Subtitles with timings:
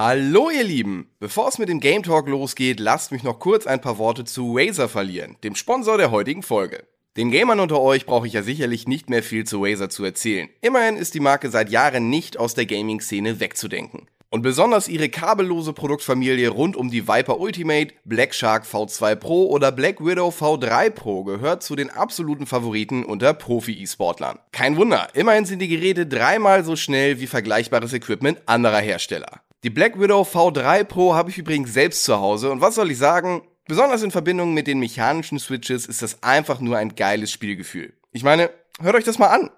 [0.00, 1.10] Hallo ihr Lieben!
[1.18, 4.56] Bevor es mit dem Game Talk losgeht, lasst mich noch kurz ein paar Worte zu
[4.56, 6.84] Razer verlieren, dem Sponsor der heutigen Folge.
[7.16, 10.50] Den Gamern unter euch brauche ich ja sicherlich nicht mehr viel zu Razer zu erzählen.
[10.60, 14.06] Immerhin ist die Marke seit Jahren nicht aus der Gaming-Szene wegzudenken.
[14.30, 19.72] Und besonders ihre kabellose Produktfamilie rund um die Viper Ultimate, Black Shark V2 Pro oder
[19.72, 24.38] Black Widow V3 Pro gehört zu den absoluten Favoriten unter Profi-E-Sportlern.
[24.52, 29.42] Kein Wunder, immerhin sind die Geräte dreimal so schnell wie vergleichbares Equipment anderer Hersteller.
[29.64, 32.98] Die Black Widow V3 Pro habe ich übrigens selbst zu Hause und was soll ich
[32.98, 33.42] sagen?
[33.66, 37.92] Besonders in Verbindung mit den mechanischen Switches ist das einfach nur ein geiles Spielgefühl.
[38.12, 38.50] Ich meine,
[38.80, 39.50] hört euch das mal an.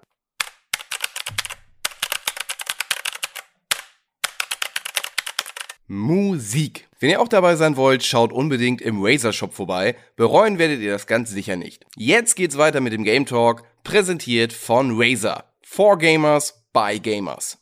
[5.85, 6.87] Musik.
[6.99, 9.95] Wenn ihr auch dabei sein wollt, schaut unbedingt im Razer Shop vorbei.
[10.15, 11.85] Bereuen werdet ihr das ganz sicher nicht.
[11.95, 15.43] Jetzt geht's weiter mit dem Game Talk, präsentiert von Razer.
[15.61, 17.59] For Gamers by Gamers.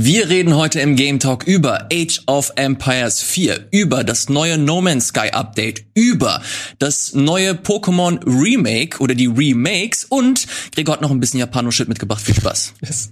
[0.00, 4.80] Wir reden heute im Game Talk über Age of Empires 4, über das neue No
[4.80, 6.40] Man's Sky Update, über
[6.78, 12.20] das neue Pokémon Remake oder die Remakes und Gregor hat noch ein bisschen Japano-Shit mitgebracht.
[12.20, 12.74] Viel Spaß.
[12.80, 13.10] Yes.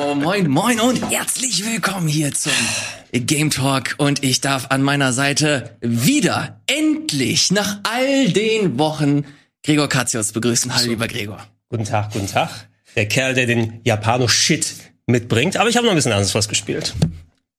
[0.00, 2.52] Oh, moin, moin und herzlich willkommen hier zum
[3.12, 9.26] Game Talk und ich darf an meiner Seite wieder, endlich, nach all den Wochen
[9.62, 10.74] Gregor Katzios begrüßen.
[10.74, 11.46] Hallo, lieber Gregor.
[11.68, 14.74] Guten Tag, guten Tag der Kerl, der den Japano-Shit
[15.06, 15.56] mitbringt.
[15.56, 16.94] Aber ich habe noch ein bisschen anderes was gespielt.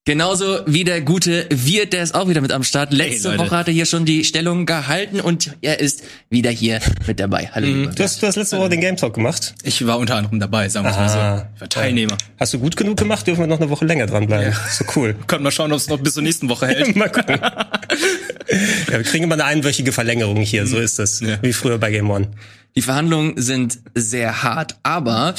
[0.08, 2.94] Genauso wie der gute Wirt, der ist auch wieder mit am Start.
[2.94, 6.80] Letzte hey, Woche hat er hier schon die Stellung gehalten und er ist wieder hier
[7.08, 7.50] mit dabei.
[7.52, 7.66] Hallo.
[7.66, 7.96] Mhm.
[7.96, 9.56] Du, hast, du hast letzte Woche den Game Talk gemacht.
[9.64, 11.18] Ich war unter anderem dabei, sagen wir mal so.
[11.56, 12.20] Ich war Teilnehmer.
[12.38, 13.26] Hast du gut genug gemacht?
[13.26, 14.52] Dürfen wir noch eine Woche länger dranbleiben.
[14.52, 14.70] Ja.
[14.70, 15.16] So cool.
[15.26, 16.96] Können wir schauen, ob es noch bis zur nächsten Woche hält.
[16.96, 17.40] mal gucken.
[18.88, 20.68] ja, wir kriegen immer eine einwöchige Verlängerung hier.
[20.68, 21.20] So ist es.
[21.20, 21.42] Ja.
[21.42, 22.32] Wie früher bei Game One.
[22.76, 25.36] Die Verhandlungen sind sehr hart, aber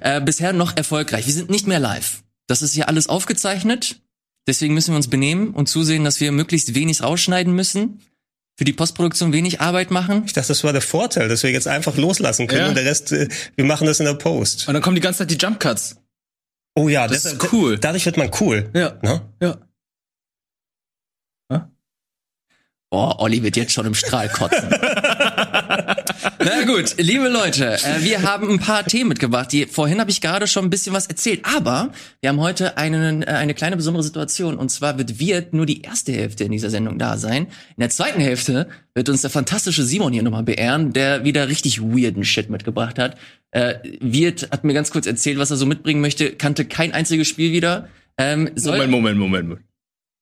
[0.00, 1.26] äh, bisher noch erfolgreich.
[1.26, 2.22] Wir sind nicht mehr live.
[2.48, 4.00] Das ist ja alles aufgezeichnet.
[4.46, 8.00] Deswegen müssen wir uns benehmen und zusehen, dass wir möglichst wenig rausschneiden müssen.
[8.56, 10.24] Für die Postproduktion wenig Arbeit machen.
[10.26, 12.68] Ich dachte, das war der Vorteil, dass wir jetzt einfach loslassen können ja.
[12.68, 14.68] und der Rest, äh, wir machen das in der Post.
[14.68, 15.96] Und dann kommen die ganze Zeit die Jump Cuts.
[16.74, 17.78] Oh ja, das, das ist cool.
[17.78, 18.68] Dadurch wird man cool.
[18.74, 18.98] Ja.
[19.02, 19.22] Ne?
[19.40, 19.58] Ja.
[22.92, 24.68] Oh, Olli wird jetzt schon im Strahl kotzen.
[26.42, 29.52] Na gut, liebe Leute, äh, wir haben ein paar Themen mitgebracht.
[29.52, 33.22] Die, vorhin habe ich gerade schon ein bisschen was erzählt, aber wir haben heute einen,
[33.22, 34.56] äh, eine kleine besondere Situation.
[34.56, 37.44] Und zwar wird Wirt nur die erste Hälfte in dieser Sendung da sein.
[37.44, 41.80] In der zweiten Hälfte wird uns der fantastische Simon hier nochmal beehren, der wieder richtig
[41.80, 43.16] weirden Shit mitgebracht hat.
[43.52, 47.28] Äh, Wirt hat mir ganz kurz erzählt, was er so mitbringen möchte, kannte kein einziges
[47.28, 47.88] Spiel wieder.
[48.18, 49.60] Ähm, Moment, Moment, Moment, Moment.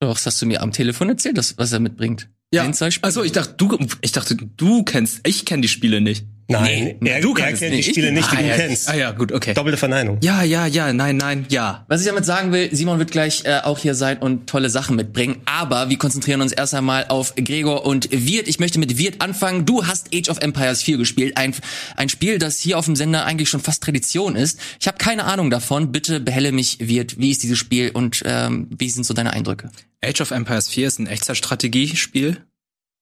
[0.01, 2.29] Doch, das hast du mir am Telefon erzählt, das, was er mitbringt.
[2.51, 2.69] Ja.
[3.01, 6.25] Also ich dachte, du, ich dachte, du kennst, ich kenne die Spiele nicht.
[6.51, 8.89] Nein, nee, er, du er kennt die Spiele nicht, die ah, du ja, kennst.
[8.89, 9.53] Ah ja, gut, okay.
[9.53, 10.17] Doppelte Verneinung.
[10.21, 11.85] Ja, ja, ja, nein, nein, ja.
[11.87, 14.95] Was ich damit sagen will, Simon wird gleich äh, auch hier sein und tolle Sachen
[14.95, 18.47] mitbringen, aber wir konzentrieren uns erst einmal auf Gregor und Wirt.
[18.47, 19.67] Ich möchte mit Wirt anfangen.
[19.67, 21.53] Du hast Age of Empires 4 gespielt, ein,
[21.95, 24.59] ein Spiel, das hier auf dem Sender eigentlich schon fast Tradition ist.
[24.79, 25.91] Ich habe keine Ahnung davon.
[25.91, 27.19] Bitte behelle mich, Wirt.
[27.19, 29.69] Wie ist dieses Spiel und ähm, wie sind so deine Eindrücke?
[30.03, 32.37] Age of Empires 4 ist ein Echtzeitstrategiespiel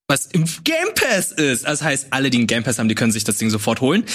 [0.10, 1.66] was im Game Pass ist.
[1.66, 4.06] Das heißt, alle, die einen Game Pass haben, die können sich das Ding sofort holen.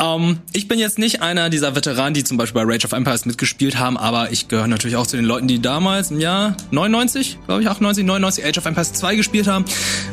[0.00, 3.26] Ähm, ich bin jetzt nicht einer dieser Veteranen, die zum Beispiel bei Rage of Empires
[3.26, 7.38] mitgespielt haben, aber ich gehöre natürlich auch zu den Leuten, die damals im Jahr 99,
[7.46, 9.64] glaube ich, 98, 99 Age of Empires 2 gespielt haben.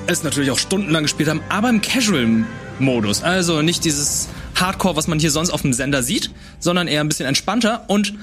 [0.05, 3.23] Es natürlich auch stundenlang gespielt haben, aber im Casual-Modus.
[3.23, 6.29] Also nicht dieses Hardcore, was man hier sonst auf dem Sender sieht,
[6.59, 8.13] sondern eher ein bisschen entspannter und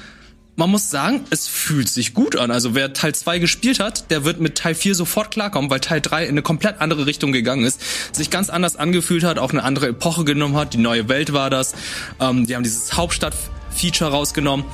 [0.61, 2.51] man muss sagen, es fühlt sich gut an.
[2.51, 6.03] Also wer Teil 2 gespielt hat, der wird mit Teil 4 sofort klarkommen, weil Teil
[6.03, 7.81] 3 in eine komplett andere Richtung gegangen ist,
[8.15, 10.75] sich ganz anders angefühlt hat, auch eine andere Epoche genommen hat.
[10.75, 11.75] Die neue Welt war das.
[12.21, 14.67] Ähm, die haben dieses Hauptstadt-Feature rausgenommen.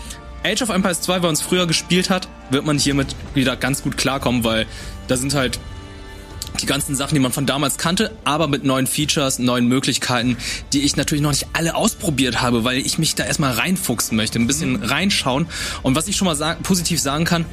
[0.42, 3.96] Age of Empires 2, wer uns früher gespielt hat, wird man hiermit wieder ganz gut
[3.96, 4.66] klarkommen, weil
[5.06, 5.60] da sind halt
[6.60, 10.36] die ganzen Sachen, die man von damals kannte, aber mit neuen Features, neuen Möglichkeiten,
[10.72, 14.38] die ich natürlich noch nicht alle ausprobiert habe, weil ich mich da erstmal reinfuchsen möchte,
[14.38, 14.82] ein bisschen mhm.
[14.84, 15.46] reinschauen.
[15.82, 17.44] Und was ich schon mal sagen, positiv sagen kann,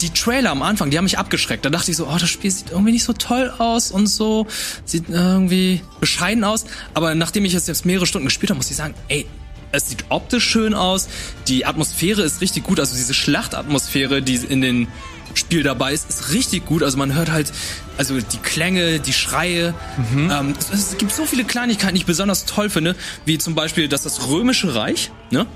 [0.00, 1.64] die Trailer am Anfang, die haben mich abgeschreckt.
[1.64, 4.46] Da dachte ich so, oh, das Spiel sieht irgendwie nicht so toll aus und so,
[4.84, 6.64] sieht irgendwie bescheiden aus.
[6.94, 9.26] Aber nachdem ich es jetzt mehrere Stunden gespielt habe, muss ich sagen, ey,
[9.70, 11.08] es sieht optisch schön aus,
[11.48, 14.88] die Atmosphäre ist richtig gut, also diese Schlachtatmosphäre, die in den
[15.34, 16.82] Spiel dabei ist, ist richtig gut.
[16.82, 17.52] Also man hört halt,
[17.98, 19.74] also die Klänge, die Schreie.
[20.12, 20.30] Mhm.
[20.30, 23.88] Ähm, es, es, gibt so viele Kleinigkeiten, die ich besonders toll finde, wie zum Beispiel,
[23.88, 25.46] dass das Römische Reich, ne,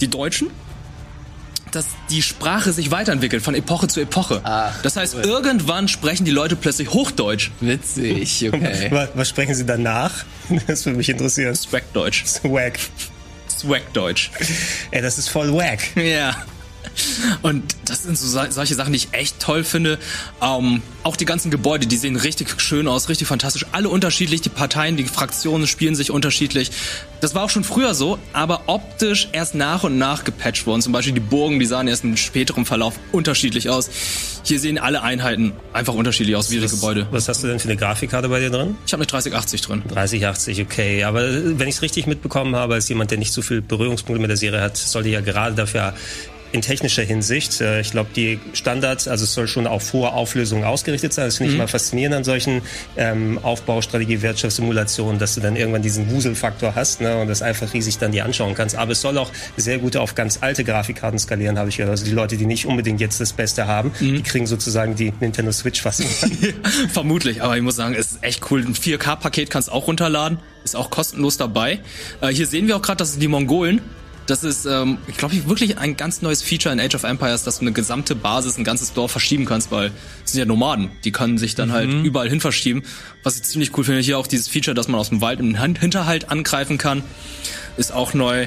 [0.00, 0.50] die Deutschen,
[1.72, 4.40] dass die Sprache sich weiterentwickelt von Epoche zu Epoche.
[4.44, 5.22] Ach, das heißt, cool.
[5.22, 7.50] irgendwann sprechen die Leute plötzlich Hochdeutsch.
[7.60, 8.88] Witzig, okay.
[8.90, 10.24] was, was sprechen sie danach?
[10.66, 11.54] Das würde mich interessieren.
[11.54, 12.24] Swagdeutsch.
[12.24, 12.78] Swag.
[13.50, 14.30] Swag-Deutsch.
[14.90, 15.96] Ey, das ist voll wack.
[15.96, 16.36] Ja.
[17.42, 19.98] Und das sind so sol- solche Sachen, die ich echt toll finde.
[20.42, 23.66] Ähm, auch die ganzen Gebäude, die sehen richtig schön aus, richtig fantastisch.
[23.72, 26.70] Alle unterschiedlich, die Parteien, die Fraktionen spielen sich unterschiedlich.
[27.20, 30.82] Das war auch schon früher so, aber optisch erst nach und nach gepatcht worden.
[30.82, 33.88] Zum Beispiel die Burgen, die sahen erst im späteren Verlauf unterschiedlich aus.
[34.42, 37.06] Hier sehen alle Einheiten einfach unterschiedlich aus, wie ihre Gebäude.
[37.10, 38.76] Was hast du denn für eine Grafikkarte bei dir drin?
[38.86, 39.82] Ich habe eine 3080 drin.
[39.88, 41.04] 3080, okay.
[41.04, 41.22] Aber
[41.58, 44.36] wenn ich es richtig mitbekommen habe, als jemand, der nicht so viel Berührungspunkte mit der
[44.36, 45.94] Serie hat, sollte ja gerade dafür
[46.56, 50.64] in technischer Hinsicht, äh, ich glaube, die Standards, also es soll schon auf hohe Auflösungen
[50.64, 51.26] ausgerichtet sein.
[51.26, 52.62] Das finde ich immer faszinierend an solchen
[52.96, 57.98] ähm, Aufbaustrategie, Wirtschaftssimulationen, dass du dann irgendwann diesen Wuselfaktor hast ne, und das einfach riesig
[57.98, 58.74] dann dir anschauen kannst.
[58.74, 61.90] Aber es soll auch sehr gut auf ganz alte Grafikkarten skalieren, habe ich gehört.
[61.90, 65.52] Also die Leute, die nicht unbedingt jetzt das Beste haben, die kriegen sozusagen die Nintendo
[65.52, 66.06] Switch-Fassung.
[66.92, 68.64] Vermutlich, aber ich muss sagen, es ist echt cool.
[68.64, 71.80] Ein 4K-Paket kannst du auch runterladen, ist auch kostenlos dabei.
[72.22, 73.82] Äh, hier sehen wir auch gerade, dass die Mongolen,
[74.26, 77.58] das ist, ähm, ich glaube, wirklich ein ganz neues Feature in Age of Empires, dass
[77.58, 79.92] du eine gesamte Basis, ein ganzes Dorf verschieben kannst, weil
[80.24, 82.82] es sind ja Nomaden, die können sich dann halt überall hin verschieben.
[83.22, 85.54] Was ich ziemlich cool finde, hier auch dieses Feature, dass man aus dem Wald im
[85.60, 87.02] Hin- Hinterhalt angreifen kann,
[87.76, 88.46] ist auch neu.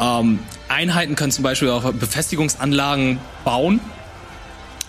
[0.00, 0.38] Ähm,
[0.68, 3.80] Einheiten können zum Beispiel auch Befestigungsanlagen bauen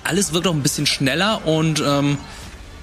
[0.05, 2.17] alles wirkt auch ein bisschen schneller und ähm,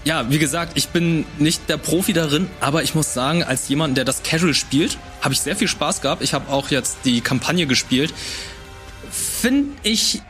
[0.05, 3.97] ja, wie gesagt, ich bin nicht der Profi darin, aber ich muss sagen, als jemand,
[3.97, 6.23] der das Casual spielt, habe ich sehr viel Spaß gehabt.
[6.23, 8.15] Ich habe auch jetzt die Kampagne gespielt.
[9.11, 10.23] Finde ich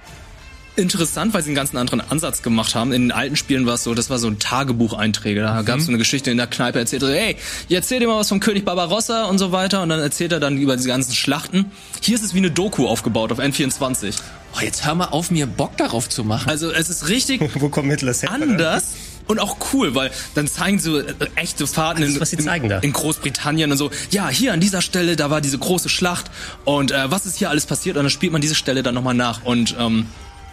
[0.74, 2.92] interessant, weil sie einen ganz anderen Ansatz gemacht haben.
[2.92, 5.40] In den alten Spielen war es so, das war so ein Tagebucheinträge.
[5.40, 7.36] Da gab es so eine Geschichte in der Kneipe, erzählt er, hey,
[7.68, 9.82] ich erzähl dir mal was vom König Barbarossa und so weiter.
[9.82, 11.66] Und dann erzählt er dann über diese ganzen Schlachten.
[12.00, 14.16] Hier ist es wie eine Doku aufgebaut auf N24.
[14.56, 16.48] Oh, jetzt hör mal auf, mir Bock darauf zu machen.
[16.48, 18.94] Also es ist richtig Wo kommt Hitler's anders
[19.30, 22.68] und auch cool, weil dann zeigen sie so äh, echte Fahrten in, was sie zeigen
[22.68, 22.78] da.
[22.78, 23.90] in, in Großbritannien und so.
[24.10, 26.30] Ja, hier an dieser Stelle, da war diese große Schlacht
[26.64, 27.96] und äh, was ist hier alles passiert?
[27.96, 29.44] Und dann spielt man diese Stelle dann nochmal nach.
[29.44, 30.06] Und ähm,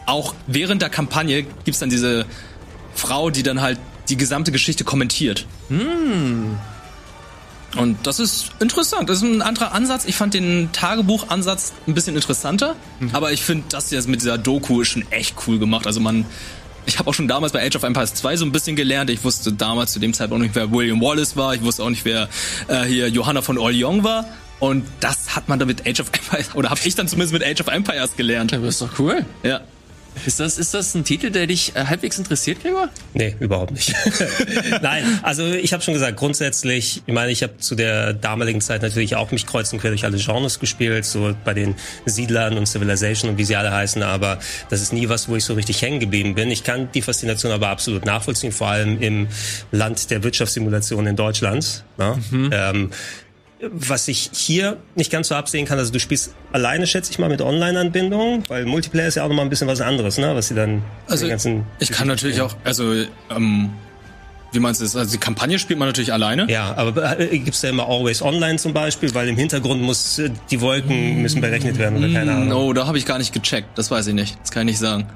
[0.06, 2.26] auch während der Kampagne gibt's dann diese
[2.94, 3.80] Frau, die dann halt
[4.10, 5.46] die gesamte Geschichte kommentiert.
[7.76, 9.10] Und das ist interessant.
[9.10, 10.06] Das ist ein anderer Ansatz.
[10.06, 12.76] Ich fand den Tagebuchansatz ein bisschen interessanter,
[13.12, 15.86] aber ich finde das jetzt mit dieser Doku ist schon echt cool gemacht.
[15.86, 16.26] Also man,
[16.88, 19.10] ich habe auch schon damals bei Age of Empires 2 so ein bisschen gelernt.
[19.10, 21.54] Ich wusste damals zu dem Zeitpunkt nicht, wer William Wallace war.
[21.54, 22.30] Ich wusste auch nicht, wer
[22.68, 24.26] äh, hier Johanna von Orleans war.
[24.60, 27.44] Und das hat man dann mit Age of Empires, oder habe ich dann zumindest mit
[27.44, 28.54] Age of Empires gelernt.
[28.54, 29.26] Das ist doch cool.
[29.44, 29.62] Ja.
[30.26, 32.90] Ist das, ist das ein Titel, der dich äh, halbwegs interessiert, Gregor?
[33.14, 33.94] Nee, überhaupt nicht.
[34.82, 38.82] Nein, also ich habe schon gesagt, grundsätzlich, ich meine, ich habe zu der damaligen Zeit
[38.82, 41.76] natürlich auch mich kreuz und quer durch alle Genres gespielt, so bei den
[42.06, 45.44] Siedlern und Civilization und wie sie alle heißen, aber das ist nie was, wo ich
[45.44, 46.52] so richtig hängen geblieben bin.
[46.52, 49.28] Ich kann die Faszination aber absolut nachvollziehen, vor allem im
[49.72, 51.84] Land der Wirtschaftssimulation in Deutschland.
[51.98, 52.20] Ne?
[52.52, 52.92] Ähm,
[53.60, 57.30] was ich hier nicht ganz so absehen kann, also du spielst alleine, schätze ich mal,
[57.30, 60.36] mit Online-Anbindung, weil Multiplayer ist ja auch nochmal ein bisschen was anderes, ne?
[60.36, 62.94] Was sie dann Also ganzen ich kann natürlich auch, also
[63.32, 63.72] ähm,
[64.52, 64.96] wie meinst du das?
[64.96, 66.50] Also die Kampagne spielt man natürlich alleine.
[66.50, 70.30] Ja, aber äh, gibt's da immer Always Online zum Beispiel, weil im Hintergrund muss äh,
[70.52, 72.50] die Wolken müssen berechnet werden oder keine Ahnung.
[72.50, 73.78] No, da habe ich gar nicht gecheckt.
[73.78, 74.38] Das weiß ich nicht.
[74.42, 75.08] Das kann ich nicht sagen.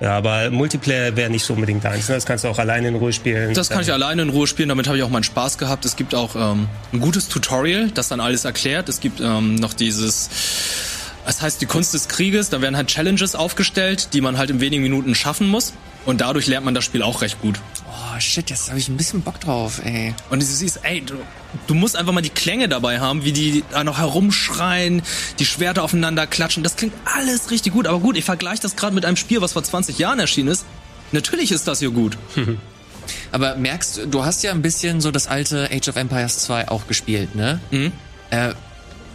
[0.00, 2.08] Ja, aber Multiplayer wäre nicht so unbedingt deins.
[2.08, 2.16] Ne?
[2.16, 3.54] Das kannst du auch alleine in Ruhe spielen.
[3.54, 5.84] Das kann ich alleine in Ruhe spielen, damit habe ich auch meinen Spaß gehabt.
[5.84, 8.88] Es gibt auch ähm, ein gutes Tutorial, das dann alles erklärt.
[8.88, 10.28] Es gibt ähm, noch dieses,
[11.26, 14.60] es heißt die Kunst des Krieges, da werden halt Challenges aufgestellt, die man halt in
[14.60, 15.72] wenigen Minuten schaffen muss.
[16.04, 17.60] Und dadurch lernt man das Spiel auch recht gut.
[18.14, 20.14] Oh, shit, jetzt habe ich ein bisschen Bock drauf, ey.
[20.30, 21.14] Und du siehst, ey, du,
[21.66, 25.02] du musst einfach mal die Klänge dabei haben, wie die da noch herumschreien,
[25.38, 26.62] die Schwerter aufeinander klatschen.
[26.62, 27.86] Das klingt alles richtig gut.
[27.88, 30.64] Aber gut, ich vergleiche das gerade mit einem Spiel, was vor 20 Jahren erschienen ist.
[31.10, 32.16] Natürlich ist das hier gut.
[33.32, 36.68] Aber merkst du, du hast ja ein bisschen so das alte Age of Empires 2
[36.68, 37.58] auch gespielt, ne?
[37.70, 37.92] Mhm.
[38.30, 38.54] Äh,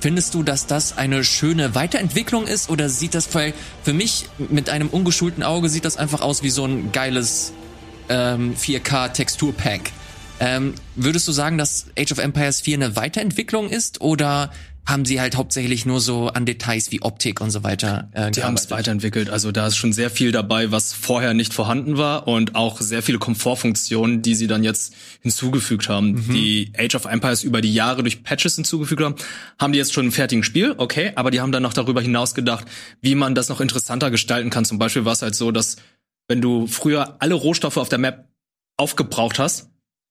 [0.02, 3.54] findest du, dass das eine schöne Weiterentwicklung ist oder sieht das für,
[3.84, 7.54] für mich mit einem ungeschulten Auge sieht das einfach aus wie so ein geiles
[8.10, 9.92] ähm, 4K Texturpack?
[10.40, 14.52] Ähm, würdest du sagen, dass Age of Empires 4 eine Weiterentwicklung ist oder
[14.90, 18.44] haben sie halt hauptsächlich nur so an Details wie Optik und so weiter äh, Die
[18.44, 19.30] haben es weiterentwickelt.
[19.30, 23.04] Also da ist schon sehr viel dabei, was vorher nicht vorhanden war und auch sehr
[23.04, 26.34] viele Komfortfunktionen, die sie dann jetzt hinzugefügt haben.
[26.34, 29.16] Die Age of Empires über die Jahre durch Patches hinzugefügt haben,
[29.60, 32.34] haben die jetzt schon ein fertigen Spiel, okay, aber die haben dann noch darüber hinaus
[32.34, 32.66] gedacht,
[33.02, 34.66] wie man das noch interessanter gestalten kann.
[34.66, 35.78] Zum Beispiel war es halt so, dass
[36.30, 38.30] wenn du früher alle Rohstoffe auf der Map
[38.78, 39.70] aufgebraucht hast,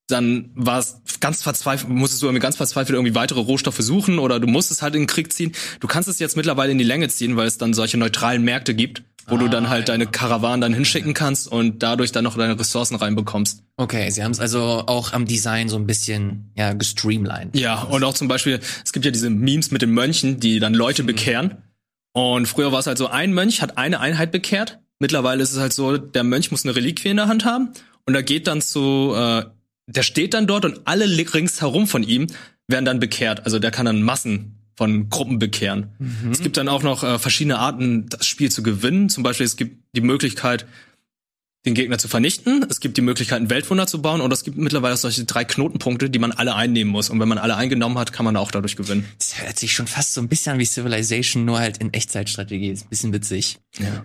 [0.09, 4.41] dann war es ganz verzweifelt, musstest du irgendwie ganz verzweifelt irgendwie weitere Rohstoffe suchen oder
[4.41, 5.53] du musstest halt in den Krieg ziehen.
[5.81, 8.75] Du kannst es jetzt mittlerweile in die Länge ziehen, weil es dann solche neutralen Märkte
[8.75, 12.59] gibt, wo du dann halt deine Karawanen dann hinschicken kannst und dadurch dann noch deine
[12.59, 13.63] Ressourcen reinbekommst.
[13.77, 17.55] Okay, sie haben es also auch am Design so ein bisschen ja gestreamlined.
[17.55, 20.73] Ja, und auch zum Beispiel, es gibt ja diese Memes mit den Mönchen, die dann
[20.73, 21.59] Leute bekehren.
[22.15, 24.79] Und früher war es halt so, ein Mönch hat eine Einheit bekehrt.
[24.99, 27.71] Mittlerweile ist es halt so, der Mönch muss eine Reliquie in der Hand haben
[28.05, 29.45] und er geht dann zu, äh,
[29.87, 32.27] der steht dann dort und alle ringsherum von ihm
[32.67, 33.45] werden dann bekehrt.
[33.45, 35.89] Also der kann dann Massen von Gruppen bekehren.
[36.31, 39.09] Es gibt dann auch noch äh, verschiedene Arten, das Spiel zu gewinnen.
[39.09, 40.67] Zum Beispiel, es gibt die Möglichkeit,
[41.69, 42.65] den Gegner zu vernichten.
[42.69, 44.21] Es gibt die Möglichkeit, ein Weltwunder zu bauen.
[44.21, 47.11] Und es gibt mittlerweile auch solche drei Knotenpunkte, die man alle einnehmen muss.
[47.11, 49.07] Und wenn man alle eingenommen hat, kann man auch dadurch gewinnen.
[49.19, 52.71] Das hört sich schon fast so ein bisschen an wie Civilization, nur halt in Echtzeitstrategie.
[52.71, 53.59] Ist ein bisschen witzig.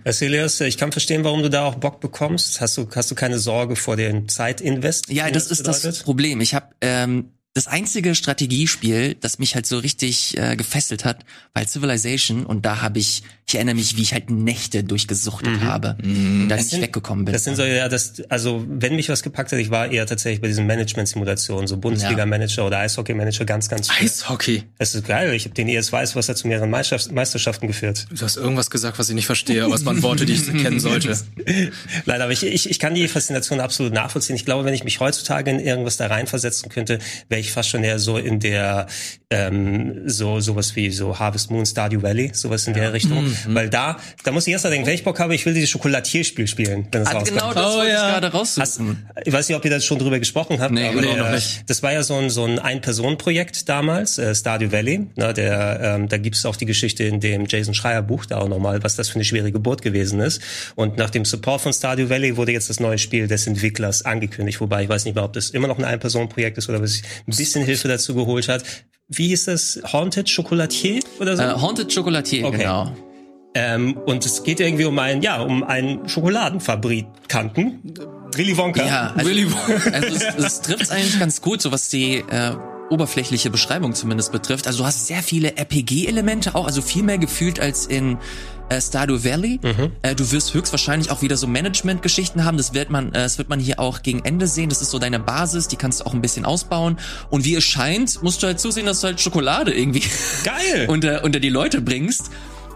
[0.03, 2.62] Vasilius, ich kann verstehen, warum du da auch Bock bekommst.
[2.62, 5.10] Hast du, hast du keine Sorge vor dem Zeitinvest?
[5.10, 6.03] Ja, den das ist das bedeutet?
[6.03, 6.41] Problem.
[6.41, 11.65] Ich habe ähm, das einzige Strategiespiel, das mich halt so richtig äh, gefesselt hat, war
[11.67, 16.50] Civilization und da habe ich, ich erinnere mich, wie ich halt Nächte durchgesuchtet habe und
[16.50, 17.33] da nicht weggekommen bin.
[17.33, 20.41] Das sind so, ja, das, also, wenn mich was gepackt hat, ich war eher tatsächlich
[20.41, 24.07] bei diesen Management-Simulationen, so Bundesliga-Manager oder Eishockey-Manager ganz, ganz viel.
[24.07, 24.63] Eishockey.
[24.79, 25.31] Das ist geil.
[25.36, 28.07] Ich habe den ES Weiß, was hat zu mehreren Meisterschaft- Meisterschaften geführt.
[28.10, 30.79] Du hast irgendwas gesagt, was ich nicht verstehe, aber es waren Worte, die ich kennen
[30.79, 31.15] sollte.
[32.05, 34.36] Leider, aber ich, ich, ich kann die Faszination absolut nachvollziehen.
[34.36, 36.98] Ich glaube, wenn ich mich heutzutage in irgendwas da reinversetzen könnte,
[37.29, 38.88] wäre ich fast schon eher so in der
[39.33, 43.23] ähm, so sowas wie so Harvest Moon, Stardew Valley, sowas in der Richtung.
[43.25, 43.35] Mhm.
[43.55, 45.69] Weil da, da muss ich erst mal denken, wenn ich Bock habe, ich will dieses
[45.71, 47.39] Schokolatierspiel spielen, wenn es ah, rauskommt.
[47.39, 48.07] genau das Oh, wollte ja.
[48.07, 49.09] ich gerade Hast, raussuchen.
[49.25, 51.63] ich weiß nicht, ob ihr das schon drüber gesprochen habt, Nee, aber nee, noch nicht.
[51.67, 55.07] das war ja so ein so ein Ein-Personen-Projekt damals, äh, Stardew Valley.
[55.15, 58.47] Ne, der, ähm, da gibt's auch die Geschichte in dem Jason Schreier Buch da auch
[58.49, 60.41] nochmal, was das für eine schwere Geburt gewesen ist.
[60.75, 64.61] Und nach dem Support von Stardew Valley wurde jetzt das neue Spiel des Entwicklers angekündigt,
[64.61, 67.03] wobei ich weiß nicht mehr, ob das immer noch ein Ein-Personen-Projekt ist oder was sich
[67.27, 68.63] ein bisschen Hilfe dazu geholt hat.
[69.10, 69.79] Wie hieß das?
[69.91, 71.43] Haunted Chocolatier oder so?
[71.43, 72.57] Äh, Haunted Chocolatier, Okay.
[72.60, 72.91] genau.
[73.55, 77.81] Ähm, und es geht irgendwie um einen, ja, um einen Schokoladenfabrikanten.
[78.36, 78.83] Willy Wonka.
[78.86, 79.48] Ja, also, Willy
[79.91, 82.55] also es, es trifft eigentlich ganz gut, so was die äh,
[82.89, 84.65] oberflächliche Beschreibung zumindest betrifft.
[84.65, 88.17] Also du hast sehr viele RPG-Elemente auch, also viel mehr gefühlt als in
[88.70, 89.60] äh, Stardew Valley.
[90.01, 92.58] Äh, du wirst höchstwahrscheinlich auch wieder so Management-Geschichten haben.
[92.58, 94.70] Das wird man, äh, das wird man hier auch gegen Ende sehen.
[94.70, 96.98] Das ist so deine Basis, die kannst du auch ein bisschen ausbauen.
[97.29, 100.03] Und wie es scheint, musst du halt zusehen, dass du halt Schokolade irgendwie
[100.43, 100.86] Geil!
[100.89, 102.29] unter, unter die Leute bringst.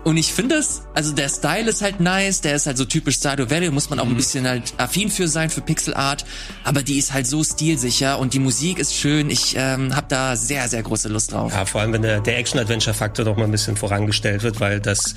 [0.08, 3.16] Und ich finde das, also der Style ist halt nice, der ist halt so typisch
[3.16, 6.24] Stardew Valley, muss man auch ein bisschen halt affin für sein, für Pixel Art,
[6.64, 10.38] aber die ist halt so stilsicher und die Musik ist schön, ich ähm, habe da
[10.38, 11.52] sehr, sehr große Lust drauf.
[11.52, 15.14] Ja, vor allem, wenn der, der Action-Adventure-Faktor doch mal ein bisschen vorangestellt wird, weil das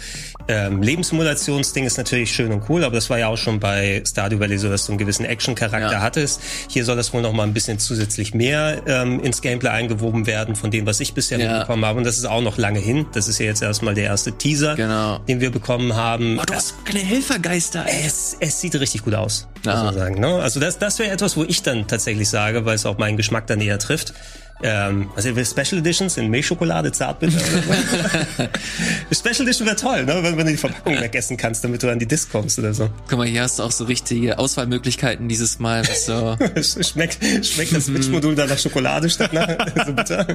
[0.48, 4.40] ähm, Lebenssimulationsding ist natürlich schön und cool, aber das war ja auch schon bei Stardew
[4.40, 6.00] Valley so, dass du einen gewissen Action-Charakter Ja.
[6.00, 6.40] hattest.
[6.68, 10.56] Hier soll das wohl noch mal ein bisschen zusätzlich mehr ähm, ins Gameplay eingewoben werden
[10.56, 11.52] von dem, was ich bisher Ja.
[11.52, 11.98] mitbekommen habe.
[11.98, 13.06] Und das ist auch noch lange hin.
[13.12, 15.18] Das ist ja jetzt erstmal der erste Teaser, Genau.
[15.28, 16.38] den wir bekommen haben.
[16.40, 17.84] Oh, du hast keine Helfergeister.
[17.86, 19.84] Es, es sieht richtig gut aus, muss Ja.
[19.84, 20.20] man sagen.
[20.20, 20.40] Ne?
[20.40, 23.46] Also das, das wäre etwas, wo ich dann tatsächlich sage, weil es auch meinen Geschmack
[23.46, 24.14] dann eher trifft.
[24.62, 27.38] Ähm, also wir Special Editions in Milchschokolade, Zartbitter.
[27.38, 28.48] oder
[29.12, 29.14] so.
[29.30, 30.22] Special Edition wäre toll, ne?
[30.22, 32.90] wenn, wenn du die Verpackung wegessen kannst, damit du an die Disc kommst oder so.
[33.08, 35.84] Guck mal, hier hast du auch so richtige Auswahlmöglichkeiten dieses Mal.
[35.84, 36.36] So
[36.82, 39.48] schmeckt, schmeckt das Switch-Modul dann nach Schokolade statt nach
[39.86, 40.26] so bitter.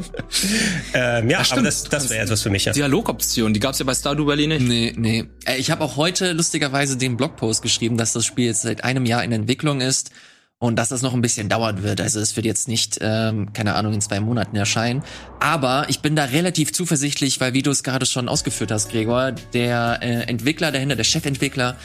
[0.93, 1.67] Ähm, ja, aber stimmt.
[1.67, 2.65] das, das wäre etwas für mich.
[2.65, 2.73] Ja.
[2.73, 4.61] Dialogoption, die gab's ja bei Stardew Valley nicht.
[4.67, 5.25] Nee, nee.
[5.45, 9.05] Äh, Ich habe auch heute lustigerweise den Blogpost geschrieben, dass das Spiel jetzt seit einem
[9.05, 10.11] Jahr in Entwicklung ist
[10.59, 11.99] und dass das noch ein bisschen dauern wird.
[11.99, 15.03] Also es wird jetzt nicht, ähm, keine Ahnung, in zwei Monaten erscheinen.
[15.39, 19.33] Aber ich bin da relativ zuversichtlich, weil wie du es gerade schon ausgeführt hast, Gregor,
[19.53, 21.75] der äh, Entwickler dahinter, der Chefentwickler,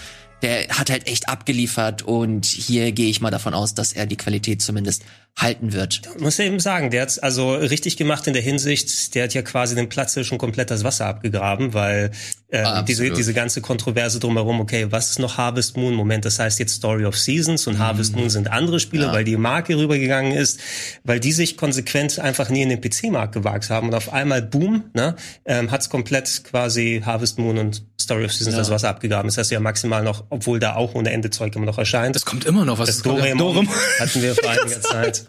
[0.42, 4.16] der hat halt echt abgeliefert und hier gehe ich mal davon aus, dass er die
[4.16, 5.04] Qualität zumindest
[5.37, 6.02] halten wird.
[6.18, 9.42] muss ja eben sagen, der hat's also richtig gemacht in der Hinsicht, der hat ja
[9.42, 12.10] quasi den Platz schon komplett das Wasser abgegraben, weil
[12.49, 15.94] äh, Ah, diese, diese ganze Kontroverse drumherum, okay, was ist noch Harvest Moon?
[15.94, 19.37] Moment, das heißt jetzt Story of Seasons und Harvest Moon sind andere Spiele, weil die
[19.37, 20.60] Marke rübergegangen ist,
[21.04, 24.84] weil die sich konsequent einfach nie in den PC-Markt gewagt haben und auf einmal, boom,
[24.94, 29.28] ne, ähm, hat's komplett quasi Harvest Moon und Story of Seasons das Wasser abgegraben.
[29.28, 32.16] Das heißt ja maximal noch, obwohl da auch ohne Ende Zeug immer noch erscheint.
[32.16, 32.88] Das kommt immer noch was.
[32.88, 33.68] Das Doraemon
[34.00, 35.19] hatten wir vor einiger Zeit.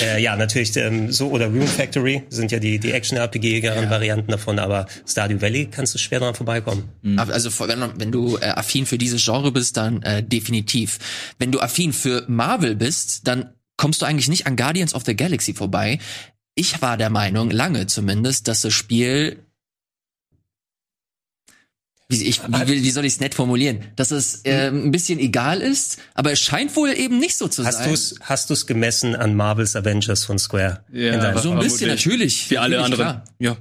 [0.00, 4.58] Äh, ja, natürlich ähm, so oder Rune Factory sind ja die die Action-RPG-igeren Varianten davon,
[4.58, 6.88] aber Stardew Valley kannst du schwer dran vorbeikommen.
[7.18, 10.98] Aber Also wenn, wenn du äh, affin für dieses Genre bist, dann äh, definitiv.
[11.38, 15.16] Wenn du affin für Marvel bist, dann kommst du eigentlich nicht an Guardians of the
[15.16, 15.98] Galaxy vorbei.
[16.54, 19.44] Ich war der Meinung, lange zumindest, dass das Spiel
[22.10, 23.80] wie, ich, wie, wie soll ich es nett formulieren?
[23.96, 27.66] Dass es äh, ein bisschen egal ist, aber es scheint wohl eben nicht so zu
[27.66, 27.90] Hast sein.
[27.90, 30.84] du's hast du's gemessen an Marvel's Avengers von Square?
[30.90, 32.50] Ja, so ein bisschen natürlich.
[32.50, 33.04] Wie alle anderen.
[33.04, 33.24] klar.
[33.38, 33.56] Ja.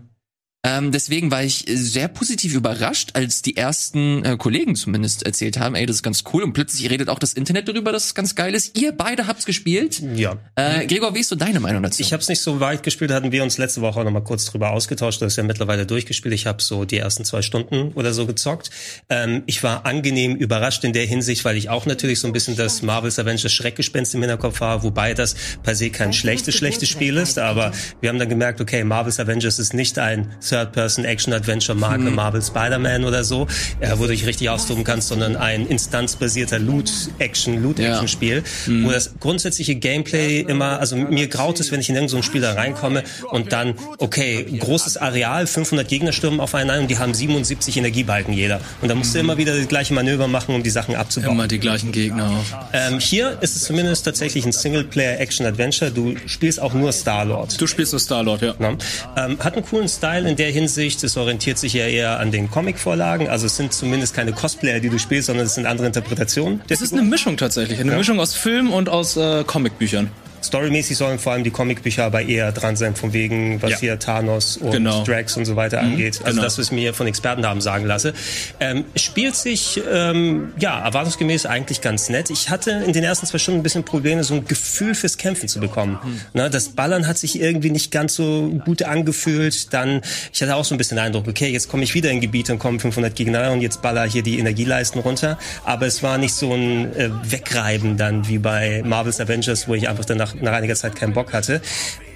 [0.64, 5.76] Ähm, deswegen war ich sehr positiv überrascht, als die ersten äh, Kollegen zumindest erzählt haben,
[5.76, 6.44] ey, das ist ganz cool.
[6.44, 8.78] Und plötzlich redet auch das Internet darüber, dass es ganz geil ist.
[8.78, 10.02] Ihr beide habt's gespielt.
[10.16, 10.38] Ja.
[10.56, 12.02] Äh, Gregor, wie ist so deine Meinung dazu?
[12.02, 14.24] Ich habe es nicht so weit gespielt, hatten wir uns letzte Woche auch noch mal
[14.24, 15.22] kurz drüber ausgetauscht.
[15.22, 16.34] Das ist ja mittlerweile durchgespielt.
[16.34, 18.72] Ich habe so die ersten zwei Stunden oder so gezockt.
[19.10, 22.56] Ähm, ich war angenehm überrascht in der Hinsicht, weil ich auch natürlich so ein bisschen
[22.56, 27.16] das Marvel's Avengers Schreckgespenst im Hinterkopf habe, wobei das per se kein schlechtes, schlechtes Spiel
[27.18, 27.38] ist.
[27.38, 27.72] Aber
[28.02, 30.36] wir haben dann gemerkt, okay, Marvel's Avengers ist nicht ein
[30.66, 32.16] Third-Person-Action-Adventure-Marke Mhm.
[32.16, 33.48] Marvel Spider-Man oder so,
[33.80, 38.86] äh, wo du dich richtig austoben kannst, sondern ein instanzbasierter Loot-Action-Loot-Action-Spiel, Mhm.
[38.86, 42.24] wo das grundsätzliche Gameplay immer, also mir graut es, wenn ich in irgendein so ein
[42.24, 46.88] Spiel da reinkomme und dann, okay, großes Areal, 500 Gegner stürmen auf einen ein und
[46.92, 48.60] die haben 77 Energiebalken jeder.
[48.82, 51.34] Und dann musst du immer wieder die gleiche Manöver machen, um die Sachen abzubauen.
[51.34, 52.70] Immer die gleichen Gegner auch.
[52.74, 55.92] Ähm, hier ist es zumindest tatsächlich ein Singleplayer-Action-Adventure.
[55.92, 57.60] Du spielst auch nur Star-Lord.
[57.60, 58.56] Du spielst so Star-Lord, ja.
[58.60, 61.04] Ähm, hat einen coolen Style in der Hinsicht.
[61.04, 63.28] Es orientiert sich ja eher an den Comic-Vorlagen.
[63.30, 66.62] Also es sind zumindest keine Cosplayer, die du spielst, sondern es sind andere Interpretationen.
[66.70, 67.80] Es ist eine Mischung tatsächlich.
[67.80, 70.10] Eine Mischung aus Film und aus äh, Comicbüchern.
[70.44, 73.78] Storymäßig sollen vor allem die Comicbücher aber eher dran sein, von wegen, was Ja.
[73.80, 75.04] hier Thanos und Genau.
[75.04, 76.20] Drax und so weiter angeht.
[76.20, 76.42] Also genau.
[76.44, 78.14] das, was ich mir von Experten haben sagen lasse.
[78.60, 82.30] Ähm, es spielt sich, ähm, ja, erwartungsgemäß eigentlich ganz nett.
[82.30, 85.48] Ich hatte in den ersten zwei Stunden ein bisschen Probleme, so ein Gefühl fürs Kämpfen
[85.48, 86.00] zu bekommen.
[86.34, 89.74] Ne, das Ballern hat sich irgendwie nicht ganz so gut angefühlt.
[89.74, 90.02] Dann,
[90.34, 92.54] ich hatte auch so ein bisschen den Eindruck, okay, jetzt komme ich wieder in Gebiete
[92.54, 95.38] und kommen 500 Gegner und jetzt baller hier die Energieleisten runter.
[95.66, 99.88] Aber es war nicht so ein äh, Wegreiben dann wie bei Marvel's Avengers, wo ich
[99.90, 101.62] einfach dann nach, nach einiger Zeit keinen Bock hatte.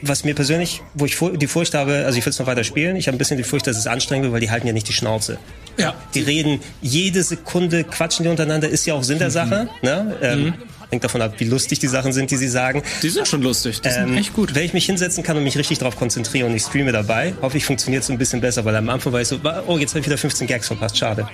[0.01, 2.95] Was mir persönlich, wo ich die Furcht habe, also ich will es noch weiter spielen,
[2.95, 4.87] ich habe ein bisschen die Furcht, dass es anstrengend wird, weil die halten ja nicht
[4.87, 5.37] die Schnauze.
[5.77, 5.93] Ja.
[6.15, 9.69] Die reden jede Sekunde, quatschen die untereinander, ist ja auch Sinn der Sache.
[9.81, 10.15] Ne?
[10.21, 10.53] Ähm,
[10.89, 12.83] Hängt davon ab, wie lustig die Sachen sind, die sie sagen.
[13.01, 13.79] Die sind schon lustig.
[13.79, 14.53] Die sind Ähm, echt gut.
[14.55, 17.55] Wenn ich mich hinsetzen kann und mich richtig darauf konzentriere und ich streame dabei, hoffe
[17.57, 19.99] ich, funktioniert es ein bisschen besser, weil am Anfang war ich so, oh, jetzt habe
[20.01, 21.29] ich wieder 15 Gags verpasst, schade.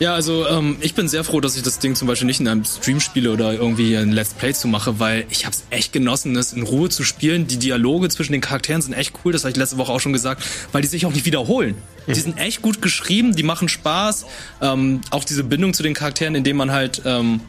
[0.00, 2.48] Ja, also ähm, ich bin sehr froh, dass ich das Ding zum Beispiel nicht in
[2.48, 5.92] einem Stream spiele oder irgendwie ein Let's Play zu mache, weil ich habe es echt
[5.92, 7.46] genossen, das in Ruhe zu spielen.
[7.46, 10.12] Die Dialoge zwischen den Charakteren sind echt cool, das habe ich letzte Woche auch schon
[10.12, 11.76] gesagt, weil die sich auch nicht wiederholen.
[12.08, 14.26] Die sind echt gut geschrieben, die machen Spaß.
[14.60, 17.40] Ähm, auch diese Bindung zu den Charakteren, indem man halt ähm,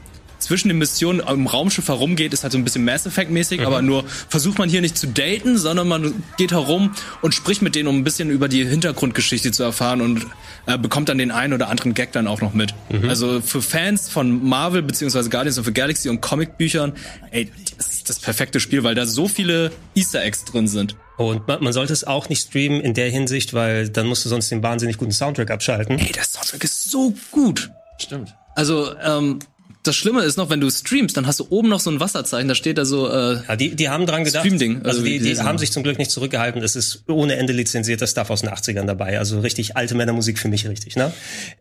[0.45, 3.81] zwischen den Missionen im Raumschiff herumgeht, ist halt so ein bisschen Mass Effect mäßig, aber
[3.81, 7.87] nur versucht man hier nicht zu daten, sondern man geht herum und spricht mit denen,
[7.87, 10.25] um ein bisschen über die Hintergrundgeschichte zu erfahren und
[10.65, 12.73] äh, bekommt dann den einen oder anderen Gag dann auch noch mit.
[13.07, 16.93] Also für Fans von Marvel beziehungsweise Guardians of the Galaxy und Comicbüchern,
[17.31, 20.95] ey, das ist das perfekte Spiel, weil da so viele Easter Eggs drin sind.
[21.17, 24.29] Und man, man sollte es auch nicht streamen in der Hinsicht, weil dann musst du
[24.29, 25.97] sonst den wahnsinnig guten Soundtrack abschalten.
[25.97, 27.71] Ey, der Soundtrack ist so gut.
[27.97, 28.35] Stimmt.
[28.55, 29.39] Also, ähm,
[29.87, 32.47] das Schlimme ist noch, wenn du streamst, dann hast du oben noch so ein Wasserzeichen,
[32.47, 34.45] da steht da so, äh, Ja, die, die haben dran gedacht.
[34.45, 36.61] Stream-Ding, Also, also die, die diese- haben sich zum Glück nicht zurückgehalten.
[36.63, 39.17] Es ist ohne Ende lizenzierter Stuff aus den 80ern dabei.
[39.19, 41.11] Also richtig alte Männermusik für mich richtig, ne?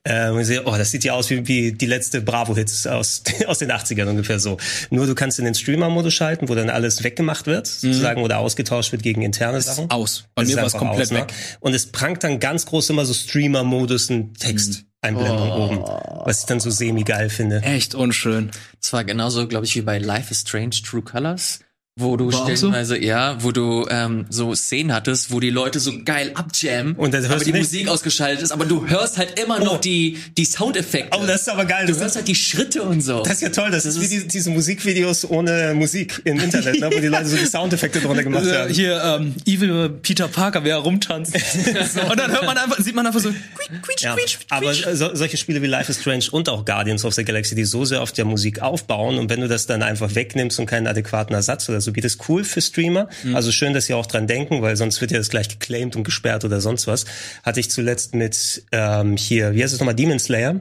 [0.05, 3.23] Äh, und ich sehe, oh, das sieht ja aus wie, wie die letzte Bravo-Hits aus,
[3.47, 4.57] aus den 80ern ungefähr so.
[4.91, 8.93] Nur du kannst in den Streamer-Modus schalten, wo dann alles weggemacht wird, sozusagen, oder ausgetauscht
[8.93, 9.91] wird gegen interne Sachen.
[9.91, 10.25] aus.
[10.35, 11.19] Bei Das mir war es komplett aus, ne?
[11.21, 11.33] weg.
[11.61, 14.85] Und es prangt dann ganz groß immer so Streamer-Modus ein Text.
[15.05, 15.85] Einblendung oben,
[16.25, 17.63] was ich dann so semi-geil finde.
[17.63, 18.51] Echt unschön.
[18.81, 21.61] Es war genauso, glaube ich, wie bei Life is Strange True Colors.
[21.97, 22.57] Wo du War auch so?
[22.57, 27.15] stellenweise, ja, wo du ähm, so Szenen hattest, wo die Leute so geil abjammen, Und
[27.15, 27.59] dann hörst aber du die.
[27.61, 29.65] Musik ausgeschaltet ist, aber du hörst halt immer Oh.
[29.65, 31.17] noch die, die Soundeffekte.
[31.17, 31.87] Oh, das ist aber geil.
[31.87, 33.23] du Das hörst halt die Schritte und so.
[33.23, 36.91] Das ist ja toll, das, ist wie ist- diese, Musikvideos ohne Musik im Internet, ne,
[36.93, 38.73] wo die Leute so die Soundeffekte drunter gemacht haben.
[38.73, 41.33] hier ähm, Evil Peter Parker, wer rumtanzt.
[41.95, 44.73] so, und dann hört man einfach, sieht man einfach so quietsch, quietsch, Ja, quietsch, aber
[44.73, 44.89] quietsch.
[44.95, 47.85] so, solche Spiele wie Life is Strange und auch Guardians of the Galaxy, die so
[47.85, 51.37] sehr auf der Musik aufbauen und wenn du das dann einfach wegnimmst und keinen adäquaten
[51.37, 53.09] Ersatz oder so, geht es cool für Streamer.
[53.23, 53.37] Mhm.
[53.37, 56.05] Also schön, dass sie auch dran denken, weil sonst wird ja das gleich geclaimed und
[56.05, 57.05] gesperrt oder sonst was.
[57.43, 60.61] Hatte ich zuletzt mit ähm, hier, wie heißt es nochmal, Demon Slayer?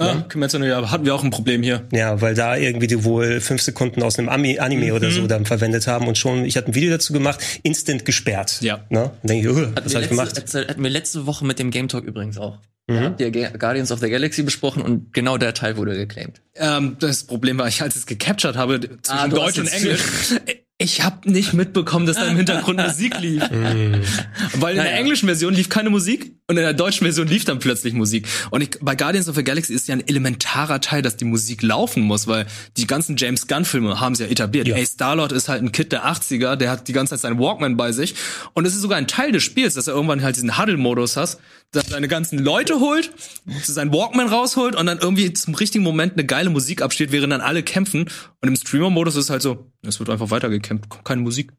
[0.00, 1.86] Ja, no Yaiba hatten wir auch ein Problem hier.
[1.92, 5.12] Ja, weil da irgendwie die wohl fünf Sekunden aus einem Ami Anime oder Mhm.
[5.12, 8.60] so dann verwendet haben und schon, ich hatte ein Video dazu gemacht, instant gesperrt.
[8.62, 8.84] Ja.
[8.88, 9.10] Ne?
[9.22, 10.54] Und denke ich, oh, was wir hab ich gemacht?
[10.54, 12.58] Hatten wir letzte Woche mit dem Game Talk übrigens auch.
[12.92, 13.00] Mhm.
[13.00, 16.40] Da habt ihr Guardians of the Galaxy besprochen und genau der Teil wurde geclaimed.
[16.54, 20.00] Ähm, das Problem war, ich als es gecaptured habe zwischen Ah, Deutsch und Englisch.
[20.78, 23.42] Ich habe nicht mitbekommen, dass da im Hintergrund Musik lief.
[24.54, 27.60] Weil in der englischen Version lief keine Musik und in der deutschen Version lief dann
[27.60, 28.26] plötzlich Musik.
[28.50, 31.62] Und ich, bei Guardians of the Galaxy ist ja ein elementarer Teil, dass die Musik
[31.62, 34.66] laufen muss, weil die ganzen James Gunn Filme haben sie ja etabliert.
[34.66, 34.74] Ja.
[34.74, 37.76] Ey, Star-Lord ist halt ein Kid der 80er, der hat die ganze Zeit seinen Walkman
[37.76, 38.16] bei sich.
[38.54, 41.38] Und es ist sogar ein Teil des Spiels, dass er irgendwann halt diesen Huddle-Modus hast,
[41.72, 43.10] dass er seine ganzen Leute holt,
[43.64, 47.40] seinen Walkman rausholt und dann irgendwie zum richtigen Moment eine geile Musik abspielt, während dann
[47.40, 48.08] alle kämpfen.
[48.40, 51.52] Und im Streamer-Modus ist es halt so, es wird einfach weitergekämpft, keine Musik.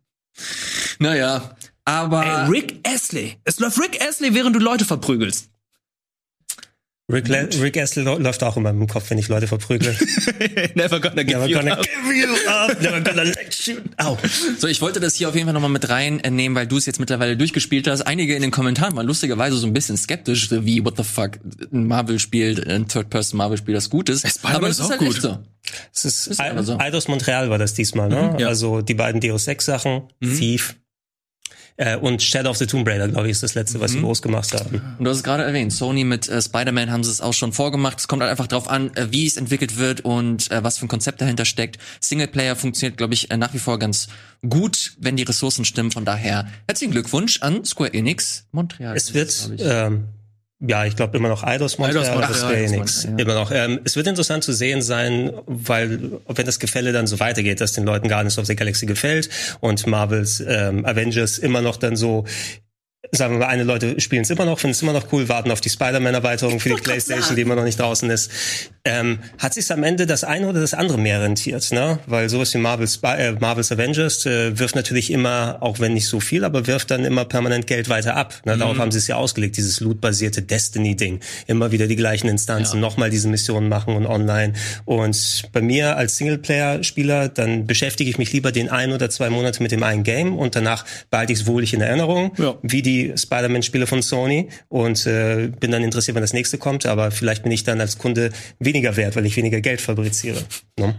[0.99, 3.38] Naja, Aber Ey, Rick Astley.
[3.43, 5.49] Es läuft Rick Astley, während du Leute verprügelst.
[7.13, 9.95] Rick, Le Rick Astley läuft auch immer im Kopf, wenn ich Leute verprügle.
[10.76, 11.84] Never gonna give Never you gonna up.
[11.84, 14.19] give you up, never gonna let you out.
[14.58, 16.99] So, ich wollte das hier auf jeden Fall nochmal mit reinnehmen, weil du es jetzt
[16.99, 18.02] mittlerweile durchgespielt hast.
[18.02, 21.39] Einige in den Kommentaren waren lustigerweise so ein bisschen skeptisch, wie, what the fuck,
[21.71, 24.28] ein Marvel spielt, ein Third-Person-Marvel-Spiel, das gut ist.
[24.28, 25.10] Spider-Man Aber es ist auch halt gut.
[25.10, 25.38] echt so.
[25.93, 26.78] Es ist, Ist einfach so.
[26.78, 28.36] Eidos Montreal war das diesmal, ne?
[28.39, 28.47] ja.
[28.47, 30.76] Also die beiden Deus Ex Sachen, Thief
[31.77, 34.21] äh, und Shadow of the Tomb Raider, glaube ich, ist das letzte, was sie groß
[34.21, 34.81] gemacht haben.
[34.97, 37.51] Und du hast es gerade erwähnt, Sony mit äh, Spider-Man haben sie es auch schon
[37.51, 37.99] vorgemacht.
[37.99, 40.86] Es kommt halt einfach drauf an, äh, wie es entwickelt wird und äh, was für
[40.86, 41.79] ein Konzept dahinter steckt.
[41.99, 44.07] Singleplayer funktioniert, glaube ich, äh, nach wie vor ganz
[44.47, 45.91] gut, wenn die Ressourcen stimmen.
[45.91, 48.95] Von daher herzlichen Glückwunsch an Square Enix Montreal.
[48.95, 50.05] Es wird, ähm,
[50.65, 53.06] ja, ich glaube immer noch Eidos das Montreal, Square Eidos Enix.
[53.06, 53.52] Montreal, Immer noch.
[53.52, 57.73] Ähm, es wird interessant zu sehen sein, weil, wenn das Gefälle dann so weitergeht, dass
[57.73, 62.26] den Leuten Guardians of the Galaxy gefällt und Marvels ähm, Avengers immer noch dann so
[63.12, 65.52] sagen wir mal, eine Leute spielen es immer noch, finden es immer noch cool, warten
[65.52, 68.32] auf die Spider-Man-Erweiterung für die Playstation, die immer noch nicht draußen ist.
[68.86, 72.00] Ähm, hat sich am Ende das eine oder das andere mehr rentiert, ne?
[72.06, 76.19] Weil sowas wie Marvel's, äh, Marvel's Avengers äh, wirft natürlich immer, auch wenn nicht so
[76.19, 78.41] viel, aber wirft dann immer permanent Geld weiter ab.
[78.43, 78.58] Ne?
[78.58, 81.22] Darauf haben sie es ja ausgelegt, dieses loot-basierte Destiny-Ding.
[81.48, 84.52] Immer wieder die gleichen Instanzen, nochmal diese Missionen machen und online.
[84.84, 89.63] Und bei mir als Singleplayer-Spieler, dann beschäftige ich mich lieber den ein oder zwei Monate
[89.63, 92.56] mit dem einen Game und danach behalte ich es wohlig in Erinnerung, Ja.
[92.63, 97.12] wie die Spider-Man-Spiele von Sony und äh, bin dann interessiert, wenn das nächste kommt, aber
[97.12, 100.43] vielleicht bin ich dann als Kunde weniger wert, weil ich weniger Geld fabriziere.
[100.79, 100.95] Ne?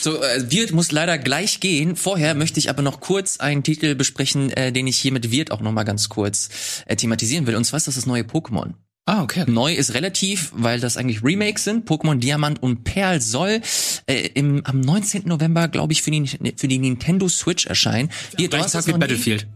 [0.00, 1.96] So, äh, Wirt muss leider gleich gehen.
[1.96, 5.50] Vorher möchte ich aber noch kurz einen Titel besprechen, äh, den ich hier mit Wirt
[5.50, 7.56] auch noch mal ganz kurz äh, thematisieren will.
[7.56, 8.74] Und zwar ist das das neue Pokémon.
[9.06, 9.44] Ah, okay.
[9.46, 11.88] Neu ist relativ, weil das eigentlich Remakes sind.
[11.88, 13.60] Pokémon Diamant und Perl soll
[14.06, 15.24] äh, im, am 19.
[15.26, 18.08] November, glaube ich, für die, für die Nintendo Switch erscheinen.
[18.10, 19.00] Hast Tag das wie noch nie?
[19.00, 19.46] Battlefield.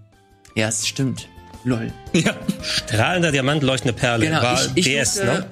[0.55, 1.29] Ja, es stimmt.
[1.65, 1.93] Lol.
[2.13, 2.37] Ja.
[2.63, 4.27] Strahlender Diamant, leuchtende Perle.
[4.27, 5.47] Genau, war ich, ich DS, durfte, ne?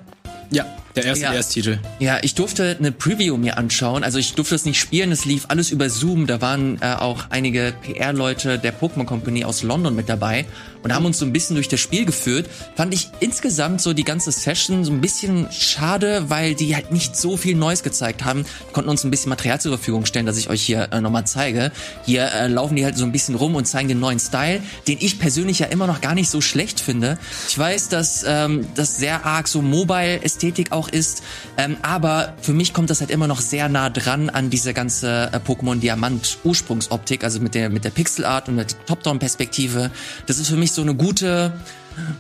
[0.51, 1.33] Ja, der erste Ja.
[1.33, 1.79] DS-Titel.
[1.99, 4.03] Ja, ich durfte eine Preview mir anschauen.
[4.03, 6.27] Also ich durfte es nicht spielen, es lief alles über Zoom.
[6.27, 10.45] Da waren äh, auch einige PR-Leute der Pokémon Company aus London mit dabei
[10.83, 12.49] und haben uns so ein bisschen durch das Spiel geführt.
[12.77, 17.17] Fand ich insgesamt so die ganze Session so ein bisschen schade, weil die halt nicht
[17.17, 18.45] so viel Neues gezeigt haben.
[18.73, 21.73] Konnten uns ein bisschen Material zur Verfügung stellen, das ich euch hier äh, nochmal zeige.
[22.05, 24.99] Hier äh, laufen die halt so ein bisschen rum und zeigen den neuen Style, den
[25.01, 27.19] ich persönlich ja immer noch gar nicht so schlecht finde.
[27.49, 31.22] Ich weiß, dass ähm, das sehr arg so Mobile-Ästhetik auch ist,
[31.57, 35.31] ähm, aber für mich kommt das halt immer noch sehr nah dran an diese ganze
[35.33, 39.90] äh, Pokémon Diamant Ursprungsoptik, also mit der mit der Pixelart und mit der Top-Down-Perspektive.
[40.27, 41.53] Das ist für mich so eine gute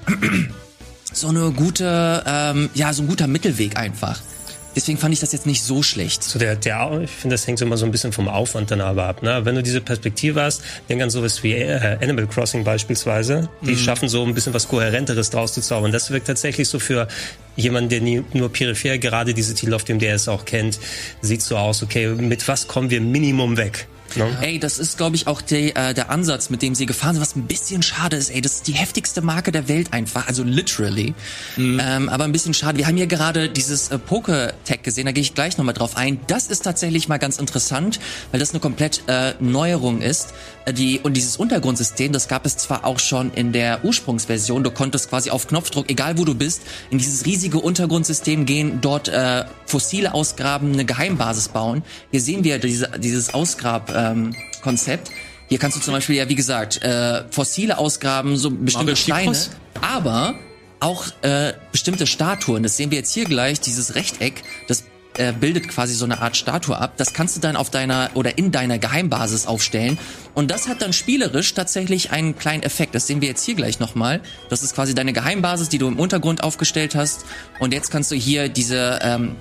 [1.12, 4.20] so eine gute, ähm, ja, so ein guter Mittelweg einfach.
[4.76, 6.22] Deswegen fand ich das jetzt nicht so schlecht.
[6.22, 9.06] So der, der, ich finde, das hängt immer so ein bisschen vom Aufwand dann aber
[9.06, 9.22] ab.
[9.22, 9.40] Ne?
[9.44, 14.10] Wenn du diese Perspektive hast, denk an sowas wie äh, Animal Crossing beispielsweise, die schaffen
[14.10, 15.92] so ein bisschen was Kohärenteres draus zu zaubern.
[15.92, 17.08] Das wirkt tatsächlich so für
[17.56, 20.78] jemanden, der nie, nur peripher gerade diese Titel auf dem DS auch kennt,
[21.22, 23.88] sieht so aus, okay, mit was kommen wir Minimum weg?
[24.40, 27.22] Ey, das ist, glaube ich, auch die, äh, der Ansatz, mit dem sie gefahren sind,
[27.22, 28.30] was ein bisschen schade ist.
[28.30, 31.14] Ey, das ist die heftigste Marke der Welt einfach, also literally.
[31.80, 32.78] Ähm, aber ein bisschen schade.
[32.78, 36.18] Wir haben hier gerade dieses äh, Poke-Tag gesehen, da gehe ich gleich nochmal drauf ein.
[36.26, 38.00] Das ist tatsächlich mal ganz interessant,
[38.30, 40.34] weil das eine komplett äh, Neuerung ist.
[40.64, 44.64] Äh, Die, und dieses Untergrundsystem, das gab es zwar auch schon in der Ursprungsversion.
[44.64, 49.08] Du konntest quasi auf Knopfdruck, egal wo du bist, in dieses riesige Untergrundsystem gehen, dort
[49.08, 51.82] äh, Fossile ausgraben, eine Geheimbasis bauen.
[52.10, 54.05] Hier sehen wir diese, dieses Ausgrab-Konzept.
[54.12, 55.10] Ähm, Konzept.
[55.48, 59.36] Hier kannst du zum Beispiel, ja wie gesagt, äh, Fossile ausgraben, so bestimmte Steine,
[59.80, 60.34] aber
[60.80, 62.62] auch äh, bestimmte Statuen.
[62.62, 64.84] Das sehen wir jetzt hier gleich, dieses Rechteck, das
[65.18, 66.94] äh, bildet quasi so eine Art Statue ab.
[66.96, 69.98] Das kannst du dann auf deiner oder in deiner Geheimbasis aufstellen.
[70.34, 72.94] Und das hat dann spielerisch tatsächlich einen kleinen Effekt.
[72.94, 74.20] Das sehen wir jetzt hier gleich nochmal.
[74.50, 77.24] Das ist quasi deine Geheimbasis, die du im Untergrund aufgestellt hast.
[77.60, 79.36] Und jetzt kannst du hier diese ähm,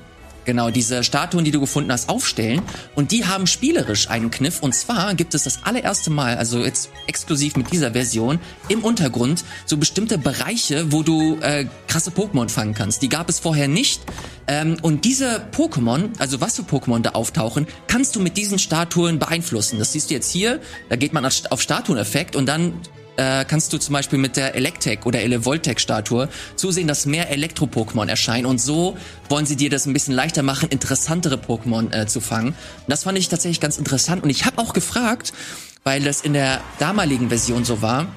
[0.45, 2.62] Genau, diese Statuen, die du gefunden hast, aufstellen.
[2.93, 4.62] Und die haben spielerisch einen Kniff.
[4.62, 9.43] Und zwar gibt es das allererste Mal, also jetzt exklusiv mit dieser Version, im Untergrund
[9.65, 13.01] so bestimmte Bereiche, wo du äh, krasse Pokémon fangen kannst.
[13.01, 14.01] Die gab es vorher nicht.
[14.47, 19.17] Ähm, und diese Pokémon, also was für Pokémon da auftauchen, kannst du mit diesen Statuen
[19.17, 19.79] beeinflussen.
[19.79, 20.62] Das siehst du jetzt hier.
[20.89, 22.73] Da geht man auf Statueneffekt und dann
[23.17, 28.45] äh, kannst du zum Beispiel mit der Electek oder Elevoltec-Statue zusehen, dass mehr Elektro-Pokémon erscheinen
[28.45, 28.97] und so
[29.30, 32.49] wollen sie dir das ein bisschen leichter machen, interessantere Pokémon äh, zu fangen.
[32.49, 32.56] Und
[32.88, 35.34] das fand ich tatsächlich ganz interessant und ich habe auch gefragt,
[35.84, 38.08] weil das in der damaligen Version so war,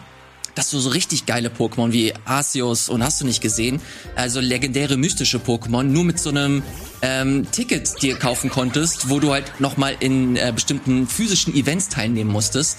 [0.59, 3.81] dass du so richtig geile Pokémon wie Arceus und hast du nicht gesehen,
[4.17, 6.65] also legendäre mystische Pokémon, nur mit so einem
[7.01, 12.33] ähm, Ticket dir kaufen konntest, wo du halt nochmal in äh, bestimmten physischen Events teilnehmen
[12.33, 12.79] musstest.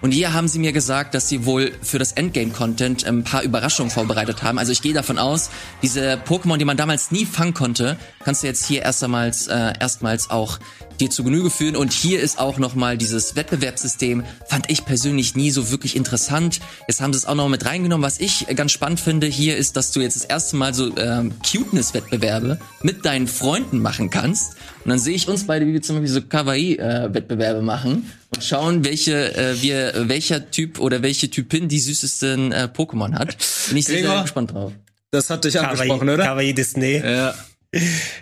[0.00, 3.90] Und hier haben sie mir gesagt, dass sie wohl für das Endgame-Content ein paar Überraschungen
[3.90, 4.58] vorbereitet haben.
[4.58, 5.50] Also ich gehe davon aus,
[5.82, 10.30] diese Pokémon, die man damals nie fangen konnte, kannst du jetzt hier erstmals, äh, erstmals
[10.30, 10.60] auch
[11.00, 11.74] dir zu Genüge führen.
[11.74, 16.60] Und hier ist auch nochmal dieses Wettbewerbssystem, fand ich persönlich nie so wirklich interessant.
[16.86, 18.04] Jetzt haben sie es auch noch mit reingenommen.
[18.04, 21.32] Was ich ganz spannend finde hier ist, dass du jetzt das erste Mal so ähm,
[21.42, 24.56] Cuteness-Wettbewerbe mit deinen Freunden machen kannst.
[24.84, 28.84] Und dann sehe ich uns beide, wie wir zum Beispiel so Kawaii-Wettbewerbe machen und schauen,
[28.84, 33.36] welche äh, wir, welcher Typ oder welche Typin die süßesten äh, Pokémon hat.
[33.68, 34.72] Bin ich sehr, sehr gespannt drauf.
[35.10, 36.24] Das hat dich Kawaii, angesprochen, oder?
[36.24, 36.98] Kawaii Disney.
[36.98, 37.34] Ja.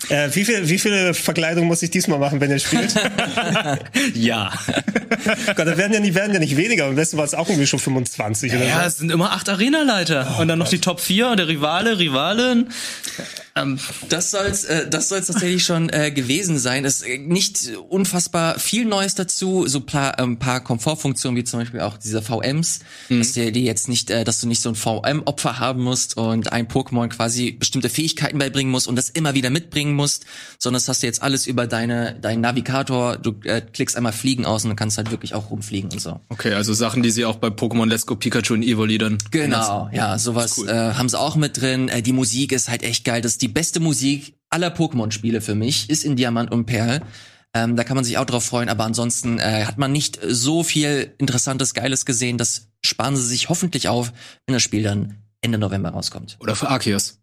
[0.09, 2.95] Äh, wie, viel, wie viele Verkleidungen muss ich diesmal machen, wenn ihr spielt?
[4.15, 4.53] ja.
[5.55, 6.87] Gott, da werden ja, nicht, werden ja nicht weniger.
[6.87, 8.87] Am besten war es auch irgendwie schon 25 oder Ja, so.
[8.87, 10.37] es sind immer acht Arenaleiter.
[10.41, 12.69] und dann noch die Top 4, der Rivale, Rivalin.
[13.57, 16.85] Ähm, Das soll's, äh, das soll's tatsächlich schon äh, gewesen sein.
[16.85, 21.61] Es ist äh, nicht unfassbar viel Neues dazu, so paar, ähm, paar Komfortfunktionen wie zum
[21.61, 24.75] Beispiel auch diese VMs, dass dir die jetzt nicht, äh, dass du nicht so ein
[24.75, 29.51] VM-Opfer haben musst und ein Pokémon quasi bestimmte Fähigkeiten beibringen musst und das immer wieder
[29.51, 30.27] mitbringen musst,
[30.59, 33.17] sondern das hast du jetzt alles über deine deinen Navigator.
[33.17, 36.21] Du äh, klickst einmal Fliegen aus und dann kannst halt wirklich auch rumfliegen und so.
[36.29, 39.19] okay, also Sachen, die sie auch bei Pokémon Let's Go Pikachu und Evoli dann.
[39.31, 40.69] Genau, ja, sowas cool.
[40.69, 41.89] äh, haben sie auch mit drin.
[41.89, 43.21] Äh, die Musik ist halt echt geil.
[43.23, 47.01] Das ist die beste Musik aller Pokémon-Spiele für mich, ist in Diamant und Perl.
[47.55, 50.65] Ähm, da kann man sich auch drauf freuen, aber ansonsten äh, hat man nicht so
[50.65, 52.39] viel Interessantes, Geiles gesehen.
[52.39, 54.13] Das sparen sie sich hoffentlich auf,
[54.47, 56.39] wenn das Spiel dann Ende November rauskommt.
[56.41, 57.21] Oder für Arceus.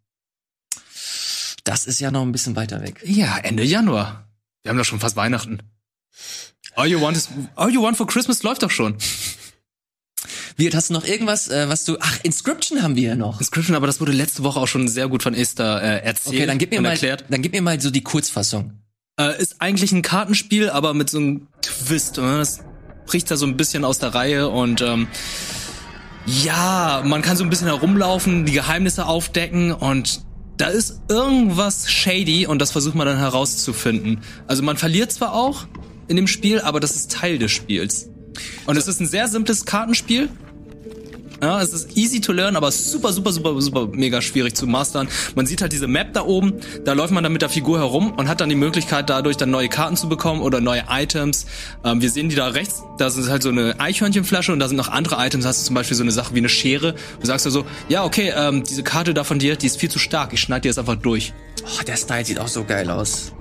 [1.65, 3.01] Das ist ja noch ein bisschen weiter weg.
[3.03, 4.29] Ja, Ende Januar.
[4.63, 5.59] Wir haben doch schon fast Weihnachten.
[6.75, 8.97] All you want is, all you want for Christmas läuft doch schon.
[10.55, 11.97] Wirt, hast du noch irgendwas, äh, was du...
[11.99, 13.39] Ach, Inscription haben wir ja noch.
[13.39, 16.45] Inscription, aber das wurde letzte Woche auch schon sehr gut von Esther äh, erzählt Okay,
[16.45, 17.25] dann gib mir mal, erklärt.
[17.29, 18.73] dann gib mir mal so die Kurzfassung.
[19.19, 22.17] Äh, ist eigentlich ein Kartenspiel, aber mit so einem Twist.
[22.19, 22.39] Oder?
[22.39, 22.59] Das
[23.05, 25.07] bricht da so ein bisschen aus der Reihe und ähm,
[26.25, 30.21] ja, man kann so ein bisschen herumlaufen, die Geheimnisse aufdecken und
[30.57, 34.21] da ist irgendwas shady und das versucht man dann herauszufinden.
[34.47, 35.65] Also man verliert zwar auch
[36.07, 38.09] in dem Spiel, aber das ist Teil des Spiels.
[38.65, 40.29] Und es ist ein sehr simples Kartenspiel.
[41.43, 45.09] Ja, es ist easy to learn, aber super, super, super, super mega schwierig zu mastern.
[45.35, 46.53] Man sieht halt diese Map da oben,
[46.85, 49.51] da läuft man dann mit der Figur herum und hat dann die Möglichkeit, dadurch dann
[49.51, 51.45] neue Karten zu bekommen oder neue Items.
[51.83, 54.77] Ähm, wir sehen die da rechts, da ist halt so eine Eichhörnchenflasche und da sind
[54.77, 55.43] noch andere Items.
[55.43, 56.95] Da hast du zum Beispiel so eine Sache wie eine Schere.
[57.19, 59.91] Du sagst ja so, ja, okay, ähm, diese Karte da von dir, die ist viel
[59.91, 61.33] zu stark, ich schneide dir das einfach durch.
[61.65, 63.33] Oh, der Style sieht auch so geil aus.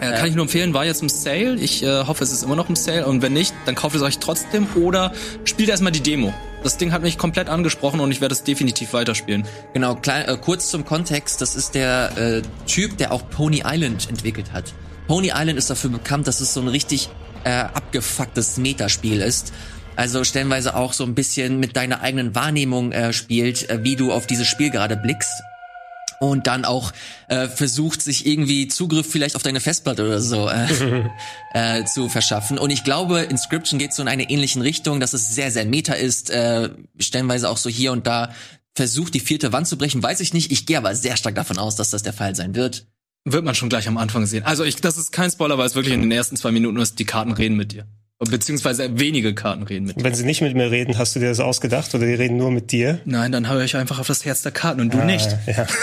[0.00, 1.56] Äh, kann ich nur empfehlen, war jetzt im Sale.
[1.56, 3.06] Ich äh, hoffe, es ist immer noch im Sale.
[3.06, 5.12] Und wenn nicht, dann kauft es euch trotzdem oder
[5.44, 6.32] spielt erstmal die Demo.
[6.62, 9.44] Das Ding hat mich komplett angesprochen und ich werde es definitiv weiterspielen.
[9.74, 14.08] Genau, klein, äh, kurz zum Kontext, das ist der äh, Typ, der auch Pony Island
[14.08, 14.72] entwickelt hat.
[15.06, 17.08] Pony Island ist dafür bekannt, dass es so ein richtig
[17.44, 19.52] äh, abgefucktes Metaspiel ist.
[19.96, 24.12] Also stellenweise auch so ein bisschen mit deiner eigenen Wahrnehmung äh, spielt, äh, wie du
[24.12, 25.42] auf dieses Spiel gerade blickst.
[26.20, 26.92] Und dann auch
[27.28, 31.04] äh, versucht, sich irgendwie Zugriff vielleicht auf deine Festplatte oder so äh,
[31.54, 32.58] äh, zu verschaffen.
[32.58, 35.94] Und ich glaube, Inscription geht so in eine ähnlichen Richtung, dass es sehr, sehr meta
[35.94, 38.32] ist, äh, stellenweise auch so hier und da
[38.74, 40.50] versucht, die vierte Wand zu brechen, weiß ich nicht.
[40.50, 42.86] Ich gehe aber sehr stark davon aus, dass das der Fall sein wird.
[43.24, 44.44] Wird man schon gleich am Anfang sehen.
[44.44, 46.98] Also ich, das ist kein Spoiler, weil es wirklich in den ersten zwei Minuten ist,
[46.98, 47.86] die Karten reden mit dir.
[48.18, 50.04] Beziehungsweise wenige Karten reden mit dir.
[50.04, 52.50] Wenn sie nicht mit mir reden, hast du dir das ausgedacht oder die reden nur
[52.50, 52.98] mit dir?
[53.04, 55.28] Nein, dann höre ich einfach auf das Herz der Karten und du nicht.
[55.46, 55.66] Ah, ja.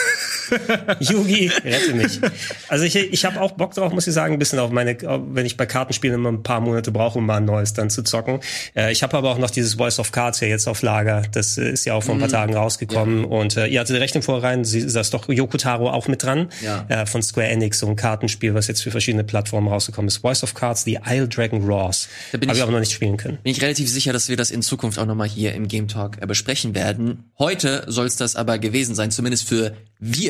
[1.00, 2.20] Yugi, rette mich.
[2.68, 4.98] Also ich, ich habe auch Bock drauf, muss ich sagen, ein bisschen auf meine,
[5.34, 8.04] wenn ich bei Kartenspielen immer ein paar Monate brauche, um mal ein neues dann zu
[8.04, 8.40] zocken.
[8.76, 11.24] Äh, ich habe aber auch noch dieses Voice of Cards ja jetzt auf Lager.
[11.32, 13.26] Das äh, ist ja auch vor ein paar Tagen rausgekommen.
[13.26, 16.24] Und äh, ihr hattet recht im Vorrein, sie, da ist doch Yoko Taro auch mit
[16.24, 16.50] dran.
[16.64, 16.86] Ja.
[16.90, 20.18] Äh, von Square Enix, so ein Kartenspiel, was jetzt für verschiedene Plattformen rausgekommen ist.
[20.18, 22.08] Voice of Cards, The Isle Dragon Roars.
[22.32, 23.38] Da bin Habe ich- ich aber noch nicht spielen können.
[23.44, 26.22] Bin ich relativ sicher, dass wir das in Zukunft auch nochmal hier im Game Talk
[26.22, 27.26] äh, besprechen werden.
[27.40, 29.74] Heute soll es das aber gewesen sein, zumindest für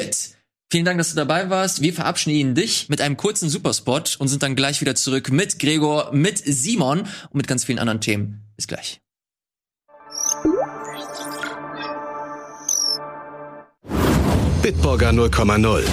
[0.05, 0.35] Wirt.
[0.71, 1.81] Vielen Dank, dass du dabei warst.
[1.81, 6.11] Wir verabschieden dich mit einem kurzen Superspot und sind dann gleich wieder zurück mit Gregor,
[6.11, 8.43] mit Simon und mit ganz vielen anderen Themen.
[8.55, 8.99] Bis gleich.
[14.61, 15.83] Bitburger 0,0.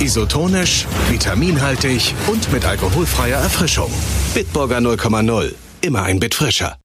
[0.00, 3.92] Isotonisch, vitaminhaltig und mit alkoholfreier Erfrischung.
[4.32, 5.54] Bitburger 0,0.
[5.82, 6.78] Immer ein Bit frischer.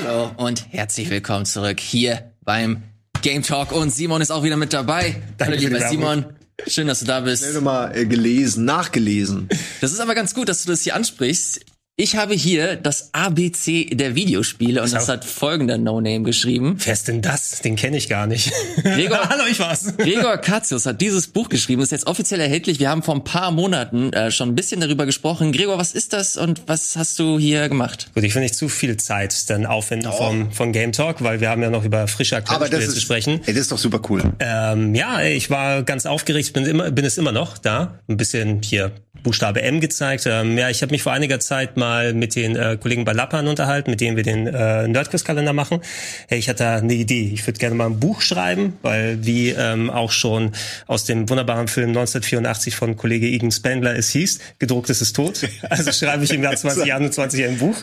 [0.00, 2.82] Hallo und herzlich willkommen zurück hier beim
[3.22, 5.22] Game Talk und Simon ist auch wieder mit dabei.
[5.36, 5.88] Danke Hallo lieber.
[5.88, 6.26] Simon.
[6.66, 7.42] Schön, dass du da bist.
[7.42, 9.48] Schnell noch mal äh, gelesen, nachgelesen.
[9.80, 11.60] Das ist aber ganz gut, dass du das hier ansprichst.
[11.98, 16.76] Ich habe hier das ABC der Videospiele und das hat folgender No-Name geschrieben.
[16.84, 17.62] Wer ist denn das?
[17.62, 18.52] Den kenne ich gar nicht.
[18.82, 19.96] Gregor- Hallo, ich war's.
[19.96, 22.80] Gregor Katzius hat dieses Buch geschrieben, ist jetzt offiziell erhältlich.
[22.80, 25.52] Wir haben vor ein paar Monaten äh, schon ein bisschen darüber gesprochen.
[25.52, 28.10] Gregor, was ist das und was hast du hier gemacht?
[28.14, 31.48] Gut, ich will nicht zu viel Zeit dann aufwenden vom, von Game Talk, weil wir
[31.48, 33.40] haben ja noch über frische ist, zu sprechen.
[33.46, 34.22] ey, das ist doch super cool.
[34.40, 38.00] Ähm, ja, ich war ganz aufgeregt, bin immer, bin es immer noch da.
[38.06, 40.24] Ein bisschen hier Buchstabe M gezeigt.
[40.26, 43.48] Ähm, ja, ich habe mich vor einiger Zeit mal mit den äh, Kollegen bei Lappan
[43.48, 45.80] unterhalten, mit denen wir den äh, Nerdquiz-Kalender machen.
[46.28, 47.30] Hey, ich hatte da eine Idee.
[47.32, 50.52] Ich würde gerne mal ein Buch schreiben, weil wie ähm, auch schon
[50.86, 55.48] aus dem wunderbaren Film 1984 von Kollege Igen Spengler es hieß, gedruckt ist es tot.
[55.68, 57.76] Also schreibe ich im Jahr 2021 ein Buch.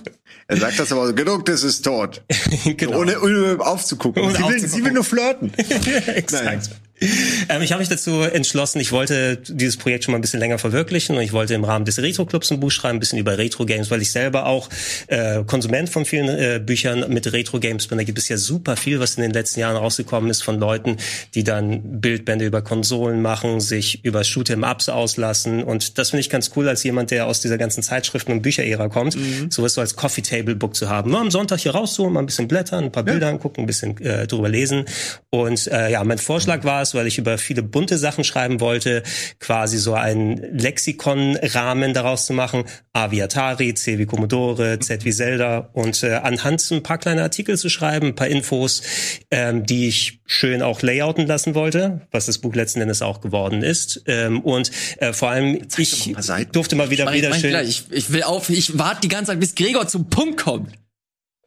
[0.48, 2.22] Er sagt das aber genug, das ist tot.
[2.78, 3.00] Genau.
[3.00, 4.24] Ohne, ohne aufzugucken.
[4.24, 4.70] Ohne sie, will, aufzugucken.
[4.70, 5.52] sie will nur flirten.
[6.16, 6.70] Exakt.
[7.50, 10.58] Ähm, ich habe mich dazu entschlossen, ich wollte dieses Projekt schon mal ein bisschen länger
[10.58, 13.92] verwirklichen und ich wollte im Rahmen des Retro-Clubs ein Buch schreiben, ein bisschen über Retro-Games,
[13.92, 14.70] weil ich selber auch
[15.08, 17.98] äh, Konsument von vielen äh, Büchern mit Retro-Games bin.
[17.98, 20.98] Da gibt es ja super viel, was in den letzten Jahren rausgekommen ist von Leuten,
[21.36, 25.64] die dann Bildbände über Konsolen machen, sich über Shoot'em-Ups auslassen.
[25.64, 28.88] Und das finde ich ganz cool als jemand, der aus dieser ganzen Zeitschriften- und Bücherära
[28.88, 29.18] kommt,
[29.50, 31.12] sowas so als Coffee-Table-Book zu haben.
[31.12, 34.00] Nur am Sonntag hier rauszuholen, mal ein bisschen blättern, ein paar Bilder angucken, ein bisschen
[34.02, 34.86] äh, drüber lesen.
[35.30, 39.04] Und äh, ja, mein Vorschlag war es, weil ich über viele bunte Sachen schreiben wollte,
[39.40, 42.66] quasi so einen Lexikon-Rahmen daraus zu machen.
[42.94, 47.24] A wie Atari, C wie Commodore, Z wie Zelda und äh, anhand ein paar kleine
[47.24, 48.84] Artikel zu schreiben, ein paar Infos,
[49.32, 53.64] ähm, die ich schön auch layouten lassen wollte, was das Buch letzten Endes auch geworden
[53.64, 54.04] ist.
[54.08, 56.16] Ähm, und äh, vor allem, ich
[56.52, 57.50] durfte mal wieder ich, wieder mach ich, schön.
[57.50, 57.70] gleich.
[57.70, 60.70] ich, ich will auf, ich warte die ganze Zeit, bis Gregor zum Punkt kommt.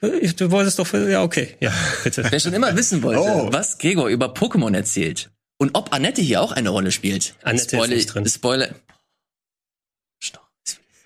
[0.01, 1.73] Du wolltest doch, ja okay, ja
[2.05, 2.25] bitte.
[2.31, 3.49] Wer schon immer wissen wollte, Oh.
[3.53, 7.35] was Gregor über Pokémon erzählt und ob Annette hier auch eine Rolle spielt.
[7.43, 8.27] Annette ist nicht drin.
[8.29, 8.69] Spoiler.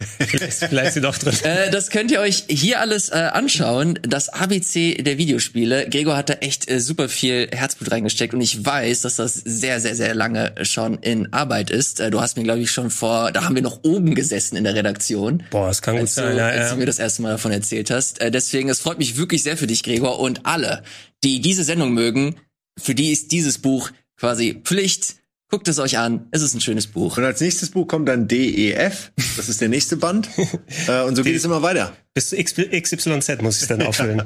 [0.00, 1.34] Vielleicht, sie doch drin.
[1.42, 3.98] Äh, das könnt ihr euch hier alles äh, anschauen.
[4.02, 5.88] Das ABC der Videospiele.
[5.90, 9.80] Gregor hat da echt äh, super viel Herzblut reingesteckt und ich weiß, dass das sehr,
[9.80, 12.00] sehr, sehr lange schon in Arbeit ist.
[12.00, 14.64] Äh, du hast mir, glaube ich, schon vor, da haben wir noch oben gesessen in
[14.64, 15.42] der Redaktion.
[15.50, 16.36] Boah, das kann gut als du, sein.
[16.36, 16.70] Ja, als ja.
[16.72, 18.20] du mir das erste Mal davon erzählt hast.
[18.20, 20.18] Äh, deswegen, es freut mich wirklich sehr für dich, Gregor.
[20.18, 20.82] Und alle,
[21.24, 22.36] die diese Sendung mögen,
[22.78, 25.19] für die ist dieses Buch quasi Pflicht.
[25.50, 26.28] Guckt es euch an.
[26.30, 27.18] Es ist ein schönes Buch.
[27.18, 29.10] Und als nächstes Buch kommt dann DEF.
[29.36, 30.28] Das ist der nächste Band.
[30.86, 31.92] äh, und so geht es immer weiter.
[32.14, 34.22] Bis zu XYZ muss ich dann auffüllen.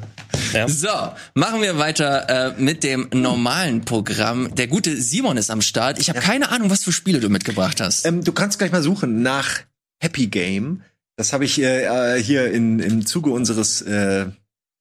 [0.53, 0.69] ja.
[0.69, 0.89] So,
[1.33, 4.55] machen wir weiter äh, mit dem normalen Programm.
[4.55, 5.99] Der gute Simon ist am Start.
[5.99, 8.05] Ich habe keine Ahnung, was für Spiele du mitgebracht hast.
[8.05, 9.61] Ähm, du kannst gleich mal suchen nach
[10.01, 10.83] Happy Game.
[11.17, 14.27] Das habe ich äh, äh, hier in, im Zuge unseres äh,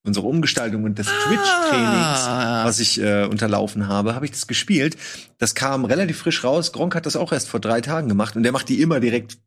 [0.06, 2.66] unserer Umgestaltung und des Twitch-Trainings, Ah.
[2.66, 4.98] was ich äh, unterlaufen habe, habe ich das gespielt.
[5.38, 6.72] Das kam relativ frisch raus.
[6.74, 9.38] Gronk hat das auch erst vor drei Tagen gemacht und der macht die immer direkt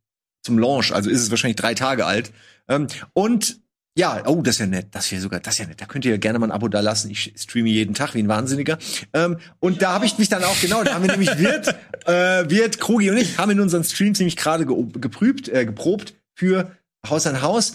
[0.42, 0.92] zum Launch.
[0.94, 2.32] Also ist es wahrscheinlich drei Tage alt.
[2.68, 3.60] Ähm, und
[3.98, 4.88] ja, oh, das ist ja nett.
[4.92, 5.80] Das wäre sogar, das ist ja nett.
[5.80, 7.10] Da könnt ihr gerne mal ein Abo da lassen.
[7.10, 8.78] Ich streame jeden Tag wie ein Wahnsinniger.
[9.14, 11.74] Ähm, und da habe ich mich dann auch genau, da haben wir nämlich Wirt,
[12.06, 16.14] äh, Wirt, Krugi und ich haben in unseren Streams nämlich gerade ge geprüft, äh, geprobt
[16.34, 16.70] für
[17.08, 17.74] Haus an Haus.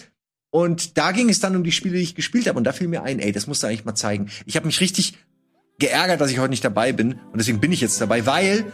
[0.52, 2.58] Und da ging es dann um die Spiele, die ich gespielt habe.
[2.58, 4.30] Und da fiel mir ein, ey, das musst du eigentlich mal zeigen.
[4.46, 5.18] Ich habe mich richtig
[5.80, 7.14] geärgert, dass ich heute nicht dabei bin.
[7.14, 8.66] Und deswegen bin ich jetzt dabei, weil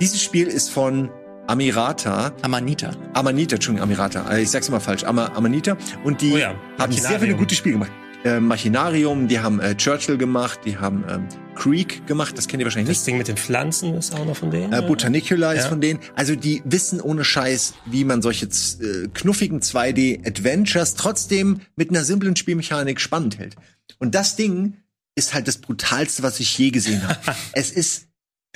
[0.00, 1.10] dieses Spiel ist von
[1.48, 2.32] Amirata.
[2.42, 2.92] Amanita.
[3.14, 4.30] Amanita, Entschuldigung, Amirata.
[4.32, 5.04] Äh, Ich sag's immer falsch.
[5.04, 5.76] Ama, Amanita.
[6.04, 7.92] Und die Oh ja, haben sehr viele gute Spiele gemacht.
[8.26, 12.66] Äh, Machinarium, die haben äh, Churchill gemacht, die haben ähm, Creek gemacht, das kennt ihr
[12.66, 12.98] wahrscheinlich nicht.
[13.00, 14.72] Das Ding mit den Pflanzen ist auch noch von denen.
[14.72, 15.68] Äh, Botanicula ist Ja.
[15.68, 16.00] von denen.
[16.16, 22.34] Also die wissen ohne Scheiß, wie man solche äh, knuffigen 2D-Adventures trotzdem mit einer simplen
[22.34, 23.54] Spielmechanik spannend hält.
[23.98, 24.74] Und das Ding
[25.14, 27.18] ist halt das brutalste, was ich je gesehen habe.
[27.52, 28.08] es ist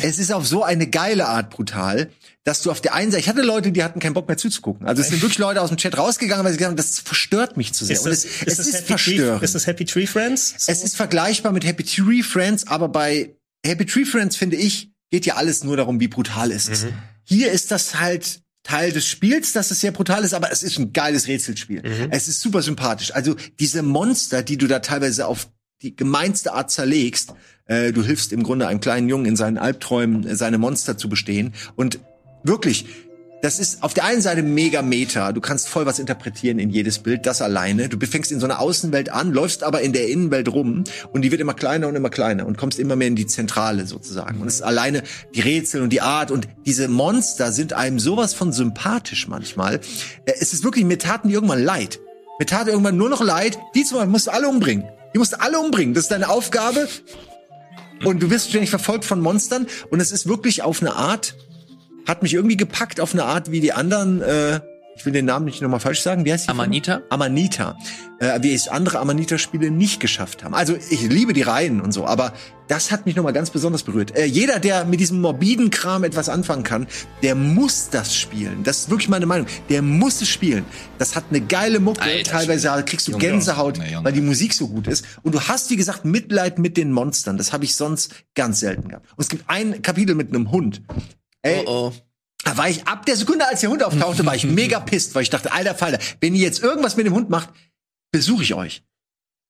[0.03, 2.11] es ist auf so eine geile Art brutal,
[2.45, 4.87] dass du auf der einen Seite, ich hatte Leute, die hatten keinen Bock mehr zuzugucken.
[4.87, 7.57] Also es sind wirklich Leute aus dem Chat rausgegangen, weil sie gesagt haben, das verstört
[7.57, 7.97] mich zu sehr.
[7.97, 9.43] ist Und das, es, ist es das ist Happy Tree, verstörend.
[9.43, 10.55] ist das Happy Tree Friends?
[10.59, 10.73] So?
[10.73, 13.35] Es ist vergleichbar mit Happy Tree Friends, aber bei
[13.65, 16.87] Happy Tree Friends finde ich, geht ja alles nur darum, wie brutal es ist.
[17.25, 20.79] Hier ist das halt Teil des Spiels, dass es sehr brutal ist, aber es ist
[20.79, 21.83] ein geiles Rätselspiel.
[22.11, 23.15] Es ist super sympathisch.
[23.15, 25.49] Also diese Monster, die du da teilweise auf
[25.83, 27.33] die gemeinste Art zerlegst,
[27.71, 31.09] äh, du hilfst im Grunde einem kleinen Jungen in seinen Albträumen, äh, seine Monster zu
[31.09, 31.55] bestehen.
[31.77, 32.01] Und
[32.43, 32.87] wirklich,
[33.43, 35.33] das ist auf der einen Seite mega meta.
[35.33, 37.89] Du kannst voll was interpretieren in jedes Bild, das alleine.
[37.89, 41.31] Du fängst in so einer Außenwelt an, läufst aber in der Innenwelt rum und die
[41.31, 44.43] wird immer kleiner und immer kleiner und kommst immer mehr in die Zentrale sozusagen.
[44.43, 45.03] Und es ist alleine
[45.35, 49.77] die Rätsel und die Art und diese Monster sind einem sowas von sympathisch manchmal.
[50.27, 51.99] Äh, Es ist wirklich, mir taten die irgendwann leid.
[52.39, 54.85] Mir tat irgendwann nur noch leid, die zum Beispiel musst du alle umbringen.
[55.15, 55.95] Die musst du alle umbringen.
[55.95, 56.89] Das ist deine Aufgabe.
[58.05, 59.67] Und du wirst ständig verfolgt von Monstern.
[59.91, 61.35] Und es ist wirklich auf eine Art,
[62.07, 64.23] hat mich irgendwie gepackt auf eine Art wie die anderen.
[64.23, 64.61] Äh,
[64.97, 66.51] ich will den Namen nicht nochmal falsch sagen, wie heißt die?
[66.51, 67.01] Amanita?
[67.09, 67.77] Amanita.
[68.19, 70.55] Äh, wie es andere Amanita-Spiele nicht geschafft haben.
[70.55, 72.33] Also ich liebe die Reihen und so, aber
[72.71, 74.17] das hat mich nochmal ganz besonders berührt.
[74.17, 76.87] Äh, jeder, der mit diesem morbiden Kram etwas anfangen kann,
[77.21, 78.63] der muss das spielen.
[78.63, 79.49] Das ist wirklich meine Meinung.
[79.69, 80.65] Der muss es spielen.
[80.97, 82.01] Das hat eine geile Mucke.
[82.01, 85.05] Alter, Teilweise kriegst du Gänsehaut, weil die Musik so gut ist.
[85.23, 87.37] Und du hast, wie gesagt, Mitleid mit den Monstern.
[87.37, 89.11] Das habe ich sonst ganz selten gehabt.
[89.17, 90.81] Und es gibt ein Kapitel mit einem Hund.
[91.43, 91.93] Ey, Oh oh.
[92.45, 95.25] da war ich ab der Sekunde, als der Hund auftauchte, war ich mega pisst, weil
[95.25, 97.49] ich dachte, alter Falter, wenn ihr jetzt irgendwas mit dem Hund macht,
[98.13, 98.85] besuche ich euch.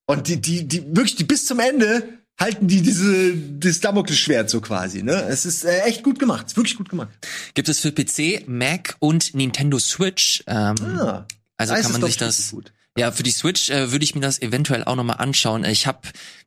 [0.07, 4.59] Und die, die, die, wirklich, die bis zum Ende halten die diese, das Damoklesschwert so
[4.61, 5.13] quasi, ne?
[5.29, 7.09] Es ist äh, echt gut gemacht, ist wirklich gut gemacht.
[7.53, 10.43] Gibt es für PC, Mac und Nintendo Switch.
[10.47, 11.25] Ähm, Ah,
[11.57, 12.51] also kann man sich das.
[12.51, 12.73] gut.
[12.97, 15.63] Ja, für die Switch äh, würde ich mir das eventuell auch nochmal anschauen.
[15.63, 15.99] Ich habe,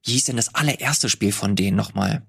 [0.04, 2.26] wie hieß denn das allererste Spiel von denen nochmal?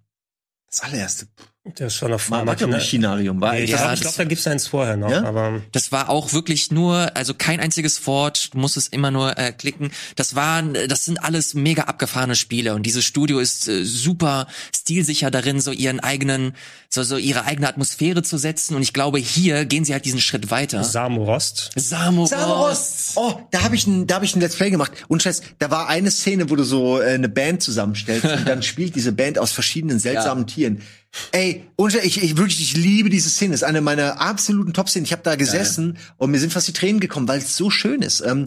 [0.69, 1.27] Das allererste.
[1.65, 3.73] Der ist schon auf Machinarium war Nee, echt.
[3.73, 5.23] das, Ja, ich glaube, da gibt's eins vorher noch, Ja?
[5.23, 9.35] aber Das war auch wirklich nur, also kein einziges Wort, du musst es immer nur
[9.39, 9.89] äh, klicken.
[10.15, 14.45] Das waren, das sind alles mega abgefahrene Spiele und dieses Studio ist äh, super
[14.75, 16.53] stilsicher darin, so ihren eigenen,
[16.87, 18.75] so, so ihre eigene Atmosphäre zu setzen.
[18.75, 20.83] Und ich glaube, hier gehen sie halt diesen Schritt weiter.
[20.83, 21.71] Samu Rost.
[21.75, 22.29] Samurai.
[22.29, 23.11] Samuros!
[23.15, 24.91] Oh, da habe ich ein, da habe ich ein Let's Play gemacht.
[25.07, 28.61] Und Scheiß, da war eine Szene, wo du so äh, eine Band zusammenstellst und dann
[28.63, 30.83] spielt diese Band aus verschiedenen seltsamen Tieren.
[31.31, 33.51] Ey, und ich, ich wirklich, ich liebe diese Szene.
[33.51, 35.05] Das ist eine meiner absoluten Top-Szenen.
[35.05, 38.01] Ich habe da gesessen und mir sind fast die Tränen gekommen, weil es so schön
[38.01, 38.21] ist.
[38.21, 38.45] Ähm,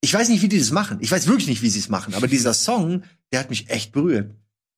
[0.00, 0.98] ich weiß nicht, wie die das machen.
[1.00, 2.14] Ich weiß wirklich nicht, wie sie es machen.
[2.14, 4.34] Aber dieser Song, der hat mich echt berührt.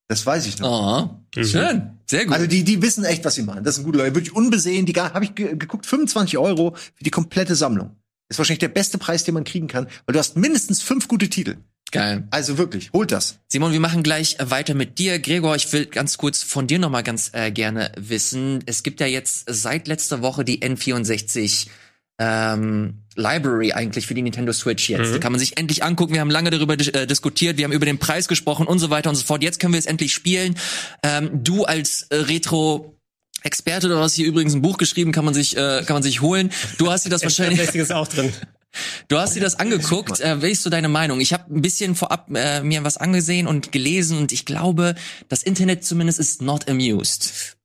[0.08, 1.20] Das weiß ich noch.
[1.34, 1.98] Oh, schön.
[2.06, 2.34] Sehr gut.
[2.34, 3.64] Also die, die wissen echt, was sie machen.
[3.64, 4.14] Das sind gute Leute.
[4.14, 4.84] Wirklich unbesehen.
[4.84, 7.96] Die habe ich ge geguckt, 25 Euro für die komplette Sammlung.
[8.28, 11.30] ist wahrscheinlich der beste Preis, den man kriegen kann, weil du hast mindestens fünf gute
[11.30, 11.56] Titel.
[11.92, 12.26] Geil.
[12.30, 13.38] Also wirklich, holt das.
[13.48, 15.18] Simon, wir machen gleich äh, weiter mit dir.
[15.18, 18.64] Gregor, ich will ganz kurz von dir nochmal ganz äh, gerne wissen.
[18.64, 21.66] Es gibt ja jetzt seit letzter Woche die N64
[22.18, 25.14] ähm, Library eigentlich für die Nintendo Switch jetzt.
[25.14, 26.14] Die kann man sich endlich angucken.
[26.14, 28.88] Wir haben lange darüber dis äh, diskutiert, wir haben über den Preis gesprochen und so
[28.88, 29.42] weiter und so fort.
[29.42, 30.56] Jetzt können wir es endlich spielen.
[31.02, 32.96] Ähm, du als äh, Retro
[33.42, 36.22] Experte, du hast hier übrigens ein Buch geschrieben, kann man sich äh, kann man sich
[36.22, 36.50] holen.
[36.78, 38.32] Du hast dir das wahrscheinlich ist auch drin.
[39.08, 40.20] Du hast dir das angeguckt.
[40.20, 41.20] Äh, wie ist so deine Meinung?
[41.20, 44.94] Ich habe ein bisschen vorab äh, mir was angesehen und gelesen und ich glaube,
[45.28, 47.56] das Internet zumindest ist not amused.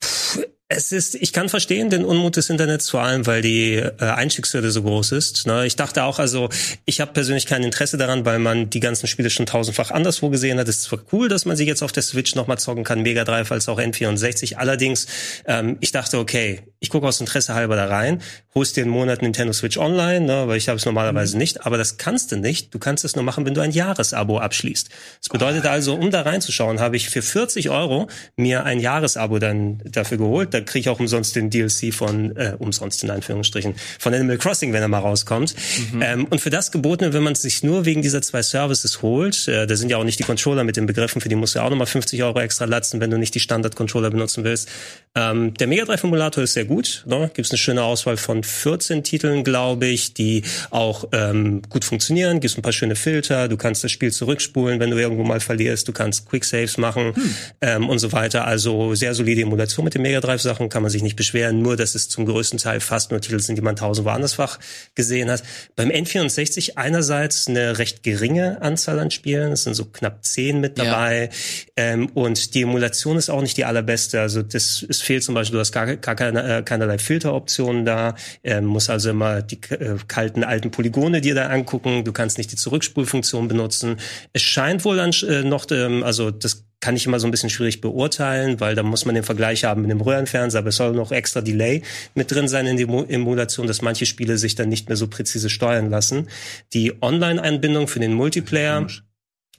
[0.70, 4.70] Es ist, ich kann verstehen den Unmut des Internets, vor allem weil die äh, Einstiegshürde
[4.70, 5.48] so groß ist.
[5.48, 5.66] Ne?
[5.66, 6.50] Ich dachte auch, also
[6.84, 10.60] ich habe persönlich kein Interesse daran, weil man die ganzen Spiele schon tausendfach anderswo gesehen
[10.60, 10.68] hat.
[10.68, 13.24] Es ist zwar cool, dass man sie jetzt auf der Switch nochmal zocken kann, Mega
[13.24, 14.56] Drive als auch N64.
[14.56, 15.08] Allerdings,
[15.46, 18.22] ähm, ich dachte, okay, ich gucke aus Interesse halber da rein,
[18.54, 21.78] holst dir einen Monat Nintendo Switch Online, ne, weil ich habe es normalerweise nicht, aber
[21.78, 22.74] das kannst du nicht.
[22.74, 24.90] Du kannst es nur machen, wenn du ein Jahresabo abschließt.
[25.22, 29.80] Das bedeutet also, um da reinzuschauen, habe ich für 40 Euro mir ein Jahresabo dann
[29.92, 30.54] dafür geholt.
[30.54, 34.74] Da kriege ich auch umsonst den DLC von, äh, umsonst in Anführungsstrichen, von Animal Crossing,
[34.74, 35.56] wenn er mal rauskommt.
[36.02, 39.48] Ähm, und für das Gebotene, wenn man es sich nur wegen dieser zwei Services holt,
[39.48, 41.60] äh, da sind ja auch nicht die Controller mit den Begriffen, für die musst du
[41.60, 44.70] ja auch nochmal 50 Euro extra latzen, wenn du nicht die Standard-Controller benutzen willst.
[45.16, 47.04] Ähm, der Mega Drive Emulator ist sehr gut.
[47.08, 47.32] Ne?
[47.34, 52.40] Gibt es eine schöne Auswahl von 14 Titeln, glaube ich, die auch ähm, gut funktionieren.
[52.40, 53.48] Gibt ein paar schöne Filter.
[53.48, 55.88] Du kannst das Spiel zurückspulen, wenn du irgendwo mal verlierst.
[55.88, 57.14] Du kannst Quick Saves machen
[57.62, 58.46] ähm, und so weiter.
[58.46, 61.62] Also sehr solide Emulation mit den Mega Drive Sachen kann man sich nicht beschweren.
[61.62, 64.60] Nur, dass es zum größten Teil fast nur Titel sind, die man tausendwo andersfach
[64.96, 65.44] gesehen hat.
[65.76, 69.52] Beim N64 einerseits eine recht geringe Anzahl an Spielen.
[69.52, 70.86] Es sind so knapp zehn mit Ja.
[70.86, 71.30] dabei.
[71.76, 74.22] Ähm, und die Emulation ist auch nicht die allerbeste.
[74.22, 78.16] Also das, es fehlt zum Beispiel, du hast gar, gar keine, äh, keinerlei Filteroptionen da.
[78.44, 82.04] Ähm, musst also immer die äh, kalten alten Polygone dir da angucken.
[82.04, 83.98] Du kannst nicht die Zurückspulfunktion benutzen.
[84.34, 87.50] Es scheint wohl an, äh, noch, ähm, also das kann ich immer so ein bisschen
[87.50, 90.94] schwierig beurteilen, weil da muss man den Vergleich haben mit dem Röhrenfernseher, aber es soll
[90.94, 91.82] noch extra Delay
[92.14, 95.50] mit drin sein in der Emulation, dass manche Spiele sich dann nicht mehr so präzise
[95.50, 96.28] steuern lassen.
[96.74, 98.88] Die Online-Einbindung für den Multiplayer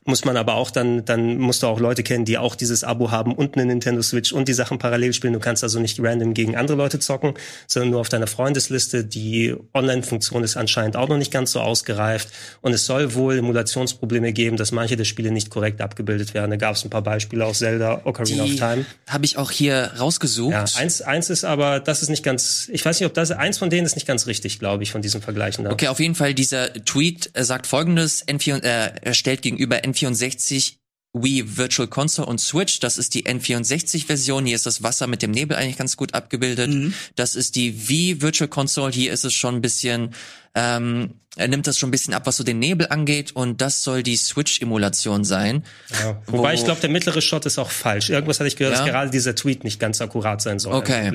[0.05, 3.11] muss man aber auch dann, dann musst du auch Leute kennen, die auch dieses Abo
[3.11, 5.35] haben und eine Nintendo Switch und die Sachen parallel spielen.
[5.35, 7.35] Du kannst also nicht random gegen andere Leute zocken,
[7.67, 9.05] sondern nur auf deiner Freundesliste.
[9.05, 12.29] Die Online-Funktion ist anscheinend auch noch nicht ganz so ausgereift
[12.63, 16.51] und es soll wohl Emulationsprobleme geben, dass manche der Spiele nicht korrekt abgebildet werden.
[16.51, 18.87] Da gab es ein paar Beispiele aus Zelda, Ocarina of Die Time.
[19.09, 20.53] habe ich auch hier rausgesucht.
[20.53, 23.59] Ja, eins, eins ist aber, das ist nicht ganz, ich weiß nicht, ob das, eins
[23.59, 25.71] von denen ist nicht ganz richtig, glaube ich, von diesen Vergleichen da.
[25.71, 30.75] Okay, auf jeden Fall, dieser Tweet äh, sagt folgendes, N4, äh, er stellt gegenüber N64
[31.15, 35.31] Wii Virtual Console und Switch, das ist die N64-Version, hier ist das Wasser mit dem
[35.31, 36.93] Nebel eigentlich ganz gut abgebildet.
[37.17, 40.15] Das ist die Wii Virtual Console, hier ist es schon ein bisschen
[40.59, 43.85] ähm, er nimmt das schon ein bisschen ab, was so den Nebel angeht und das
[43.85, 45.63] soll die Switch-Emulation sein.
[46.03, 46.21] Ja.
[46.27, 48.11] Wobei Wo- ich glaube, der mittlere Shot ist auch falsch.
[48.11, 48.81] Irgendwas hatte ich gehört, Ja?
[48.83, 50.75] dass gerade dieser Tweet nicht ganz akkurat sein soll.
[50.75, 51.13] Okay.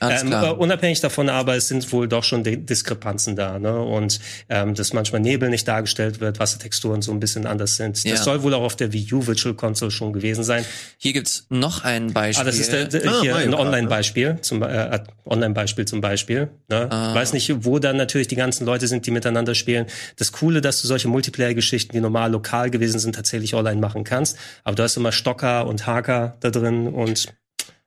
[0.00, 3.58] Ähm, äh, unabhängig davon aber, es sind wohl doch schon Di- Diskrepanzen da.
[3.58, 3.78] Ne?
[3.78, 4.18] Und
[4.48, 7.96] ähm, dass manchmal Nebel nicht dargestellt wird, Wassertexturen so ein bisschen anders sind.
[7.98, 8.16] Das Ja.
[8.16, 10.64] soll wohl auch auf der Wii U Virtual Console schon gewesen sein.
[10.96, 12.40] Hier gibt's noch ein Beispiel.
[12.42, 16.48] Ah, das ist der, der, Ah, hier ein Online-Beispiel, zum äh, Online-Beispiel zum Beispiel.
[16.70, 16.86] Ne?
[16.90, 17.14] Ah.
[17.14, 19.86] Weiß nicht, wo dann natürlich die ganzen Leute sind, die miteinander spielen.
[20.16, 24.38] Das Coole, dass du solche Multiplayer-Geschichten, die normal lokal gewesen sind, tatsächlich online machen kannst.
[24.64, 27.32] Aber du hast immer Stocker und Haker da drin und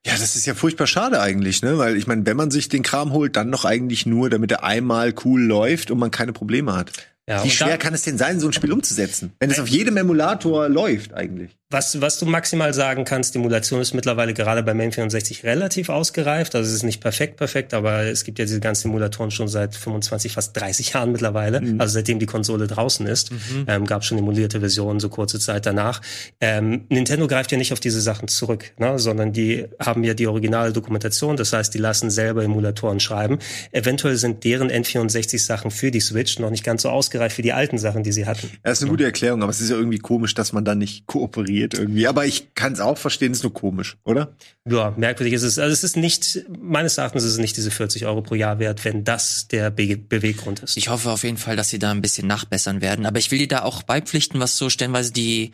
[0.06, 1.78] Ja, das ist ja furchtbar schade eigentlich, ne?
[1.78, 4.64] Weil ich meine, wenn man sich den Kram holt, dann noch eigentlich nur, damit er
[4.64, 6.92] einmal cool läuft und man keine Probleme hat.
[7.28, 9.34] Ja, Wie schwer kann es denn sein, so ein Spiel umzusetzen?
[9.40, 11.59] Wenn es auf jedem Emulator läuft eigentlich.
[11.72, 16.56] Was, was du maximal sagen kannst, die Emulation ist mittlerweile gerade beim N64 relativ ausgereift.
[16.56, 19.76] Also es ist nicht perfekt, perfekt, aber es gibt ja diese ganzen Emulatoren schon seit
[19.76, 21.62] 25, fast 30 Jahren mittlerweile.
[21.78, 23.30] Also seitdem die Konsole draußen ist,
[23.68, 26.02] ähm, gab schon emulierte Versionen so kurze Zeit danach.
[26.42, 30.26] Ähm, Nintendo greift ja nicht auf diese Sachen zurück, ne, sondern die haben ja die
[30.26, 31.38] originale Dokumentation.
[31.38, 33.38] Das heißt, die lassen selber Emulatoren schreiben.
[33.72, 37.78] Eventuell sind deren N64-Sachen für die Switch noch nicht ganz so ausgereift wie die alten
[37.78, 38.50] Sachen, die sie hatten.
[38.64, 41.06] Das ist eine gute Erklärung, aber es ist ja irgendwie komisch, dass man dann nicht
[41.06, 42.08] kooperiert irgendwie.
[42.08, 44.36] Aber ich kann es auch verstehen, ist nur komisch, oder?
[44.66, 45.60] Ja, merkwürdig ist es.
[45.60, 48.86] Also es ist nicht, meines Erachtens ist es nicht diese 40 Euro pro Jahr wert,
[48.86, 50.78] wenn das der Be Beweggrund ist.
[50.78, 53.06] Ich hoffe auf jeden Fall, dass sie da ein bisschen nachbessern werden.
[53.06, 55.52] Aber ich will dir da auch beipflichten, was so stellenweise die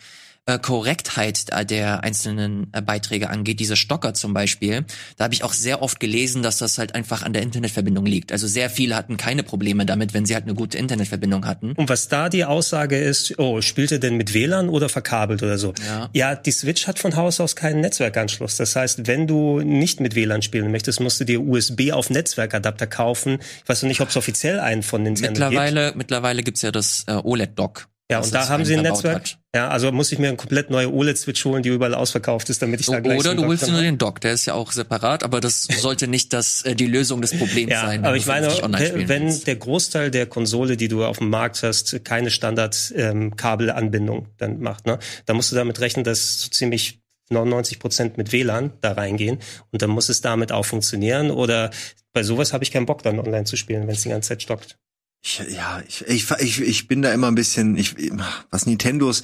[0.47, 3.59] äh, Korrektheit äh, der einzelnen äh, Beiträge angeht.
[3.59, 4.85] Diese Stocker zum Beispiel,
[5.17, 8.31] da habe ich auch sehr oft gelesen, dass das halt einfach an der Internetverbindung liegt.
[8.31, 11.71] Also sehr viele hatten keine Probleme damit, wenn sie halt eine gute Internetverbindung hatten.
[11.71, 15.57] Und was da die Aussage ist, oh, spielt er denn mit WLAN oder verkabelt oder
[15.57, 15.73] so?
[16.13, 16.35] Ja.
[16.35, 18.57] die Switch hat von Haus aus keinen Netzwerkanschluss.
[18.57, 22.87] Das heißt, wenn du nicht mit WLAN spielen möchtest, musst du dir USB auf Netzwerkadapter
[22.87, 23.39] kaufen.
[23.63, 25.39] Ich weiß noch nicht, ob es offiziell einen von Nintendo gibt.
[25.39, 27.87] Mittlerweile, mittlerweile gibt's ja das äh, OLED-Dock.
[28.11, 29.15] Ja, und da haben sie ein Netzwerk.
[29.15, 29.39] hat.
[29.55, 32.79] Ja, also muss ich mir eine komplett neue OLED-Switch holen, die überall ausverkauft ist, damit
[32.81, 34.71] ich da gleich so Oder du holst dir nur den Dock, der ist ja auch
[34.71, 38.05] separat, aber das sollte nicht das, äh, die Lösung des Problems Ja, sein.
[38.05, 39.47] aber ich meine, wenn, willst.
[39.47, 44.99] der Großteil der Konsole, die du auf dem Markt hast, keine Standard-Kabelanbindung dann macht, ne,
[45.25, 49.39] dann musst du damit rechnen, dass so ziemlich 99 Prozent mit WLAN da reingehen
[49.71, 51.31] und dann muss es damit auch funktionieren.
[51.31, 51.71] Oder
[52.13, 54.43] bei sowas habe ich keinen Bock, dann online zu spielen, wenn es die ganze Zeit
[54.43, 54.77] stockt.
[55.27, 57.95] Ich, ja, ich, ich, ich, ich bin da immer ein bisschen, ich,
[58.51, 59.23] was Nintendos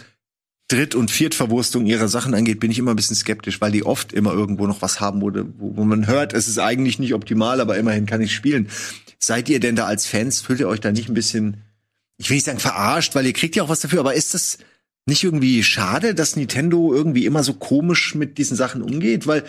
[0.68, 4.12] Dritt- und Viertverwurstung ihrer Sachen angeht, bin ich immer ein bisschen skeptisch, weil die oft
[4.12, 7.78] immer irgendwo noch was haben, wo, wo, man hört, es ist eigentlich nicht optimal, aber
[7.78, 8.70] immerhin kann ich spielen.
[9.20, 11.62] Seid ihr denn da als Fans, fühlt ihr euch da nicht ein bisschen,
[12.18, 14.58] ich will nicht sagen verarscht, weil ihr kriegt ja auch was dafür, aber ist das
[15.06, 19.28] nicht irgendwie schade, dass Nintendo irgendwie immer so komisch mit diesen Sachen umgeht?
[19.28, 19.44] Weil,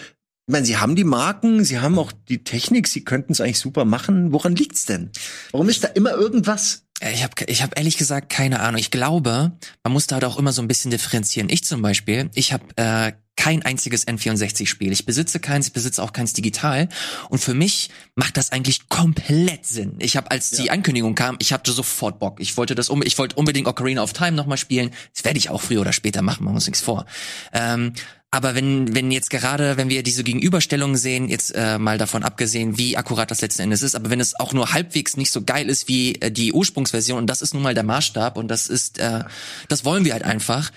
[0.53, 3.59] ich meine, sie haben die Marken, sie haben auch die Technik, sie könnten es eigentlich
[3.59, 4.33] super machen.
[4.33, 5.09] Woran liegt's denn?
[5.51, 6.83] Warum ist da immer irgendwas?
[7.01, 8.79] Äh, Ich habe ich hab ehrlich gesagt keine Ahnung.
[8.79, 11.49] Ich glaube, man muss da halt auch immer so ein bisschen differenzieren.
[11.49, 14.93] Ich zum Beispiel, ich habe äh, kein einziges N64-Spiel.
[14.93, 16.91] Ich besitze keins, ich besitze auch keins digital.
[17.31, 19.95] Und für mich macht das eigentlich komplett Sinn.
[20.01, 22.41] Ich habe, als die Ankündigung kam, ich hatte sofort Bock.
[22.41, 24.91] Ich wollte das, um, ich wollte unbedingt Ocarina of Time nochmal spielen.
[25.15, 27.07] Das werde ich auch früher oder später machen, wir uns nichts vor.
[27.55, 27.95] Ähm,
[28.35, 32.79] aber wenn, wenn jetzt gerade, wenn wir diese Gegenüberstellung sehen, jetzt äh, mal davon abgesehen,
[32.79, 35.69] wie akkurat das letzten Endes ist, aber wenn es auch nur halbwegs nicht so geil
[35.69, 38.99] ist wie äh, die Ursprungsversion, und das ist nun mal der Maßstab und das ist,
[38.99, 39.25] äh,
[39.69, 40.71] das wollen wir halt einfach,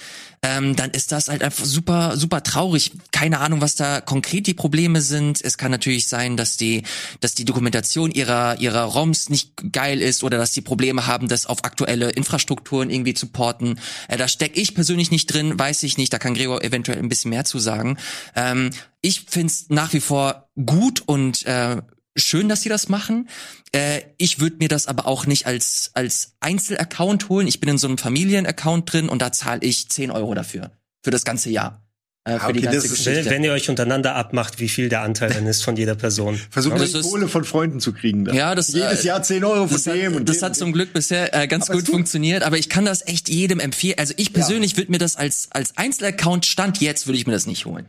[0.46, 2.92] ähm, dann ist das halt einfach super, super traurig.
[3.12, 5.44] Keine Ahnung, was da konkret die Probleme sind.
[5.44, 6.84] Es kann natürlich sein, dass die,
[7.20, 11.48] dass die Dokumentation ihrer, ihrer ROMs nicht geil ist oder dass die Probleme haben, das
[11.48, 13.80] auf aktuelle Infrastrukturen irgendwie zu porten.
[14.08, 16.14] Äh, da steck ich persönlich nicht drin, weiß ich nicht.
[16.14, 17.98] Da kann Gregor eventuell ein bisschen mehr zu sagen.
[18.36, 18.70] Ähm,
[19.02, 21.78] ich find's nach wie vor gut und äh,
[22.16, 23.30] schön, dass sie das machen.
[23.72, 27.48] Äh, ich würde mir das aber auch nicht als, als Einzelaccount holen.
[27.48, 30.72] Ich bin in so einem Familienaccount drin und da zahle ich 10 Euro dafür.
[31.04, 31.82] Für das ganze Jahr.
[32.28, 33.06] Äh, für die okay, ist-.
[33.06, 36.40] Wenn, wenn ihr euch untereinander abmacht, wie viel der Anteil dann ist von jeder Person.
[36.50, 38.26] Versucht Das die Kohle von Freunden zu kriegen.
[38.26, 38.34] Da.
[38.34, 40.52] Ja, das, Jedes äh, Jahr 10 Euro von das dem hat, und das dem hat
[40.52, 43.60] und zum Glück bisher äh, ganz Aber gut funktioniert, aber ich kann das echt jedem
[43.60, 44.00] empfehlen.
[44.00, 47.46] Also ich persönlich würde mir das als als Einzelaccount stand jetzt würde ich mir das
[47.46, 47.88] nicht holen.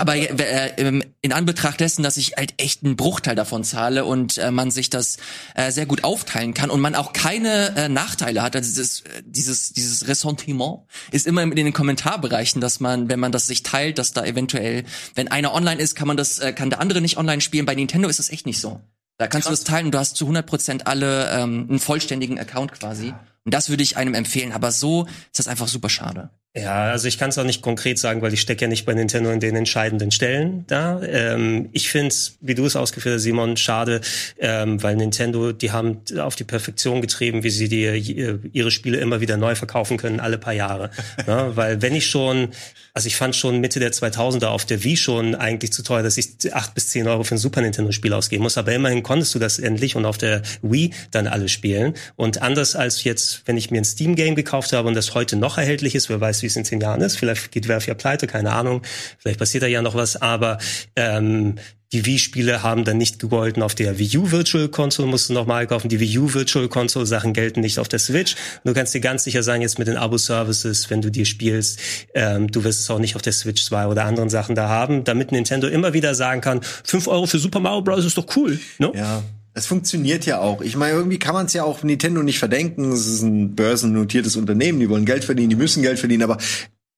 [0.00, 4.38] Aber äh, ähm, in Anbetracht dessen, dass ich halt echt einen Bruchteil davon zahle und
[4.38, 5.18] äh, man sich das
[5.54, 9.22] äh, sehr gut aufteilen kann und man auch keine äh, Nachteile hat, also dieses, äh,
[9.26, 10.80] dieses, dieses Ressentiment
[11.10, 14.84] ist immer in den Kommentarbereichen, dass man, wenn man das sich teilt, dass da eventuell,
[15.14, 17.66] wenn einer online ist, kann man das, äh, kann der andere nicht online spielen.
[17.66, 18.80] Bei Nintendo ist das echt nicht so.
[19.18, 22.72] Da kannst du das teilen und du hast zu 100% alle ähm, einen vollständigen Account
[22.72, 23.12] quasi.
[23.44, 24.52] Und das würde ich einem empfehlen.
[24.52, 26.30] Aber so ist das einfach super schade.
[26.56, 28.92] Ja, also ich kann es auch nicht konkret sagen, weil ich stecke ja nicht bei
[28.92, 31.00] Nintendo in den entscheidenden Stellen da.
[31.00, 34.00] Ähm, ich finde es, wie du es ausgeführt hast, Simon, schade,
[34.40, 39.20] ähm, weil Nintendo, die haben auf die Perfektion getrieben, wie sie dir ihre Spiele immer
[39.20, 40.90] wieder neu verkaufen können, alle paar Jahre.
[41.24, 42.48] ja, weil wenn ich schon,
[42.94, 46.18] also ich fand schon Mitte der 2000er auf der Wii schon eigentlich zu teuer, dass
[46.18, 49.38] ich acht bis zehn Euro für ein Super Nintendo-Spiel ausgeben muss, aber immerhin konntest du
[49.38, 51.94] das endlich und auf der Wii dann alle spielen.
[52.16, 55.56] Und anders als jetzt, wenn ich mir ein Steam-Game gekauft habe und das heute noch
[55.56, 57.16] erhältlich ist, wer weiß, wie es in zehn Jahren ist.
[57.16, 58.82] Vielleicht geht Valve ja pleite, keine Ahnung.
[59.18, 60.20] Vielleicht passiert da ja noch was.
[60.20, 60.58] Aber
[60.96, 61.56] ähm,
[61.92, 65.66] die Wii-Spiele haben dann nicht gegolten auf der Wii U Virtual Console, musst du nochmal
[65.66, 65.88] kaufen.
[65.88, 68.36] Die Wii U Virtual Console Sachen gelten nicht auf der Switch.
[68.64, 71.80] du kannst dir ganz sicher sein, jetzt mit den Abo-Services, wenn du dir spielst,
[72.14, 75.02] ähm, du wirst es auch nicht auf der Switch 2 oder anderen Sachen da haben,
[75.02, 78.04] damit Nintendo immer wieder sagen kann, fünf Euro für Super Mario Bros.
[78.04, 78.60] ist doch cool.
[78.78, 78.92] Ne?
[78.94, 79.24] Ja.
[79.52, 80.60] Es funktioniert ja auch.
[80.60, 82.92] Ich meine, irgendwie kann man es ja auch Nintendo nicht verdenken.
[82.92, 86.38] Es ist ein börsennotiertes Unternehmen, die wollen Geld verdienen, die müssen Geld verdienen, aber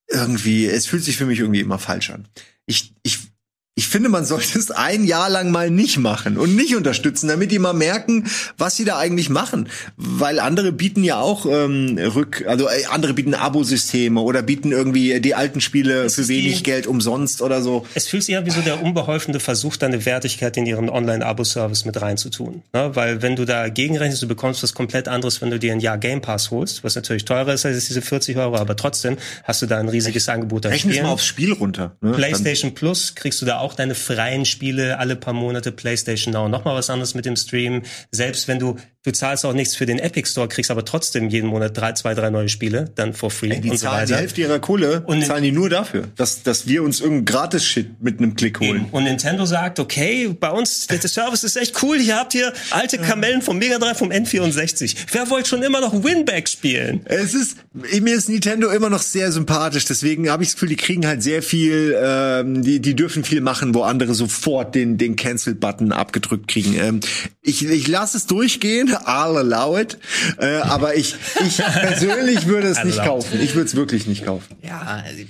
[0.08, 2.28] irgendwie, es fühlt sich für mich irgendwie immer falsch an.
[2.66, 3.31] Ich, ich
[3.74, 7.50] ich finde, man sollte es ein Jahr lang mal nicht machen und nicht unterstützen, damit
[7.50, 8.26] die mal merken,
[8.58, 9.66] was sie da eigentlich machen.
[9.96, 15.20] Weil andere bieten ja auch ähm, rück, also äh, andere bieten Abosysteme oder bieten irgendwie
[15.20, 17.86] die alten Spiele es für wenig die, Geld umsonst oder so.
[17.94, 21.98] Es fühlt sich ja wie so der unbeholfene Versuch, deine Wertigkeit in ihren Online-Abo-Service mit
[21.98, 22.60] reinzutun.
[22.74, 22.90] Ne?
[22.92, 25.96] Weil wenn du da gegenrechnest, du bekommst was komplett anderes, wenn du dir ein Jahr
[25.96, 29.66] Game Pass holst, was natürlich teurer ist als diese 40 Euro, aber trotzdem hast du
[29.66, 31.06] da ein riesiges Angebot an Rechnen Spielen.
[31.06, 31.96] mal aufs Spiel runter.
[32.02, 32.12] Ne?
[32.12, 36.48] PlayStation Dann Plus kriegst du da auch deine freien Spiele alle paar Monate PlayStation Now.
[36.48, 37.82] Nochmal was anderes mit dem Stream.
[38.10, 41.48] Selbst wenn du Du zahlst auch nichts für den Epic Store, kriegst aber trotzdem jeden
[41.48, 44.06] Monat drei, zwei, drei neue Spiele, dann for free Ey, die und so weiter.
[44.06, 48.00] Die Hälfte ihrer Kohle und zahlen die nur dafür, dass, dass wir uns irgendeinen Gratis-Shit
[48.00, 48.86] mit einem Klick holen.
[48.92, 52.96] Und Nintendo sagt, okay, bei uns, der Service ist echt cool, ihr habt hier alte
[52.98, 54.94] Kamellen vom Mega Drive, vom N64.
[55.10, 57.00] Wer wollte schon immer noch Winback spielen?
[57.06, 60.76] Es ist, mir ist Nintendo immer noch sehr sympathisch, deswegen habe ich das Gefühl, die
[60.76, 65.16] kriegen halt sehr viel, ähm, die, die dürfen viel machen, wo andere sofort den, den
[65.16, 66.76] Cancel-Button abgedrückt kriegen.
[66.78, 67.00] Ähm,
[67.40, 69.98] ich, ich lasse es durchgehen, all allow it.
[70.38, 71.14] Äh, aber ich,
[71.44, 73.40] ich persönlich würde es nicht kaufen.
[73.40, 74.56] Ich würde es wirklich nicht kaufen.
[74.62, 75.22] Ja, also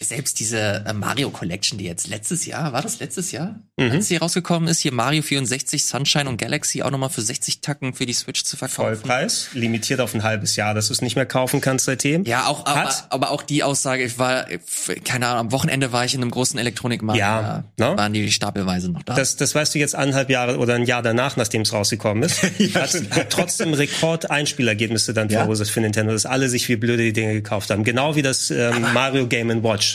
[0.00, 3.90] selbst diese äh, Mario Collection, die jetzt letztes Jahr, war das letztes Jahr, mhm.
[3.90, 7.94] als sie rausgekommen ist, hier Mario 64, Sunshine und Galaxy auch nochmal für 60 Tacken
[7.94, 8.96] für die Switch zu verkaufen.
[8.96, 12.24] Vollpreis, limitiert auf ein halbes Jahr, dass du es nicht mehr kaufen kannst seitdem.
[12.24, 14.46] Ja, auch, aber, aber, auch die Aussage, ich war,
[15.04, 17.96] keine Ahnung, am Wochenende war ich in einem großen Elektronikmarkt, ja, da no?
[17.98, 19.14] waren die stapelweise noch da.
[19.14, 22.40] Das, das weißt du jetzt anderthalb Jahre oder ein Jahr danach, nachdem es rausgekommen ist.
[22.58, 25.40] ja, hat, hat trotzdem Rekord-Einspielergebnisse dann ja?
[25.40, 27.82] verursacht für Nintendo, dass alle sich wie blöde die Dinge gekauft haben.
[27.82, 29.87] Genau wie das ähm, Mario Game Watch.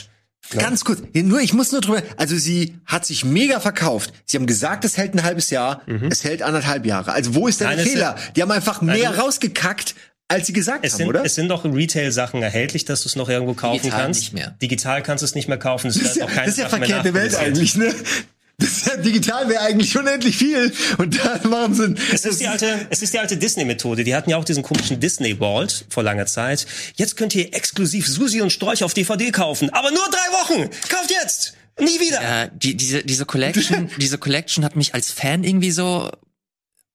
[0.52, 0.60] Ja.
[0.60, 2.02] Ganz kurz, nur ich muss nur drüber.
[2.16, 4.12] Also sie hat sich mega verkauft.
[4.26, 5.82] Sie haben gesagt, es hält ein halbes Jahr.
[5.86, 6.08] Mhm.
[6.10, 7.12] Es hält anderthalb Jahre.
[7.12, 8.16] Also wo ist der Fehler?
[8.36, 9.94] Die haben einfach mehr also, rausgekackt,
[10.28, 11.24] als sie gesagt es haben, sind, oder?
[11.24, 14.20] Es sind doch Retail-Sachen erhältlich, dass du es noch irgendwo kaufen Digital kannst.
[14.20, 14.54] Nicht mehr.
[14.60, 15.88] Digital kannst du es nicht mehr kaufen.
[15.88, 17.94] Das, das ist ja, das ist ja verkehrte Welt eigentlich, ne?
[18.58, 20.72] Das ja, digital wäre eigentlich unendlich viel.
[20.98, 24.14] Und da machen sie es ist die alte es ist die alte Disney Methode die
[24.14, 26.66] hatten ja auch diesen komischen Disney Vault vor langer Zeit.
[26.94, 29.70] Jetzt könnt ihr exklusiv Susi und Storch auf DVD kaufen.
[29.70, 30.70] Aber nur drei Wochen!
[30.88, 31.54] Kauft jetzt!
[31.80, 32.22] Nie wieder!
[32.22, 36.10] Ja, die, diese diese Collection diese Collection hat mich als Fan irgendwie so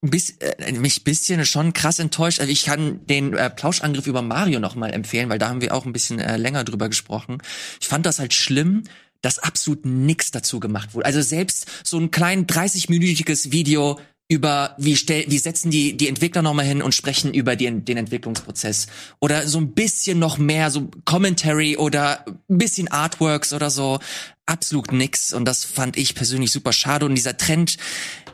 [0.01, 2.39] bis, äh, mich bisschen schon krass enttäuscht.
[2.39, 5.73] Also ich kann den äh, Plauschangriff über Mario noch mal empfehlen, weil da haben wir
[5.73, 7.39] auch ein bisschen äh, länger drüber gesprochen.
[7.81, 8.83] Ich fand das halt schlimm,
[9.21, 11.05] dass absolut nichts dazu gemacht wurde.
[11.05, 13.99] Also selbst so ein klein 30-minütiges Video
[14.31, 17.97] über wie stell, wie setzen die die Entwickler nochmal hin und sprechen über den den
[17.97, 18.85] Entwicklungsprozess.
[19.19, 23.99] Oder so ein bisschen noch mehr so Commentary oder ein bisschen Artworks oder so.
[24.45, 25.33] Absolut nix.
[25.33, 27.07] Und das fand ich persönlich super schade.
[27.07, 27.77] Und dieser Trend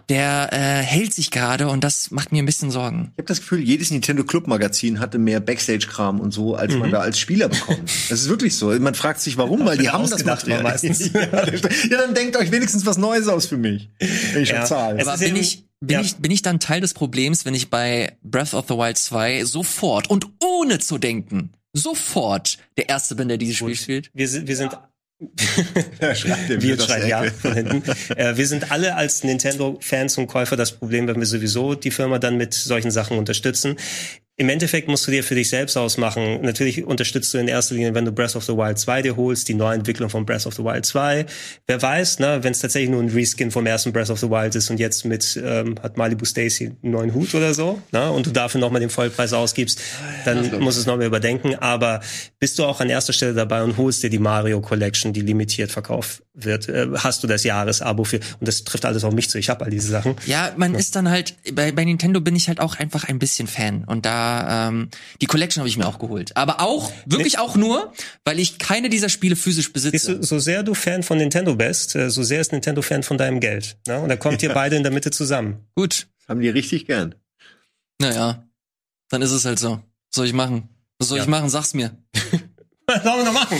[0.09, 3.11] der äh, hält sich gerade und das macht mir ein bisschen Sorgen.
[3.13, 6.79] Ich habe das Gefühl, jedes Nintendo Club Magazin hatte mehr Backstage-Kram und so, als mhm.
[6.79, 7.89] man da als Spieler bekommt.
[8.09, 8.67] Das ist wirklich so.
[8.79, 11.11] Man fragt sich, warum, weil die haben das Material meistens.
[11.13, 13.89] ja, dann denkt euch wenigstens was Neues aus für mich,
[14.33, 14.57] wenn ich ja.
[14.57, 15.01] schon zahle.
[15.01, 16.01] Aber bin ich, bin, ja.
[16.01, 19.45] ich, bin ich dann Teil des Problems, wenn ich bei Breath of the Wild 2
[19.45, 24.11] sofort und ohne zu denken, sofort der Erste bin, der dieses Spiel spielt?
[24.13, 24.77] Wir sind, wir sind
[25.19, 27.83] wir schreien ja von hinten.
[28.15, 32.19] Äh, wir sind alle als Nintendo-Fans und Käufer das Problem, wenn wir sowieso die Firma
[32.19, 33.77] dann mit solchen Sachen unterstützen.
[34.37, 36.41] Im Endeffekt musst du dir für dich selbst ausmachen.
[36.41, 39.47] Natürlich unterstützt du in erster Linie, wenn du Breath of the Wild 2 dir holst,
[39.47, 41.25] die Neuentwicklung von Breath of the Wild 2.
[41.67, 44.53] Wer weiß, ne, wenn es tatsächlich nur ein Reskin vom ersten Breath of the Wild
[44.55, 48.25] ist und jetzt mit ähm, hat Malibu Stacy einen neuen Hut oder so, ne, und
[48.25, 49.79] du dafür nochmal den Vollpreis ausgibst,
[50.25, 51.55] dann ja, musst du es nochmal überdenken.
[51.55, 52.01] Aber
[52.37, 55.71] bist du auch an erster Stelle dabei und holst dir die Mario Collection, die limitiert
[55.71, 59.39] verkauft wird, äh, hast du das Jahresabo für und das trifft alles auf mich zu.
[59.39, 60.17] Ich habe all diese Sachen.
[60.25, 60.79] Ja, man ja.
[60.79, 64.05] ist dann halt bei, bei Nintendo bin ich halt auch einfach ein bisschen Fan und
[64.05, 64.89] da da ähm,
[65.21, 66.35] die Collection habe ich mir auch geholt.
[66.35, 70.17] Aber auch wirklich auch nur, weil ich keine dieser Spiele physisch besitze.
[70.17, 73.17] du, so sehr du Fan von Nintendo bist, äh, so sehr ist Nintendo Fan von
[73.17, 73.77] deinem Geld.
[73.87, 73.99] Ne?
[73.99, 75.65] Und da kommt ihr beide in der Mitte zusammen.
[75.75, 77.15] Gut, Haben die richtig gern.
[78.01, 78.47] naja,
[79.09, 79.73] dann ist es halt so.
[79.77, 80.69] Was soll ich machen?
[80.99, 81.23] Was soll Ja.
[81.23, 81.49] ich machen?
[81.49, 81.91] Sag's mir.
[82.87, 83.57] Was sollen wir noch machen?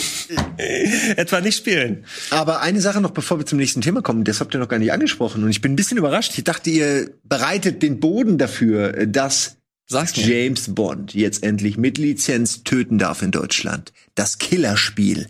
[0.58, 2.06] Etwa nicht spielen.
[2.30, 4.78] Aber eine Sache noch, bevor wir zum nächsten Thema kommen, das habt ihr noch gar
[4.78, 5.44] nicht angesprochen.
[5.44, 6.38] Und ich bin ein bisschen überrascht.
[6.38, 9.58] Ich dachte, ihr bereitet den Boden dafür, dass
[9.88, 10.26] Sag's mir.
[10.26, 13.94] James Bond jetzt endlich mit Lizenz töten darf in Deutschland.
[14.16, 15.28] Das Killerspiel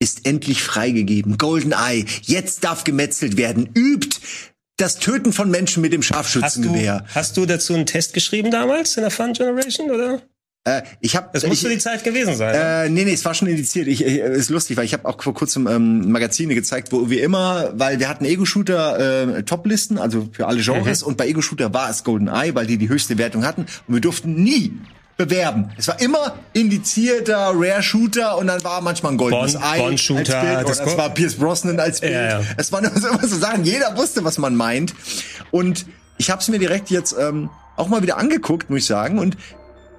[0.00, 1.38] ist endlich freigegeben.
[1.38, 3.70] GoldenEye, jetzt darf gemetzelt werden.
[3.74, 4.18] Übt
[4.76, 7.04] das Töten von Menschen mit dem Hast du, Schafschützengewehr.
[7.14, 10.22] hast du dazu einen Test geschrieben damals in der Fun Generation, oder?
[10.64, 12.52] Äh, ich hab, Das muss ich, für die Zeit gewesen sein.
[12.54, 12.84] ne?
[12.84, 13.88] Äh, nee, nee, es war schon indiziert.
[13.88, 17.22] Ich, ich, ist lustig, weil ich habe auch vor kurzem ähm, Magazine gezeigt, wo wir
[17.24, 21.90] immer, weil wir hatten Ego-Shooter äh, Top-Listen, also für alle Genres, und bei Ego-Shooter war
[21.90, 24.72] es GoldenEye, weil die die höchste Wertung hatten und wir durften nie
[25.16, 25.70] bewerben.
[25.76, 30.46] Es war immer indizierter Rare-Shooter und dann war manchmal ein goldenes Bond- Ei Bond-Shooter, als
[30.56, 32.12] Bild das oder es war Pierce Brosnan als Bild.
[32.12, 32.40] Ja, ja.
[32.56, 34.94] Es waren immer so, immer so Sachen, jeder wusste, was man meint.
[35.50, 35.86] Und
[36.18, 39.36] ich habe es mir direkt jetzt ähm, auch mal wieder angeguckt, muss ich sagen, und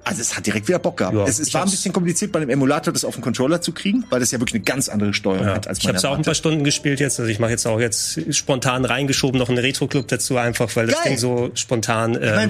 [0.04, 1.16] also es hat direkt wieder Bock gehabt.
[1.16, 3.72] Ja, es, es war ein bisschen kompliziert bei dem Emulator, das auf den Controller zu
[3.72, 5.54] kriegen, weil das ja wirklich eine ganz andere Steuerung Ja.
[5.54, 7.18] hat, als Ich habe es auch ein paar Stunden gespielt jetzt.
[7.18, 10.96] Also ich mache jetzt auch jetzt spontan reingeschoben noch einen Retro-Club dazu, einfach weil das
[10.96, 11.10] Geil.
[11.12, 12.14] Ding so spontan.
[12.14, 12.48] Ich Äh,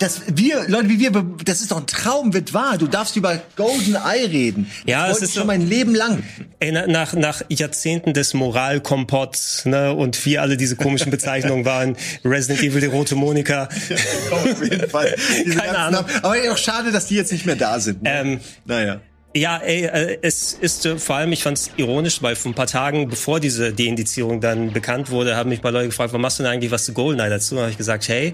[0.00, 1.10] meine, weil das wir Leute wie wir,
[1.44, 2.78] das ist doch ein Traum, wird wahr.
[2.78, 4.70] Du darfst über Golden Eye reden.
[4.86, 6.22] Das Ja, es ist schon so- mein Leben lang.
[6.60, 11.96] ey, na- nach, nach Jahrzehnten des Moralkompotts ne, und wie alle diese komischen Bezeichnungen waren,
[12.24, 13.68] Resident Evil, die rote Monika.
[14.30, 15.14] Auf jeden Fall.
[15.44, 16.04] Diese Keine Ahnung.
[16.06, 16.24] Namen.
[16.24, 18.02] Aber auch schade, dass die jetzt nicht mehr da sind.
[18.02, 18.10] Ne?
[18.12, 19.00] Ähm, naja.
[19.36, 22.54] Ja, ey, äh, es ist äh, vor allem, ich fand es ironisch, weil vor ein
[22.54, 26.38] paar Tagen, bevor diese Deindizierung dann bekannt wurde, haben mich paar Leute gefragt, was machst
[26.38, 27.54] du denn eigentlich was zu Goldeneye dazu?
[27.56, 28.32] Und habe ich gesagt, hey,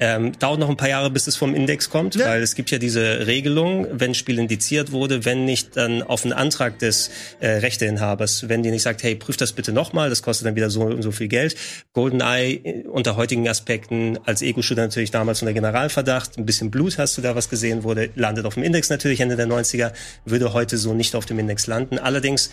[0.00, 2.26] ähm, dauert noch ein paar Jahre, bis es vom Index kommt, Ja.
[2.26, 6.24] weil es gibt ja diese Regelung, wenn ein Spiel indiziert wurde, wenn nicht dann auf
[6.24, 7.10] einen Antrag des
[7.40, 10.70] äh, Rechteinhabers, wenn die nicht sagt, hey, prüf das bitte nochmal, das kostet dann wieder
[10.70, 11.54] so und so viel Geld.
[11.92, 17.18] Goldeneye äh, unter heutigen Aspekten als Ego-Shooter natürlich damals unter Generalverdacht, ein bisschen Blut hast
[17.18, 19.92] du da, was gesehen wurde, landet auf dem Index natürlich Ende der 90er,
[20.24, 21.98] würde heute so nicht auf dem Index landen.
[21.98, 22.50] Allerdings,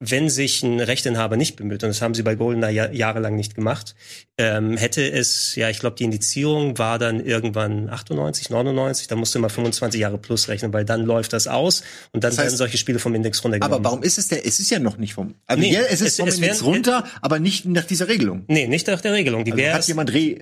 [0.00, 3.56] wenn sich ein Rechteinhaber nicht bemüht, und das haben sie bei GoldenEye ja, jahrelang nicht
[3.56, 3.96] gemacht,
[4.38, 9.40] ähm, hätte es, ja, ich glaube, die Indizierung war dann irgendwann 98, 99, da musste
[9.40, 11.82] man 25 Jahre plus rechnen, weil dann läuft das aus
[12.12, 13.74] und dann Das heißt- werden solche Spiele vom Index runtergenommen.
[13.74, 14.40] Aber warum ist es denn?
[14.44, 15.34] Es ist ja noch nicht vom.
[15.46, 18.06] Also Nee, ja, es ist es- vom es Index werden- runter, aber nicht nach dieser
[18.06, 18.44] Regelung.
[18.46, 19.44] Nee, nicht nach der Regelung.
[19.44, 20.36] Die Also hat jemand re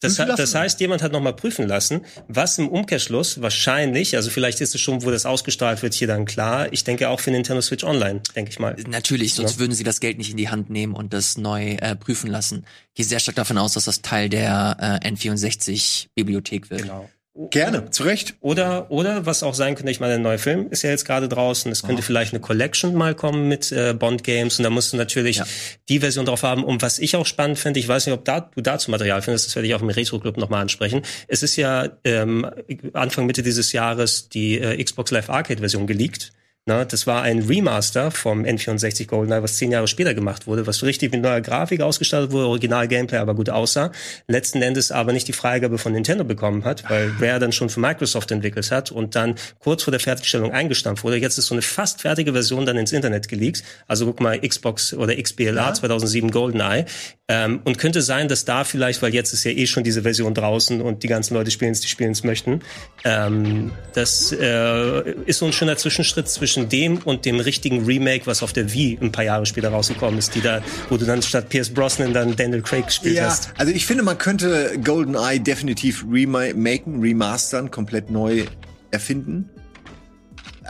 [0.00, 4.72] Das, das heißt, jemand hat nochmal prüfen lassen, was im Umkehrschluss wahrscheinlich, also vielleicht ist
[4.72, 6.72] es schon, wo das ausgestrahlt wird, hier dann klar.
[6.72, 8.76] Ich denke auch für Nintendo Switch Online, denke ich mal.
[8.86, 11.96] Natürlich, sonst würden sie das Geld nicht in die Hand nehmen und das neu äh,
[11.96, 12.64] prüfen lassen.
[12.90, 16.82] Ich gehe sehr stark davon aus, dass das Teil der äh, N64-Bibliothek wird.
[16.82, 17.10] Genau.
[17.50, 18.34] Gerne, zu Recht.
[18.40, 21.28] Oder, oder was auch sein könnte, ich meine, der neue Film ist ja jetzt gerade
[21.28, 21.70] draußen.
[21.70, 24.96] Es könnte vielleicht eine Collection mal kommen mit äh, Bond Games und da musst du
[24.96, 25.46] natürlich Ja.
[25.88, 26.64] die Version drauf haben.
[26.64, 29.46] Und was ich auch spannend finde, ich weiß nicht, ob da, du dazu Material findest,
[29.46, 31.02] das werde ich auch im Retro Club nochmal ansprechen.
[31.28, 32.44] Es ist ja ähm,
[32.92, 36.32] Anfang Mitte dieses Jahres die äh, Xbox Live Arcade Version geleakt.
[36.68, 40.82] Na, das war ein Remaster vom N64 GoldenEye, was zehn Jahre später gemacht wurde, was
[40.82, 43.90] richtig mit neuer Grafik ausgestattet wurde, Original-Gameplay aber gut aussah.
[44.26, 47.80] Letzten Endes aber nicht die Freigabe von Nintendo bekommen hat, weil Rare dann schon für
[47.80, 51.16] Microsoft entwickelt hat und dann kurz vor der Fertigstellung eingestampft wurde.
[51.16, 53.64] Jetzt ist so eine fast fertige Version dann ins Internet geleakt.
[53.86, 56.84] Also guck mal, Xbox oder XBLA 2007 GoldenEye.
[57.30, 60.32] Ähm, und könnte sein, dass da vielleicht, weil jetzt ist ja eh schon diese Version
[60.32, 62.60] draußen und die ganzen Leute spielen es, die spielen es möchten,
[63.04, 68.42] ähm, das äh, ist so ein schöner Zwischenschritt zwischen dem und dem richtigen Remake, was
[68.42, 71.50] auf der Wii ein paar Jahre später rausgekommen ist, die da, wo du dann statt
[71.50, 73.50] Pierce Brosnan dann Daniel Craig gespielt Ja, hast.
[73.58, 78.44] also ich finde, man könnte GoldenEye definitiv remaken, remastern, komplett neu
[78.90, 79.50] erfinden.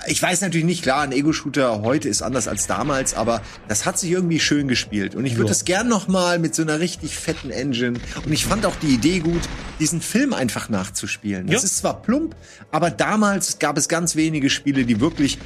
[0.06, 3.98] Ich weiß natürlich nicht, klar, ein Ego-Shooter heute ist anders als damals, aber das hat
[3.98, 5.14] sich irgendwie schön gespielt.
[5.14, 5.52] Und ich würde Ja.
[5.52, 7.98] es gern noch mal mit so einer richtig fetten Engine.
[8.24, 9.42] Und ich fand auch die Idee gut,
[9.80, 11.46] diesen Film einfach nachzuspielen.
[11.48, 11.66] Das Ja.
[11.66, 12.36] ist zwar plump,
[12.70, 15.38] aber damals gab es ganz wenige Spiele, die wirklich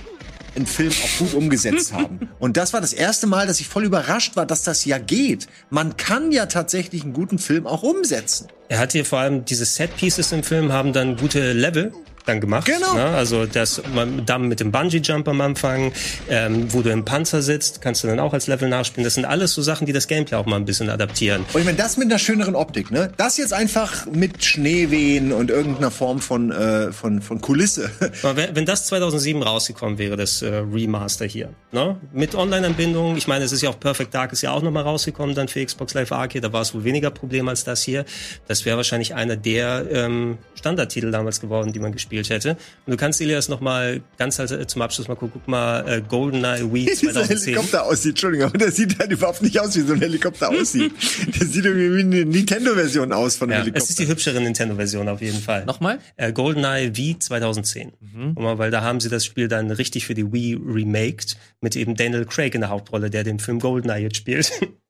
[0.55, 2.29] einen Film auch gut umgesetzt haben.
[2.39, 5.47] Und das war das erste Mal, dass ich voll überrascht war, dass das ja geht.
[5.71, 8.49] Man kann ja tatsächlich einen guten Film auch umsetzen.
[8.69, 11.93] Er hat hier vor allem diese Set-Pieces im Film haben dann gute Level
[12.27, 12.67] dann gemacht.
[12.67, 12.95] Genau.
[12.95, 13.05] Ne?
[13.05, 15.93] Also das man, dann mit dem Bungee-Jump am Anfang,
[16.29, 19.05] ähm, wo du im Panzer sitzt, kannst du dann auch als Level nachspielen.
[19.05, 21.45] Das sind alles so Sachen, die das Gameplay auch mal ein bisschen adaptieren.
[21.53, 23.13] Und ich meine, das mit einer schöneren Optik, ne?
[23.17, 27.91] Das jetzt einfach mit Schneewehen und irgendeiner Form von, äh, von, von Kulisse.
[28.23, 31.97] Wenn, wenn das 2007 rausgekommen wäre, das äh, Remaster hier, ne?
[32.13, 35.35] mit Online-Anbindung, ich meine, es ist ja auch Perfect Dark ist ja auch nochmal rausgekommen
[35.35, 38.05] dann für Xbox Live Arcade, da war es wohl weniger Problem als das hier.
[38.49, 42.51] Das wäre wahrscheinlich einer der ähm, Standardtitel damals geworden, die man gespielt gespielt hätte.
[42.87, 46.03] Und du kannst Elias noch mal ganz äh, zum Abschluss mal gucken, guck mal äh,
[46.03, 47.55] GoldenEye Wii Wie dieser 2010.
[47.55, 50.93] Helikopter aussieht, Entschuldigung, aber der sieht halt überhaupt nicht aus, wie so ein Helikopter aussieht.
[51.41, 53.85] Der sieht irgendwie wie eine Nintendo-Version aus von einem Ja, Helikopter.
[53.85, 55.65] es ist die hübschere Nintendo-Version auf jeden Fall.
[55.65, 55.99] Nochmal?
[56.17, 57.93] Äh, GoldenEye Wii 2010.
[58.01, 58.35] Mhm.
[58.35, 61.77] Guck mal, weil da haben sie das Spiel dann richtig für die Wii remaked mit
[61.77, 64.53] eben Daniel Craig in der Hauptrolle, der den Film GoldenEye jetzt spielt.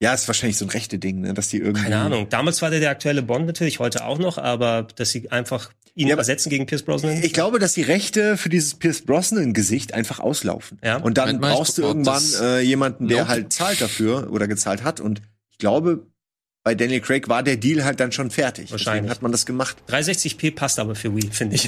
[0.00, 1.82] ja, ist wahrscheinlich so ein rechte Ding, ne, dass die irgendwie.
[1.82, 2.28] Keine Ahnung.
[2.28, 6.08] Damals war der der aktuelle Bond natürlich, heute auch noch, aber dass sie einfach ihn
[6.08, 7.22] Ja, aber ersetzen gegen Pierce Brosnan.
[7.22, 10.78] Ich glaube, dass die Rechte für dieses Pierce Brosnan-Gesicht einfach auslaufen.
[10.82, 10.96] Ja.
[10.98, 14.82] Und dann Moment mal, brauchst du irgendwann äh, jemanden, der halt zahlt dafür oder gezahlt
[14.84, 15.00] hat.
[15.00, 15.20] Und
[15.50, 16.06] ich glaube,
[16.64, 18.70] bei Daniel Craig war der Deal halt dann schon fertig.
[18.70, 19.02] Wahrscheinlich.
[19.02, 19.76] Deswegen hat man das gemacht.
[19.88, 21.66] 360p passt aber für Wii, finde ich.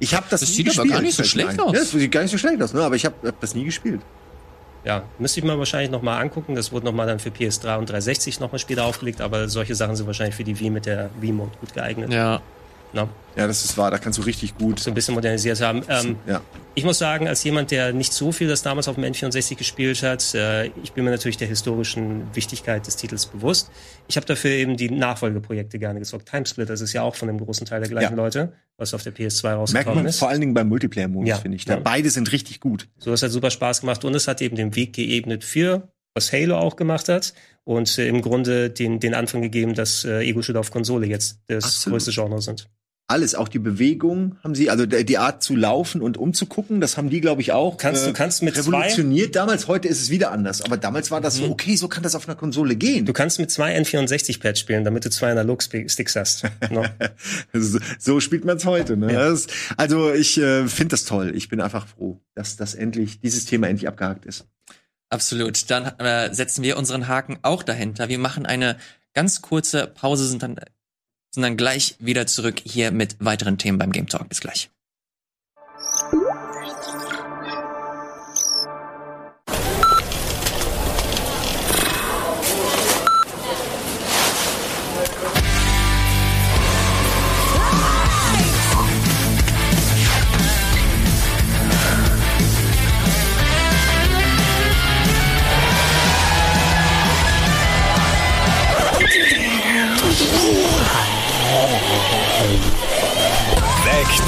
[0.00, 0.92] Ich habe das, Das nie sieht aber gespielt.
[0.92, 1.72] gar nicht so mir schlecht aus.
[1.74, 2.82] Ja, das sieht gar nicht so schlecht aus, ne?
[2.82, 4.00] Aber ich habe hab das nie gespielt.
[4.84, 6.54] Ja, müsste ich mal wahrscheinlich noch mal angucken.
[6.54, 9.74] Das wurde noch mal dann für PS3 und 360 noch mal später aufgelegt, aber solche
[9.74, 12.10] Sachen sind wahrscheinlich für die Wii mit der Wii-Mode gut geeignet.
[12.12, 12.40] Ja.
[12.92, 13.08] Ne?
[13.36, 13.90] Ja, das ist wahr.
[13.92, 14.80] Da kannst du richtig gut.
[14.80, 15.82] So ein bisschen modernisiert haben.
[15.88, 16.40] Ähm, Ja.
[16.74, 20.02] Ich muss sagen, als jemand, der nicht so viel das damals auf dem N64 gespielt
[20.02, 23.70] hat, äh, ich bin mir natürlich der historischen Wichtigkeit des Titels bewusst.
[24.08, 26.28] Ich habe dafür eben die Nachfolgeprojekte gerne gezockt.
[26.28, 28.16] Timesplit, das ist ja auch von dem großen Teil der gleichen Ja.
[28.16, 30.18] Leute, was auf der PS2 Merkt rausgekommen man ist.
[30.18, 31.36] vor allen Dingen beim Multiplayer-Modus, Ja.
[31.36, 31.64] finde ich.
[31.64, 31.80] Da Ja.
[31.80, 32.88] Beide sind richtig gut.
[32.98, 36.32] So, das hat super Spaß gemacht und es hat eben den Weg geebnet für, was
[36.32, 37.34] Halo auch gemacht hat
[37.64, 41.64] und äh, im Grunde den, den Anfang gegeben, dass äh, Ego-Shooter auf Konsole jetzt das
[41.64, 41.96] Absolut.
[41.98, 42.68] größte Genre sind.
[43.10, 47.10] Alles, auch die Bewegung haben sie, also die Art zu laufen und umzugucken, das haben
[47.10, 47.74] die, glaube ich, auch.
[47.74, 49.34] äh, Kannst- du kannst mit zwei- revolutioniert.
[49.36, 50.62] Damals, heute ist es wieder anders.
[50.62, 53.06] Aber damals war das so, okay, so kann das auf einer Konsole gehen.
[53.06, 56.44] Du kannst mit zwei N64-Pads spielen, damit du zwei Analog-Sticks hast.
[56.70, 56.84] No?
[57.52, 58.96] so, so spielt man es heute.
[58.96, 59.08] Ne?
[59.12, 61.32] Das, also ich äh, finde das toll.
[61.34, 64.46] Ich bin einfach froh, dass das endlich dieses Thema endlich abgehakt ist.
[65.08, 65.68] Absolut.
[65.70, 68.08] Dann äh, setzen wir unseren Haken auch dahinter.
[68.08, 68.76] Wir machen eine
[69.14, 70.56] ganz kurze Pause, sind dann,
[71.30, 74.28] sind dann gleich wieder zurück hier mit weiteren Themen beim Game Talk.
[74.28, 74.70] Bis gleich.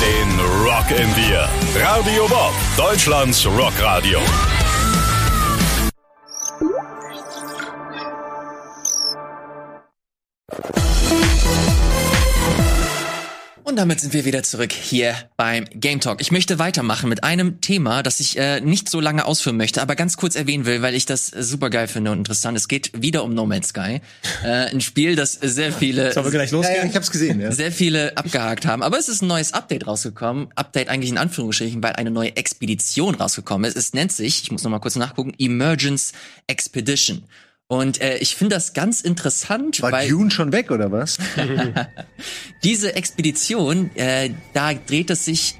[0.01, 1.49] Den Rock in dir.
[1.75, 4.21] Radio Bob, Deutschlands Rockradio.
[13.65, 16.21] Und damit sind wir wieder zurück hier beim Game Talk.
[16.21, 19.95] Ich möchte weitermachen mit einem Thema, das ich äh, nicht so lange ausführen möchte, aber
[19.95, 22.59] ganz kurz erwähnen will, weil ich das äh, super geil finde und interessant.
[22.59, 24.01] Es geht wieder um No Man's Sky.
[24.45, 26.77] Äh, ein Spiel, das sehr viele Sollen wir gleich Ja, losgehen?
[26.83, 27.41] ja, ich habe es gesehen.
[27.41, 27.53] Ja.
[27.53, 28.83] sehr viele abgehakt haben.
[28.83, 30.49] Aber es ist ein neues Update rausgekommen.
[30.57, 33.77] Update eigentlich in Anführungsstrichen, weil eine neue Expedition rausgekommen ist.
[33.77, 36.13] Es nennt sich, ich muss noch mal kurz nachgucken, Emergence
[36.49, 37.23] Expedition.
[37.69, 41.19] Und äh, ich finde das ganz interessant, War weil Dune schon weg oder was?
[42.63, 45.55] diese Expedition, äh, da dreht es sich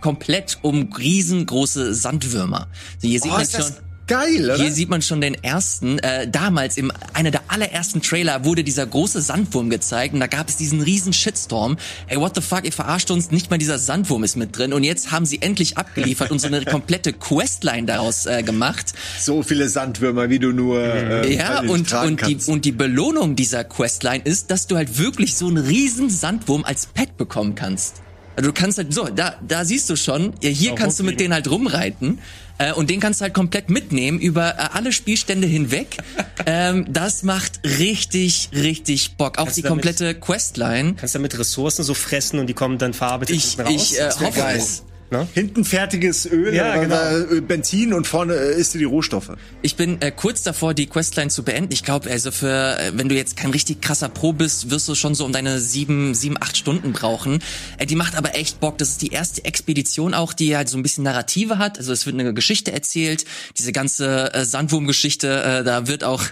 [0.00, 2.68] komplett um riesengroße Sandwürmer.
[2.96, 3.87] Also hier sieht Oh, man ist schon.
[4.08, 4.56] Geil, oder?
[4.56, 5.98] Hier sieht man schon den ersten.
[6.00, 10.48] Äh, damals, im einer der allerersten Trailer, wurde dieser große Sandwurm gezeigt und da gab
[10.48, 11.76] es diesen riesen Shitstorm.
[12.08, 14.72] Ey, what the fuck, ihr verarscht uns, nicht mal dieser Sandwurm ist mit drin.
[14.72, 18.92] Und jetzt haben sie endlich abgeliefert und so eine komplette Questline daraus äh, gemacht.
[19.20, 20.80] so viele Sandwürmer, wie du nur.
[20.80, 24.98] Äh, Ja, nicht und, und, die, und die Belohnung dieser Questline ist, dass du halt
[24.98, 27.96] wirklich so einen riesen Sandwurm als Pet bekommen kannst.
[28.36, 31.04] Also du kannst halt, so, da, da siehst du schon, ja, hier Auch kannst du
[31.04, 32.20] mit denen halt rumreiten.
[32.58, 35.96] Äh, und den kannst du halt komplett mitnehmen über äh, alle Spielstände hinweg.
[36.46, 39.38] ähm, das macht richtig, richtig Bock.
[39.38, 40.94] Auch Kannst die du damit- komplette Questline.
[40.94, 43.68] Kannst damit Ressourcen so fressen und die kommen dann verarbeitet Ich, raus?
[43.92, 44.82] ich äh, hoffe es.
[45.10, 45.26] Ne?
[45.32, 47.34] Hinten fertiges Öl, Ja, genau.
[47.36, 49.30] äh, Benzin und vorne äh, isst du die Rohstoffe.
[49.62, 51.72] Ich bin äh, kurz davor, die Questline zu beenden.
[51.72, 54.94] Ich glaube, also für, äh, wenn du jetzt kein richtig krasser Pro bist, wirst du
[54.94, 57.38] schon so um deine sieben, sieben, acht Stunden brauchen.
[57.78, 58.76] Äh, die macht aber echt Bock.
[58.76, 61.78] Das ist die erste Expedition auch, die halt so ein bisschen Narrative hat.
[61.78, 63.24] Also es wird eine Geschichte erzählt.
[63.56, 66.22] Diese ganze äh, Sandwurm-Geschichte, äh, da wird auch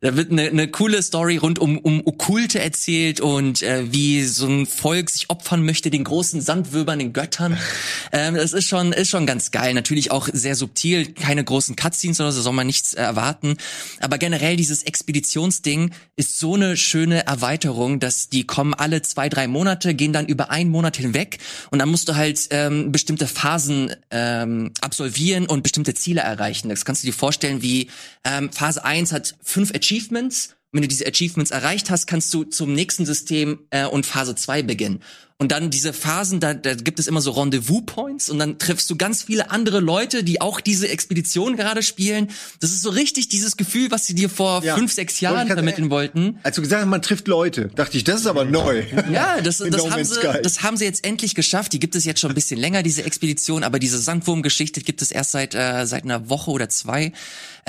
[0.00, 4.46] da wird eine, eine coole Story rund um, um Okkulte erzählt und äh, wie so
[4.46, 7.58] ein Volk sich opfern möchte, den großen Sandwürmern, den Göttern.
[8.10, 9.74] Ähm, das ist schon, ist schon ganz geil.
[9.74, 13.56] Natürlich auch sehr subtil, keine großen Cutscenes oder so, soll man nichts äh, erwarten.
[14.00, 19.46] Aber generell dieses Expeditionsding ist so eine schöne Erweiterung, dass die kommen alle zwei, drei
[19.46, 21.38] Monate, gehen dann über einen Monat hinweg
[21.70, 26.68] und dann musst du halt ähm, bestimmte Phasen ähm, absolvieren und bestimmte Ziele erreichen.
[26.68, 27.88] Das kannst du dir vorstellen, wie
[28.24, 30.54] ähm, Phase 1 hat fünf Achievements.
[30.70, 34.62] Wenn du diese Achievements erreicht hast, kannst du zum nächsten System äh, und Phase 2
[34.62, 35.00] beginnen.
[35.40, 38.96] Und dann diese Phasen, da, da gibt es immer so Rendezvous-Points und dann triffst du
[38.96, 42.28] ganz viele andere Leute, die auch diese Expedition gerade spielen.
[42.60, 44.74] Das ist so richtig dieses Gefühl, was sie dir vor Ja.
[44.74, 46.38] fünf, sechs Jahren grad- vermitteln wollten.
[46.42, 48.82] Als du gesagt hast, man trifft Leute, dachte ich, das ist aber neu.
[49.12, 50.38] Ja, das, das, No haben sie, Sky.
[50.42, 51.72] das haben sie jetzt endlich geschafft.
[51.72, 55.12] Die gibt es jetzt schon ein bisschen länger, diese Expedition, aber diese Sandwurm-Geschichte gibt es
[55.12, 57.12] erst seit, äh, seit einer Woche oder zwei.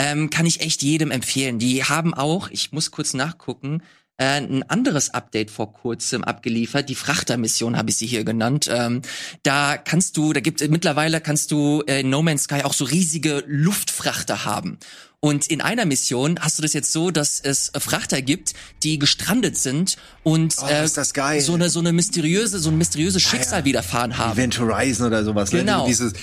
[0.02, 1.60] Ähm, kann ich echt jedem empfehlen.
[1.60, 3.84] Die haben auch, ich muss kurz nachgucken,
[4.16, 6.88] äh, ein anderes Update vor kurzem abgeliefert.
[6.88, 8.70] Die Frachtermission habe ich sie hier genannt.
[8.72, 9.02] Ähm,
[9.43, 12.86] da kannst du, da gibt mittlerweile kannst du äh, in No Man's Sky auch so
[12.86, 14.78] riesige Luftfrachter haben.
[15.22, 19.58] Und in einer Mission hast du das jetzt so, dass es Frachter gibt, die gestrandet
[19.58, 20.88] sind und Oh, äh,
[21.41, 24.38] so eine so eine mysteriöse so ein mysteriöses Schicksal widerfahren haben.
[24.38, 25.52] Event Horizon oder sowas.
[25.52, 25.82] Genau.
[25.82, 25.88] Ne?
[25.89, 26.14] Dieses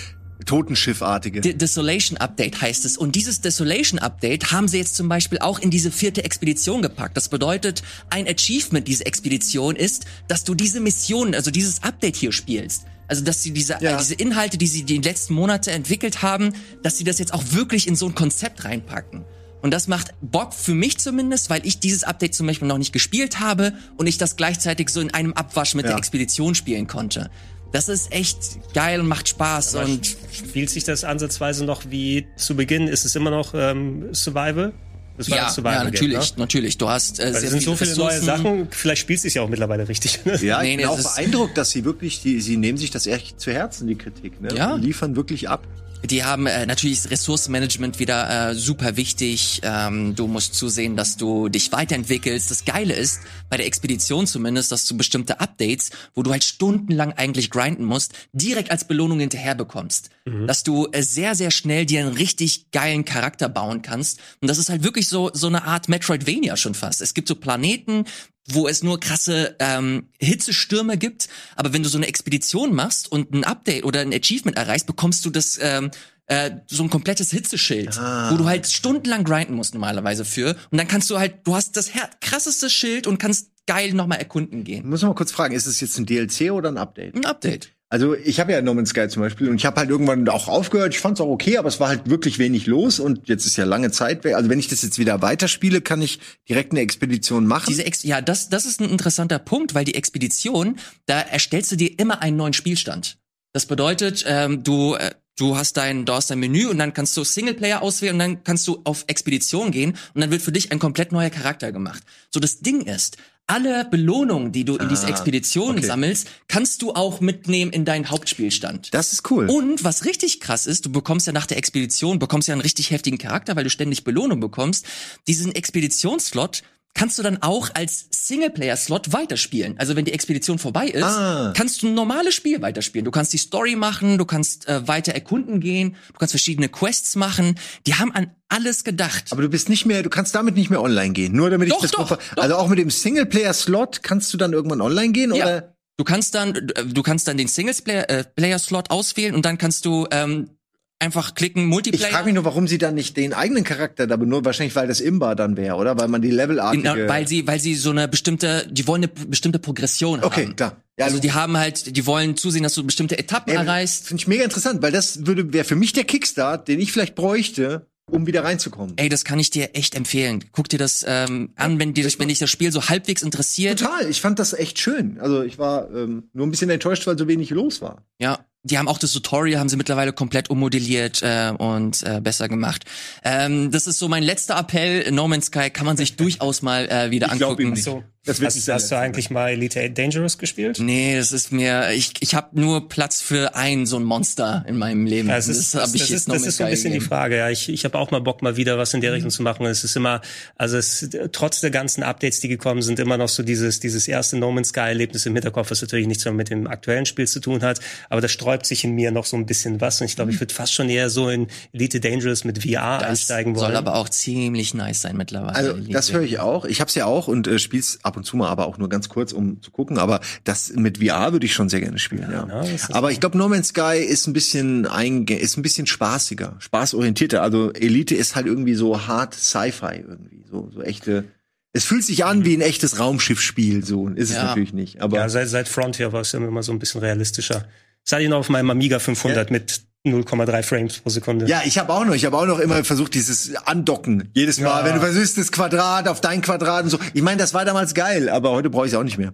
[0.45, 1.41] Totenschiffartige.
[1.41, 2.97] De- Desolation Update heißt es.
[2.97, 7.17] Und dieses Desolation Update haben sie jetzt zum Beispiel auch in diese vierte Expedition gepackt.
[7.17, 12.33] Das bedeutet, ein Achievement dieser Expedition ist, dass du diese Mission, also dieses Update hier
[12.33, 12.85] spielst.
[13.09, 13.95] Also, dass sie diese, Ja.
[13.95, 17.45] äh, diese Inhalte, die sie die letzten Monate entwickelt haben, dass sie das jetzt auch
[17.53, 19.25] wirklich in so ein Konzept reinpacken.
[19.63, 22.93] Und das macht Bock für mich zumindest, weil ich dieses Update zum Beispiel noch nicht
[22.93, 25.93] gespielt habe und ich das gleichzeitig so in einem Abwasch mit Ja.
[25.93, 27.31] der Expedition spielen konnte.
[27.73, 28.39] Das ist echt
[28.75, 32.89] geil und macht Spaß und Spielt sich das ansatzweise noch wie zu Beginn?
[32.89, 34.73] Ist es immer noch ähm, Survival?
[35.19, 36.41] Das war ja, Survival ja, natürlich, Game, ne?
[36.43, 36.77] natürlich.
[36.79, 38.25] Du hast äh, Weil sehr es sind so viele neue Ressourcen.
[38.25, 38.69] Sachen.
[38.71, 40.21] Vielleicht spielt es ja auch mittlerweile richtig.
[40.43, 42.77] Ja, Nee, ich nee, bin auch das ist- beeindruckt, dass sie wirklich, die, sie nehmen
[42.79, 44.41] sich das echt zu Herzen, die Kritik.
[44.43, 44.49] Ne?
[44.55, 44.77] Ja.
[44.77, 45.67] Die liefern wirklich ab.
[46.05, 49.61] Die haben äh, natürlich Ressourcenmanagement wieder äh, super wichtig.
[49.63, 52.51] Ähm, du musst zusehen, dass du dich weiterentwickelst.
[52.51, 57.13] Das Geile ist, bei der Expedition zumindest, dass du bestimmte Updates, wo du halt stundenlang
[57.13, 60.11] eigentlich grinden musst, direkt als Belohnung hinterher bekommst.
[60.47, 64.21] Dass du äh, sehr, sehr schnell dir einen richtig geilen Charakter bauen kannst.
[64.41, 67.01] Und das ist halt wirklich so, so eine Art Metroidvania schon fast.
[67.01, 68.05] Es gibt so Planeten,
[68.49, 71.29] wo es nur krasse ähm, Hitzestürme gibt.
[71.57, 75.25] Aber wenn du so eine Expedition machst und ein Update oder ein Achievement erreichst, bekommst
[75.25, 75.91] du das ähm,
[76.27, 80.57] äh, so ein komplettes Hitzeschild, wo du halt stundenlang grinden musst normalerweise für.
[80.71, 81.91] Und dann kannst du halt, du hast das
[82.21, 84.89] krasseste Schild und kannst geil nochmal erkunden gehen.
[84.89, 87.15] muss mal kurz fragen, ist es jetzt ein DLC oder ein Update?
[87.15, 87.76] Ein Update.
[87.89, 90.49] Also ich habe ja No Man's Sky zum Beispiel und ich habe halt irgendwann auch
[90.49, 90.93] aufgehört.
[90.93, 93.57] Ich fand es auch okay, aber es war halt wirklich wenig los und jetzt ist
[93.57, 94.35] ja lange Zeit weg.
[94.35, 96.19] Also wenn ich das jetzt wieder weiterspiele, kann ich
[96.49, 97.67] direkt eine Expedition machen.
[97.69, 100.77] Diese Ex ja, das, das ist ein interessanter Punkt, weil die Expedition,
[101.07, 103.19] da erstellst du dir immer einen neuen Spielstand.
[103.53, 107.17] Das bedeutet, ähm, du, äh, du hast dein, du hast dein Menü und dann kannst
[107.17, 110.73] du Singleplayer auswählen und dann kannst du auf Expedition gehen und dann wird für dich
[110.73, 112.03] ein komplett neuer Charakter gemacht.
[112.31, 113.17] So das Ding ist,
[113.47, 115.87] alle Belohnungen, die du in diese Expedition okay.
[115.87, 118.93] sammelst, kannst du auch mitnehmen in deinen Hauptspielstand.
[118.93, 119.49] das ist cool.
[119.49, 122.91] Und was richtig krass ist, du bekommst ja nach der Expedition, bekommst ja einen richtig
[122.91, 124.87] heftigen Charakter, weil du ständig Belohnung bekommst.
[125.29, 126.63] Diesen Expeditionsslot
[126.97, 129.79] kannst du dann auch als Singleplayer-Slot weiterspielen.
[129.79, 131.53] Also wenn die Expedition vorbei ist, Ah.
[131.57, 133.05] kannst du ein normales Spiel weiterspielen.
[133.05, 137.15] Du kannst die Story machen, du kannst äh, weiter erkunden gehen, du kannst verschiedene Quests
[137.17, 137.59] machen.
[137.87, 139.25] Die haben an alles gedacht.
[139.31, 141.33] aber du bist nicht mehr, du kannst damit nicht mehr online gehen.
[141.37, 142.19] Nur damit Doch, ich das doch, doch.
[142.43, 145.45] Also auch mit dem Singleplayer-Slot kannst du dann irgendwann online gehen Ja.
[145.45, 145.73] oder?
[145.99, 150.51] Du kannst dann, du kannst dann den Singleplayer-Slot auswählen und dann kannst du ähm,
[150.99, 152.11] einfach klicken Ich Multiplayer.
[152.11, 154.45] frage mich nur, warum sie dann nicht den eigenen Charakter da benutzen.
[154.45, 155.99] Wahrscheinlich, weil das Imba dann wäre, oder?
[155.99, 156.83] Weil man die Levelartige...
[156.85, 160.57] Na, weil sie, weil sie so eine bestimmte, die wollen eine bestimmte Progression Okay, haben.
[160.57, 160.77] klar.
[160.99, 164.07] Ja, also die haben halt, die wollen zusehen, dass du bestimmte Etappen erreichst.
[164.09, 167.15] Finde ich mega interessant, weil das würde wäre für mich der Kickstart, den ich vielleicht
[167.15, 168.95] bräuchte, um wieder reinzukommen.
[168.97, 170.45] Ey, das kann ich dir echt empfehlen.
[170.53, 173.81] Guck dir das ähm, an, wenn, dir, wenn dich das Spiel so halbwegs interessiert.
[173.81, 175.19] Total, ich fand das echt schön.
[175.21, 178.03] Also ich war ähm, nur ein bisschen enttäuscht, weil so wenig los war.
[178.19, 182.49] Ja, die haben auch das Tutorial, haben sie mittlerweile komplett ummodelliert äh, und äh, besser
[182.49, 182.85] gemacht.
[183.25, 185.11] Ähm, das ist so mein letzter Appell.
[185.13, 187.69] No Man's Sky kann man sich durchaus mal äh, wieder Ich glaub angucken.
[187.69, 187.85] ihm nicht.
[187.85, 188.03] So.
[188.27, 190.79] Das wird hast, hast du eigentlich mal Elite Dangerous gespielt?
[190.81, 194.77] Nee, das ist mir, ich, ich habe nur Platz für ein so ein Monster in
[194.77, 195.29] meinem Leben.
[195.29, 197.09] Ja, es ist, hab das, ich das, ist, das ist so ein bisschen die gegeben.
[197.09, 197.37] Frage.
[197.37, 199.65] Ja, ich, ich habe auch mal Bock, mal wieder was in der Richtung zu machen.
[199.67, 200.21] Es ist immer,
[200.57, 204.37] also es, trotz der ganzen Updates, die gekommen sind, immer noch so dieses, dieses erste
[204.37, 207.63] No Man's Sky-Erlebnis im Hinterkopf, was natürlich nichts mehr mit dem aktuellen Spiel zu tun
[207.63, 207.79] hat.
[208.11, 210.01] Aber da sträubt sich in mir noch so ein bisschen was.
[210.01, 213.09] Und ich glaube, ich würde fast schon eher so in Elite Dangerous mit VR Das
[213.09, 213.67] einsteigen wollen.
[213.67, 215.55] soll aber auch ziemlich nice sein mittlerweile.
[215.55, 215.93] Also Elite.
[215.93, 216.65] das höre ich auch.
[216.65, 219.09] Ich hab's ja auch und äh, spiel's ab und zu mal, aber auch nur ganz
[219.09, 219.99] kurz, um zu gucken.
[219.99, 222.29] Aber das mit VR würde ich schon sehr gerne spielen.
[222.31, 225.57] Ja, na, das ist- Aber ich glaube, No Man's Sky ist ein bisschen einge ist
[225.57, 227.43] ein bisschen spaßiger, spaßorientierter.
[227.43, 231.25] Also Elite ist halt irgendwie so hart Sci-Fi irgendwie, so so echte.
[231.73, 234.45] Es fühlt sich an wie ein echtes Raumschiffspiel, so ist es Ja.
[234.45, 235.03] natürlich nicht.
[235.03, 237.67] Aber ja, seit, seit Frontier war es ja immer so ein bisschen realistischer.
[238.05, 241.47] Das hatte ich noch auf meinem Amiga 500 mit 0,3 Frames pro Sekunde.
[241.47, 244.31] Ja, ich habe auch noch, ich habe auch noch immer versucht, dieses Andocken.
[244.35, 244.85] Jedes Mal, Ja.
[244.85, 246.99] wenn du versuchst, das Quadrat auf dein Quadrat und so.
[247.15, 249.33] Ich meine, das war damals geil, aber heute brauche ich es auch nicht mehr.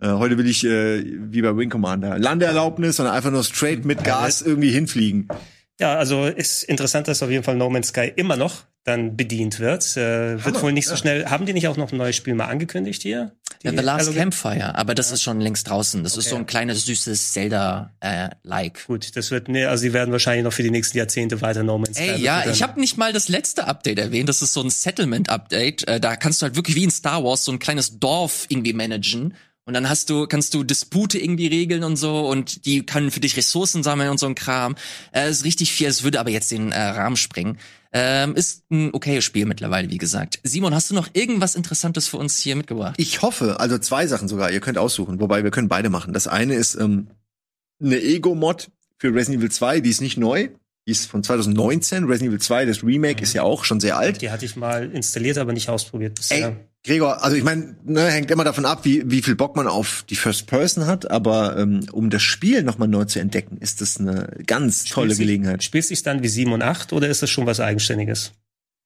[0.00, 4.02] Äh, heute will ich, äh, wie bei Wing Commander, Landeerlaubnis, sondern einfach nur straight mit
[4.04, 5.28] Gas irgendwie hinfliegen.
[5.80, 9.60] Ja, also ist interessant, dass auf jeden Fall No Man's Sky immer noch dann bedient
[9.60, 9.96] wird.
[9.96, 11.26] Äh, wird wohl nicht so schnell.
[11.26, 13.32] Haben die nicht auch noch ein neues Spiel mal angekündigt hier?
[13.62, 16.02] Die Ja, The Last Halo- Campfire, aber das ist schon längst draußen.
[16.02, 16.30] Das ist Okay.
[16.30, 18.86] so ein kleines, süßes Zelda-like.
[18.86, 21.78] Gut, das wird, nee, also sie werden wahrscheinlich noch für die nächsten Jahrzehnte weiter No
[21.78, 22.54] Man's Sky Ey, ja, befüttern.
[22.54, 24.28] ich habe nicht mal das letzte Update erwähnt.
[24.28, 25.86] Das ist so ein Settlement-Update.
[25.88, 28.72] Äh, da kannst du halt wirklich wie in Star Wars so ein kleines Dorf irgendwie
[28.72, 29.34] managen.
[29.64, 33.20] Und dann hast du, kannst du Dispute irgendwie regeln und so und die können für
[33.20, 34.74] dich Ressourcen sammeln und so ein Kram.
[35.12, 37.58] Äh, ist richtig viel, es würde aber jetzt den äh, Rahmen sprengen.
[37.94, 40.40] Ähm, ist ein okayes Spiel mittlerweile, wie gesagt.
[40.42, 42.94] Simon, hast du noch irgendwas Interessantes für uns hier mitgebracht?
[42.96, 46.14] Ich hoffe, also zwei Sachen sogar, ihr könnt aussuchen, wobei wir können beide machen.
[46.14, 47.08] Das eine ist ähm,
[47.82, 50.48] eine Ego-Mod für Resident Evil 2, die ist nicht neu,
[50.86, 52.04] die ist von 2019.
[52.04, 54.22] Resident Evil 2, das Remake, ist ja auch schon sehr alt.
[54.22, 56.48] Die hatte ich mal installiert, aber nicht ausprobiert bisher.
[56.48, 59.68] Ey, Gregor, also ich meine, ne, hängt immer davon ab, wie, wie viel Bock man
[59.68, 63.80] auf die First Person hat, aber ähm, um das Spiel nochmal neu zu entdecken, ist
[63.80, 65.62] das eine ganz tolle Spielt sich- Gelegenheit.
[65.62, 68.32] Spielt sich dann wie 7 und 8 oder ist das schon was Eigenständiges?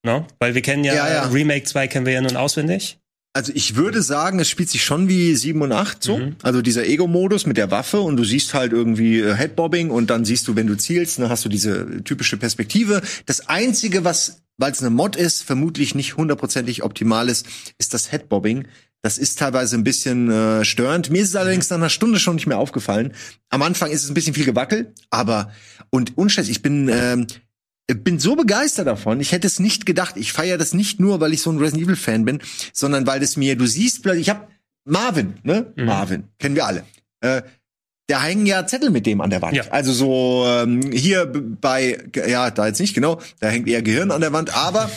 [0.05, 0.27] No?
[0.39, 1.23] Weil wir kennen ja, Ja, ja.
[1.29, 2.99] Remake 2 kennen wir ja nun auswendig.
[3.37, 6.17] Also ich würde sagen, es spielt sich schon wie 7 und 8 so.
[6.17, 6.37] Mhm.
[6.43, 10.25] Also dieser Ego-Modus mit der Waffe und du siehst halt irgendwie äh, Headbobbing und dann
[10.25, 13.03] siehst du, wenn du zielst, ne, hast du diese typische Perspektive.
[13.27, 18.11] Das Einzige, was, weil es eine Mod ist, vermutlich nicht hundertprozentig optimal ist, ist das
[18.11, 18.69] Headbobbing.
[19.03, 21.11] Das ist teilweise ein bisschen äh, störend.
[21.11, 23.13] Mir ist es allerdings nach einer Stunde schon nicht mehr aufgefallen.
[23.51, 25.53] Am Anfang ist es ein bisschen viel Gewackel, aber
[25.91, 27.27] und unschätz, ich bin ähm,
[27.87, 29.21] bin so begeistert davon.
[29.21, 30.17] Ich hätte es nicht gedacht.
[30.17, 32.41] Ich feiere das nicht nur, weil ich so ein Resident Evil Fan bin,
[32.73, 34.49] sondern weil das mir, du siehst plötzlich, ich habe
[34.85, 35.73] Marvin, ne?
[35.77, 35.85] Mhm.
[35.85, 36.85] Marvin, kennen wir alle.
[37.21, 37.43] Äh,
[38.09, 39.57] da hängen ja Zettel mit dem an der Wand.
[39.57, 39.65] Ja.
[39.71, 44.21] Also so ähm, hier bei, ja, da jetzt nicht genau, da hängt eher Gehirn an
[44.21, 44.91] der Wand, aber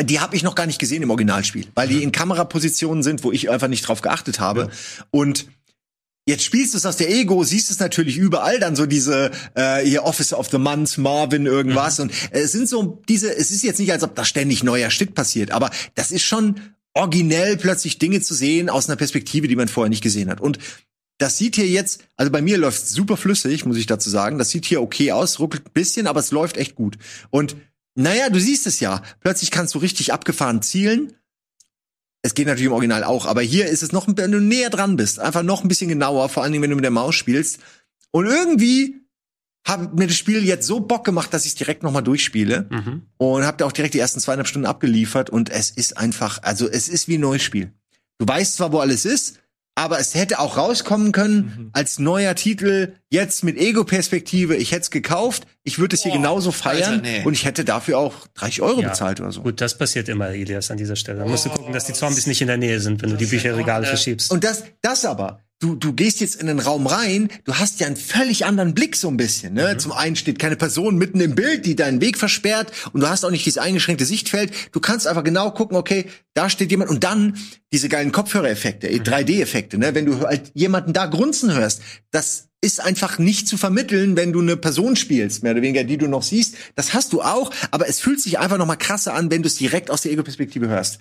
[0.00, 3.32] die habe ich noch gar nicht gesehen im Originalspiel, weil die in Kamerapositionen sind, wo
[3.32, 4.70] ich einfach nicht drauf geachtet habe.
[5.10, 5.46] Und
[6.28, 9.82] Jetzt spielst du es aus der Ego, siehst es natürlich überall dann so diese äh,
[9.82, 13.62] hier Officer of the Month, Marvin irgendwas und äh, es sind so diese es ist
[13.62, 16.60] jetzt nicht als ob da ständig neuer Shit passiert, aber das ist schon
[16.92, 20.58] originell plötzlich Dinge zu sehen aus einer Perspektive, die man vorher nicht gesehen hat und
[21.16, 24.38] das sieht hier jetzt, also bei mir läuft super flüssig, muss ich dazu sagen.
[24.38, 26.96] Das sieht hier okay aus, ruckelt ein bisschen, aber es läuft echt gut.
[27.30, 27.56] Und
[27.96, 29.02] naja, du siehst es ja.
[29.20, 31.14] Plötzlich kannst du richtig abgefahren zielen.
[32.22, 34.96] Es geht natürlich im Original auch, aber hier ist es noch, wenn du näher dran
[34.96, 37.60] bist, einfach noch ein bisschen genauer, vor allen Dingen, wenn du mit der Maus spielst.
[38.10, 38.96] Und irgendwie
[39.66, 42.66] hat mir das Spiel jetzt so Bock gemacht, dass ich es direkt noch mal durchspiele
[42.70, 43.02] Mhm.
[43.18, 46.68] und habe da auch direkt die ersten zweieinhalb Stunden abgeliefert und es ist einfach, also
[46.68, 47.72] es ist wie ein neues Spiel.
[48.18, 49.38] Du weißt zwar, wo alles ist,
[49.78, 54.56] aber es hätte auch rauskommen können als neuer Titel, jetzt mit Ego-Perspektive.
[54.56, 57.22] Ich hätte es gekauft, ich würde es hier genauso feiern Alter, nee.
[57.24, 58.88] und ich hätte dafür auch 30 Euro Ja.
[58.88, 59.42] bezahlt oder so.
[59.42, 61.20] Gut, das passiert immer, Elias, an dieser Stelle.
[61.20, 63.26] Da musst du gucken, dass die Zombies nicht in der Nähe sind, wenn du die
[63.26, 64.32] Bücherregale verschiebst.
[64.32, 67.86] Und das, das aber, du, du gehst jetzt in den Raum rein, du hast ja
[67.86, 69.54] einen völlig anderen Blick so ein bisschen.
[69.54, 69.76] Ne?
[69.76, 73.24] Zum einen steht keine Person mitten im Bild, die deinen Weg versperrt und du hast
[73.24, 74.52] auch nicht dieses eingeschränkte Sichtfeld.
[74.72, 77.36] Du kannst einfach genau gucken, okay, da steht jemand und dann
[77.72, 79.94] diese geilen Kopfhörereffekte, äh, 3D-Effekte, ne?
[79.94, 84.40] wenn du halt jemanden da grunzen hörst, das ist einfach nicht zu vermitteln, wenn du
[84.40, 86.56] eine Person spielst, mehr oder weniger, die du noch siehst.
[86.74, 89.48] Das hast du auch, aber es fühlt sich einfach noch mal krasser an, wenn du
[89.48, 90.98] es direkt aus der Ego-Perspektive hörst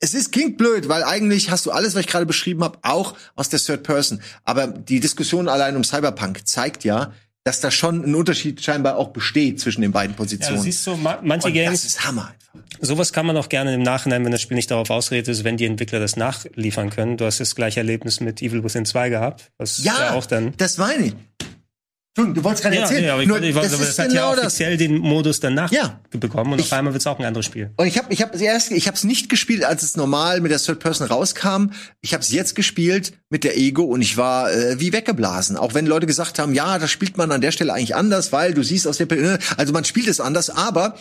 [0.00, 3.14] es ist klingt blöd, weil eigentlich hast du alles, was ich gerade beschrieben habe, auch
[3.34, 4.20] aus der Third Person.
[4.44, 7.12] Aber die Diskussion allein um Cyberpunk zeigt ja,
[7.44, 10.56] dass da schon ein Unterschied scheinbar auch besteht zwischen den beiden Ja, Positionen.
[10.56, 12.66] du siehst du, ma manche Und das Games, ist Hammer einfach.
[12.80, 15.56] sowas kann man auch gerne im Nachhinein, wenn das Spiel nicht darauf ausgeredet ist, wenn
[15.56, 17.16] die Entwickler das nachliefern können.
[17.16, 20.54] Du hast das gleiche Erlebnis mit Evil Within 2 gehabt, was ja, Ja, auch dann
[20.56, 21.14] das meine ich.
[22.16, 23.04] Entschuldigung, du wolltest gerade Ja, erzählen.
[23.04, 24.46] ja, aber ich, Nur, wollte- ich wollte, das das hat ja genau das.
[24.46, 26.00] offiziell den Modus danach Ja.
[26.12, 27.70] bekommen und Ich- auf einmal wird es auch ein anderes Spiel.
[27.76, 30.50] Und ich habe ich habe erst ich habe es nicht gespielt, als es normal mit
[30.50, 31.72] der Third Person rauskam.
[32.00, 35.58] Ich habe es jetzt gespielt mit der Ego und ich war äh, wie weggeblasen.
[35.58, 38.54] Auch wenn Leute gesagt haben, ja, das spielt man an der Stelle eigentlich anders, weil
[38.54, 40.96] du siehst aus der ne, also man spielt es anders, aber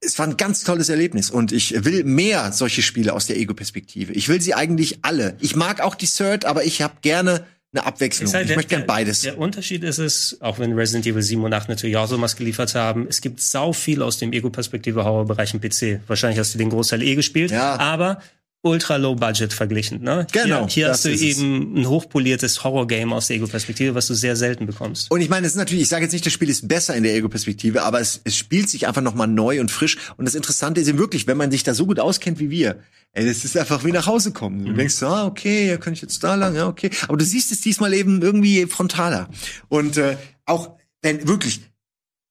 [0.00, 4.12] es war ein ganz tolles Erlebnis und ich will mehr solche Spiele aus der Ego-Perspektive.
[4.12, 5.36] Ich will sie eigentlich alle.
[5.40, 8.32] Ich mag auch die Third, aber ich habe gerne eine Abwechslung.
[8.32, 9.20] Halt ich der- möchte gern beides.
[9.20, 12.36] Der Unterschied ist es, auch wenn Resident Evil 7 und 8 natürlich auch so was
[12.36, 16.00] geliefert haben, es gibt sau viel aus dem Ego-Perspektive-Horror-Bereich im PC.
[16.06, 17.76] Wahrscheinlich hast du den Großteil eh gespielt, Ja.
[17.78, 18.22] aber
[18.62, 20.02] ultra low budget verglichen.
[20.02, 20.26] Ne?
[20.32, 21.20] Genau, Hier, hier hast du es.
[21.20, 25.10] eben ein hochpoliertes Horror-Game aus der Ego-Perspektive, was du sehr selten bekommst.
[25.10, 27.04] Und ich meine, es ist natürlich, ich sage jetzt nicht, das Spiel ist besser in
[27.04, 29.96] der Ego-Perspektive, aber es, es spielt sich einfach noch mal neu und frisch.
[30.16, 32.80] Und das Interessante ist eben wirklich, wenn man sich da so gut auskennt wie wir,
[33.12, 34.64] ey, das ist einfach wie nach Hause kommen.
[34.64, 36.90] Du denkst, so, ah, okay, ja, kann ich jetzt da lang, ja, okay.
[37.06, 39.28] Aber du siehst es diesmal eben irgendwie frontaler.
[39.68, 40.16] Und äh,
[40.46, 41.60] auch wenn wirklich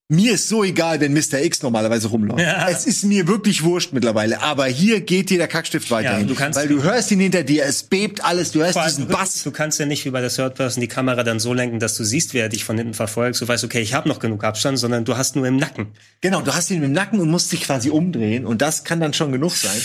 [0.10, 1.42] mir ist so egal, wenn Mr.
[1.44, 2.40] X normalerweise rumläuft.
[2.40, 2.70] Ja.
[2.70, 4.42] Es ist mir wirklich wurscht mittlerweile.
[4.42, 6.28] Aber hier geht dir der Kackstift weiterhin.
[6.28, 9.14] du kannst- weil du hörst ihn hinter dir, es bebt alles, du hörst diesen du,
[9.14, 9.44] Bass.
[9.44, 11.98] du kannst ja nicht wie bei der Third Person die Kamera dann so lenken, dass
[11.98, 13.42] du siehst, wer dich von hinten verfolgt.
[13.42, 15.88] Du weißt, okay, ich habe noch genug Abstand, sondern du hast nur im Nacken.
[16.22, 18.46] Genau, du hast ihn im Nacken und musst dich quasi umdrehen.
[18.46, 19.78] Und das kann dann schon genug sein.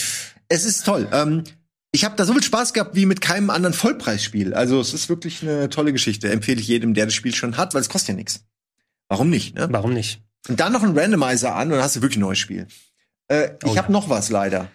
[0.49, 1.09] Es ist toll.
[1.13, 1.43] Ähm,
[1.91, 4.55] ich habe da so viel Spaß gehabt wie mit keinem anderen Vollpreisspiel.
[4.55, 6.31] Also es ist wirklich eine tolle Geschichte.
[6.31, 8.45] Empfehle ich jedem, der das Spiel schon hat, weil es kostet ja nichts.
[9.13, 9.55] Warum nicht?
[9.55, 9.69] Ne?
[9.71, 10.23] Warum nicht?
[10.49, 12.67] Und dann noch ein Randomizer an und dann hast du wirklich ein neues Spiel.
[13.29, 14.69] Äh, ich Oh habe noch was leider.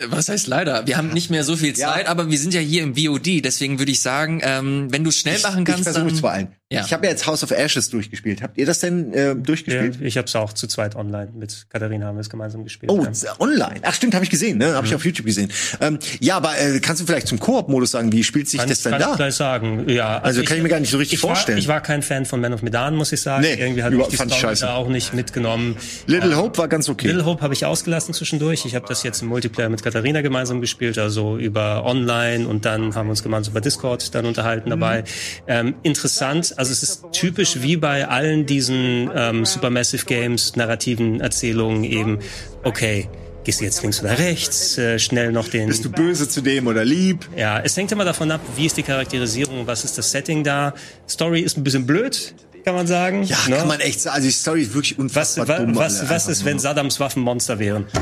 [0.00, 0.86] Was heißt leider?
[0.86, 1.92] Wir haben nicht mehr so viel Ja.
[1.92, 5.10] Zeit, aber wir sind ja hier im VOD, deswegen würde ich sagen, ähm, wenn du
[5.10, 6.48] schnell machen ich kannst, versuche es dann vor allem.
[6.74, 6.84] Ja.
[6.84, 8.42] Ich habe ja jetzt House of Ashes durchgespielt.
[8.42, 9.98] Habt ihr das denn äh, Ja, durchgespielt?
[10.00, 12.90] ich habe es auch zu zweit online mit Katharina haben wir es gemeinsam gespielt.
[12.92, 13.10] Oh, ja.
[13.38, 13.80] online.
[13.82, 14.68] Ach stimmt, habe ich gesehen, ne?
[14.70, 14.74] Mhm.
[14.74, 15.50] Habe ich auf YouTube gesehen.
[15.80, 18.82] Ähm, ja, aber äh, kannst du vielleicht zum Koop-Modus sagen, wie spielt sich Kann, das
[18.82, 19.14] denn kann ich da?
[19.16, 19.88] gleich sagen.
[19.88, 21.58] Ja, Also kann ich mir gar nicht so richtig ich war, vorstellen.
[21.58, 23.42] Ich war kein Fan von Man of Medan, muss ich sagen.
[23.42, 24.66] Nee, Irgendwie hat mich die ich Story scheiße.
[24.66, 25.76] da auch nicht mitgenommen.
[26.06, 27.06] Little Hope war ganz okay.
[27.08, 28.64] Little Hope habe ich ausgelassen zwischendurch.
[28.66, 32.94] Ich habe das jetzt im Multiplayer mit Katharina gemeinsam gespielt, also über Online und dann
[32.94, 35.04] haben wir uns gemeinsam über Discord dann unterhalten dabei.
[35.46, 41.84] Ähm, interessant, also es ist typisch wie bei allen diesen ähm, Supermassive Games, narrativen Erzählungen
[41.84, 42.18] eben,
[42.62, 43.08] okay,
[43.44, 45.68] gehst du jetzt links oder rechts, äh, schnell noch den...
[45.68, 47.28] Bist du böse zu dem oder lieb?
[47.36, 50.74] Ja, es hängt immer davon ab, wie ist die Charakterisierung, was ist das Setting da.
[51.08, 52.34] Story ist ein bisschen blöd,
[52.64, 53.22] kann man sagen.
[53.24, 53.56] Ja, ne?
[53.56, 54.16] kann man echt sagen.
[54.16, 55.76] Also die Story ist wirklich Was, unfassbar wa, dumm.
[55.76, 56.60] was, alle was ist, wenn nur.
[56.60, 57.86] Saddams Waffen Monster wären?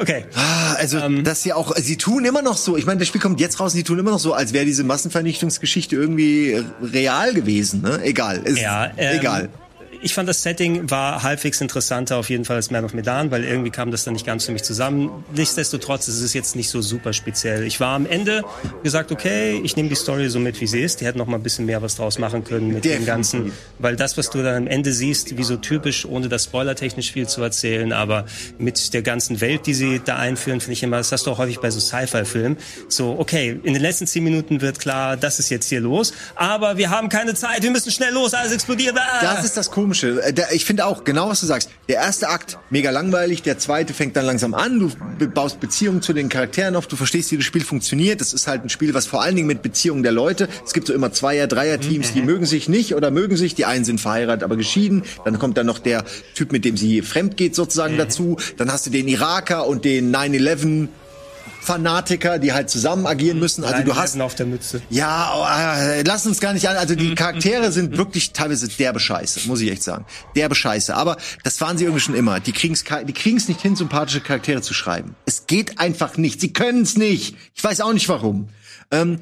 [0.00, 0.24] Okay.
[0.36, 3.20] Ah, also Ähm, das ja auch, sie tun immer noch so, ich meine, das Spiel
[3.20, 7.34] kommt jetzt raus, und die tun immer noch so, als wäre diese Massenvernichtungsgeschichte irgendwie real
[7.34, 8.00] gewesen, ne?
[8.04, 8.38] Egal.
[8.44, 9.48] Ist Ja, ähm, egal.
[10.02, 13.44] Ich fand das Setting war halbwegs interessanter auf jeden Fall als Man of Medan, weil
[13.44, 15.24] irgendwie kam das dann nicht ganz für mich zusammen.
[15.34, 17.64] Nichtsdestotrotz ist es jetzt nicht so super speziell.
[17.64, 18.42] Ich war am Ende
[18.82, 21.02] gesagt, okay, ich nehme die Story so mit, wie sie ist.
[21.02, 23.06] Die hätten noch mal ein bisschen mehr was draus machen können mit dem Definitiv.
[23.06, 27.12] Ganzen, weil das, was du dann am Ende siehst, wie so typisch, ohne das spoilertechnisch
[27.12, 28.24] viel zu erzählen, aber
[28.56, 31.38] mit der ganzen Welt, die sie da einführen, finde ich immer, das hast du auch
[31.38, 32.56] häufig bei so Sci-Fi-Filmen.
[32.88, 36.78] So, okay, in den letzten zehn Minuten wird klar, das ist jetzt hier los, aber
[36.78, 38.96] wir haben keine Zeit, wir müssen schnell los, alles explodiert.
[38.96, 39.20] Ah!
[39.20, 39.89] Das ist das Komische.
[40.20, 41.70] Äh, der- Ich finde auch, genau was du sagst.
[41.88, 43.42] Der erste Akt, mega langweilig.
[43.42, 44.78] Der zweite fängt dann langsam an.
[45.18, 46.86] Du baust Beziehungen zu den Charakteren auf.
[46.86, 48.20] Du verstehst, wie das Spiel funktioniert.
[48.20, 50.48] Das ist halt ein Spiel, was vor allen Dingen mit Beziehungen der Leute.
[50.64, 53.54] Es gibt so immer Zweier-, Dreier-Teams, die mögen sich nicht oder mögen sich.
[53.54, 55.02] Die einen sind verheiratet, aber geschieden.
[55.24, 56.04] Dann kommt dann noch der
[56.34, 58.36] Typ, mit dem sie fremd geht, sozusagen dazu.
[58.56, 60.88] Dann hast du den Iraker und den 9-11
[61.60, 63.64] Fanatiker, die halt zusammen agieren müssen.
[63.64, 64.82] Also du hast auf der Mütze.
[64.90, 66.76] ja, äh, lass uns gar nicht an.
[66.76, 70.06] Also die Charaktere sind wirklich teilweise derbe Scheiße, muss ich echt sagen.
[70.34, 70.94] Derbe Scheiße.
[70.94, 72.40] Aber das waren sie irgendwie schon immer.
[72.40, 75.14] Die kriegen's, die kriegen's nicht hin, sympathische Charaktere zu schreiben.
[75.26, 76.40] Es geht einfach nicht.
[76.40, 77.36] Sie können's nicht.
[77.54, 78.48] Ich weiß auch nicht warum.
[78.90, 79.20] Ähm,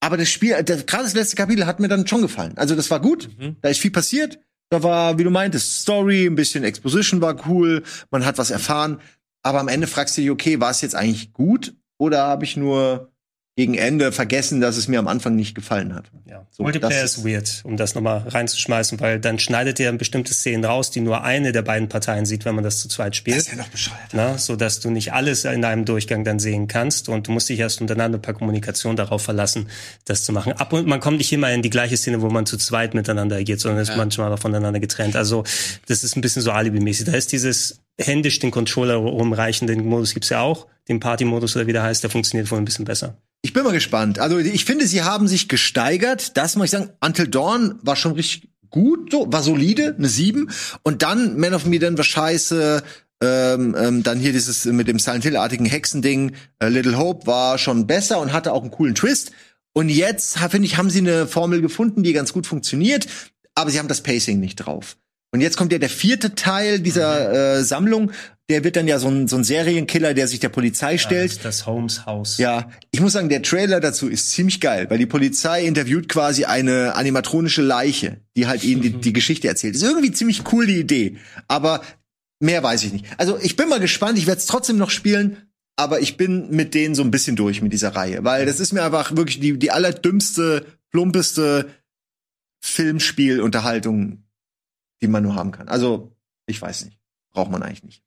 [0.00, 2.52] aber das Spiel, das, gerade das letzte Kapitel hat mir dann schon gefallen.
[2.56, 3.28] Also das war gut.
[3.60, 4.38] Da ist viel passiert.
[4.70, 7.82] Da war, wie du meintest, Story, ein bisschen Exposition war cool.
[8.10, 9.00] Man hat was erfahren.
[9.42, 11.74] Aber am Ende fragst du dich, okay, war es jetzt eigentlich gut?
[11.98, 13.12] Oder habe ich nur
[13.56, 16.10] gegen Ende vergessen, dass es mir am Anfang nicht gefallen hat?
[16.24, 16.46] Ja.
[16.50, 20.90] So, Multiplayer ist weird, um das nochmal reinzuschmeißen, weil dann schneidet er bestimmte Szenen raus,
[20.90, 23.36] die nur eine der beiden Parteien sieht, wenn man das zu zweit spielt.
[23.36, 23.98] Das ist ja noch bescheuert.
[24.12, 27.48] Na, so dass du nicht alles in einem Durchgang dann sehen kannst und du musst
[27.48, 29.68] dich erst untereinander per Kommunikation darauf verlassen,
[30.04, 30.52] das zu machen.
[30.52, 33.36] Ab und man kommt nicht immer in die gleiche Szene, wo man zu zweit miteinander
[33.36, 35.16] agiert, sondern ist manchmal auch voneinander getrennt.
[35.16, 35.44] Also
[35.86, 37.06] das ist ein bisschen so alibimäßig.
[37.06, 41.66] Da ist dieses händisch den Controller rumreichen, den Modus gibt's ja auch, den Party-Modus oder
[41.66, 43.18] wie der heißt, der funktioniert wohl ein bisschen besser.
[43.42, 44.18] Ich bin mal gespannt.
[44.18, 46.36] Also ich finde, sie haben sich gesteigert.
[46.36, 46.90] Das muss ich sagen.
[47.00, 50.50] Until Dawn war schon richtig gut, so, war solide, eine 7.
[50.82, 52.82] Und dann Man of Medan war scheiße.
[53.22, 56.32] Ähm, ähm, dann hier dieses mit dem Silent Hill-artigen Hexending.
[56.58, 59.32] Äh, Little Hope war schon besser und hatte auch einen coolen Twist.
[59.72, 63.06] Und jetzt, finde ich, haben sie eine Formel gefunden, die ganz gut funktioniert.
[63.54, 64.96] Aber sie haben das Pacing nicht drauf.
[65.32, 68.10] Und jetzt kommt ja der vierte Teil dieser äh, Sammlung.
[68.48, 71.30] Der wird dann ja so ein, so ein Serienkiller, der sich der Polizei stellt.
[71.36, 72.38] Das, das Holmes Haus.
[72.38, 76.46] Ja, ich muss sagen, der Trailer dazu ist ziemlich geil, weil die Polizei interviewt quasi
[76.46, 79.76] eine animatronische Leiche, die halt ihnen die, die Geschichte erzählt.
[79.76, 81.82] Ist irgendwie ziemlich cool die Idee, aber
[82.40, 83.04] mehr weiß ich nicht.
[83.18, 85.36] Also ich bin mal gespannt, ich werde es trotzdem noch spielen,
[85.76, 88.72] aber ich bin mit denen so ein bisschen durch mit dieser Reihe, weil das ist
[88.72, 91.68] mir einfach wirklich die, die allerdümmste, plumpeste
[92.62, 94.24] Filmspielunterhaltung,
[95.02, 95.68] die man nur haben kann.
[95.68, 96.12] Also,
[96.46, 96.98] ich weiß nicht.
[97.32, 98.02] Braucht man eigentlich nicht.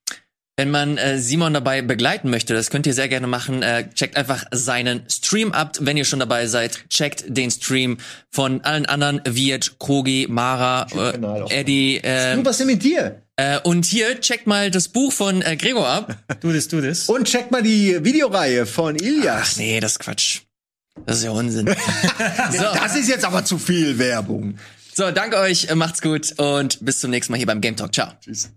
[0.55, 3.63] Wenn man äh, Simon dabei begleiten möchte, das könnt ihr sehr gerne machen.
[3.63, 5.77] Äh, checkt einfach seinen Stream ab.
[5.79, 7.97] Wenn ihr schon dabei seid, checkt den Stream
[8.29, 11.97] von allen anderen, Viet, Krogi, Mara, äh, Eddie.
[12.03, 13.23] Äh, Du, was denn mit dir?
[13.37, 16.17] äh, und hier, checkt mal das Buch von äh, Gregor ab.
[16.41, 17.09] Du das, du das.
[17.09, 19.53] Und check mal die Videoreihe von Ilias.
[19.53, 20.41] Ach nee, das ist Quatsch.
[21.07, 21.65] Das ist ja Unsinn.
[22.51, 24.59] so, Das ist jetzt aber zu viel Werbung.
[24.95, 27.93] So, danke euch, äh, macht's gut und bis zum nächsten Mal hier beim Game Talk.
[27.93, 28.11] Ciao.
[28.21, 28.51] Tschüss.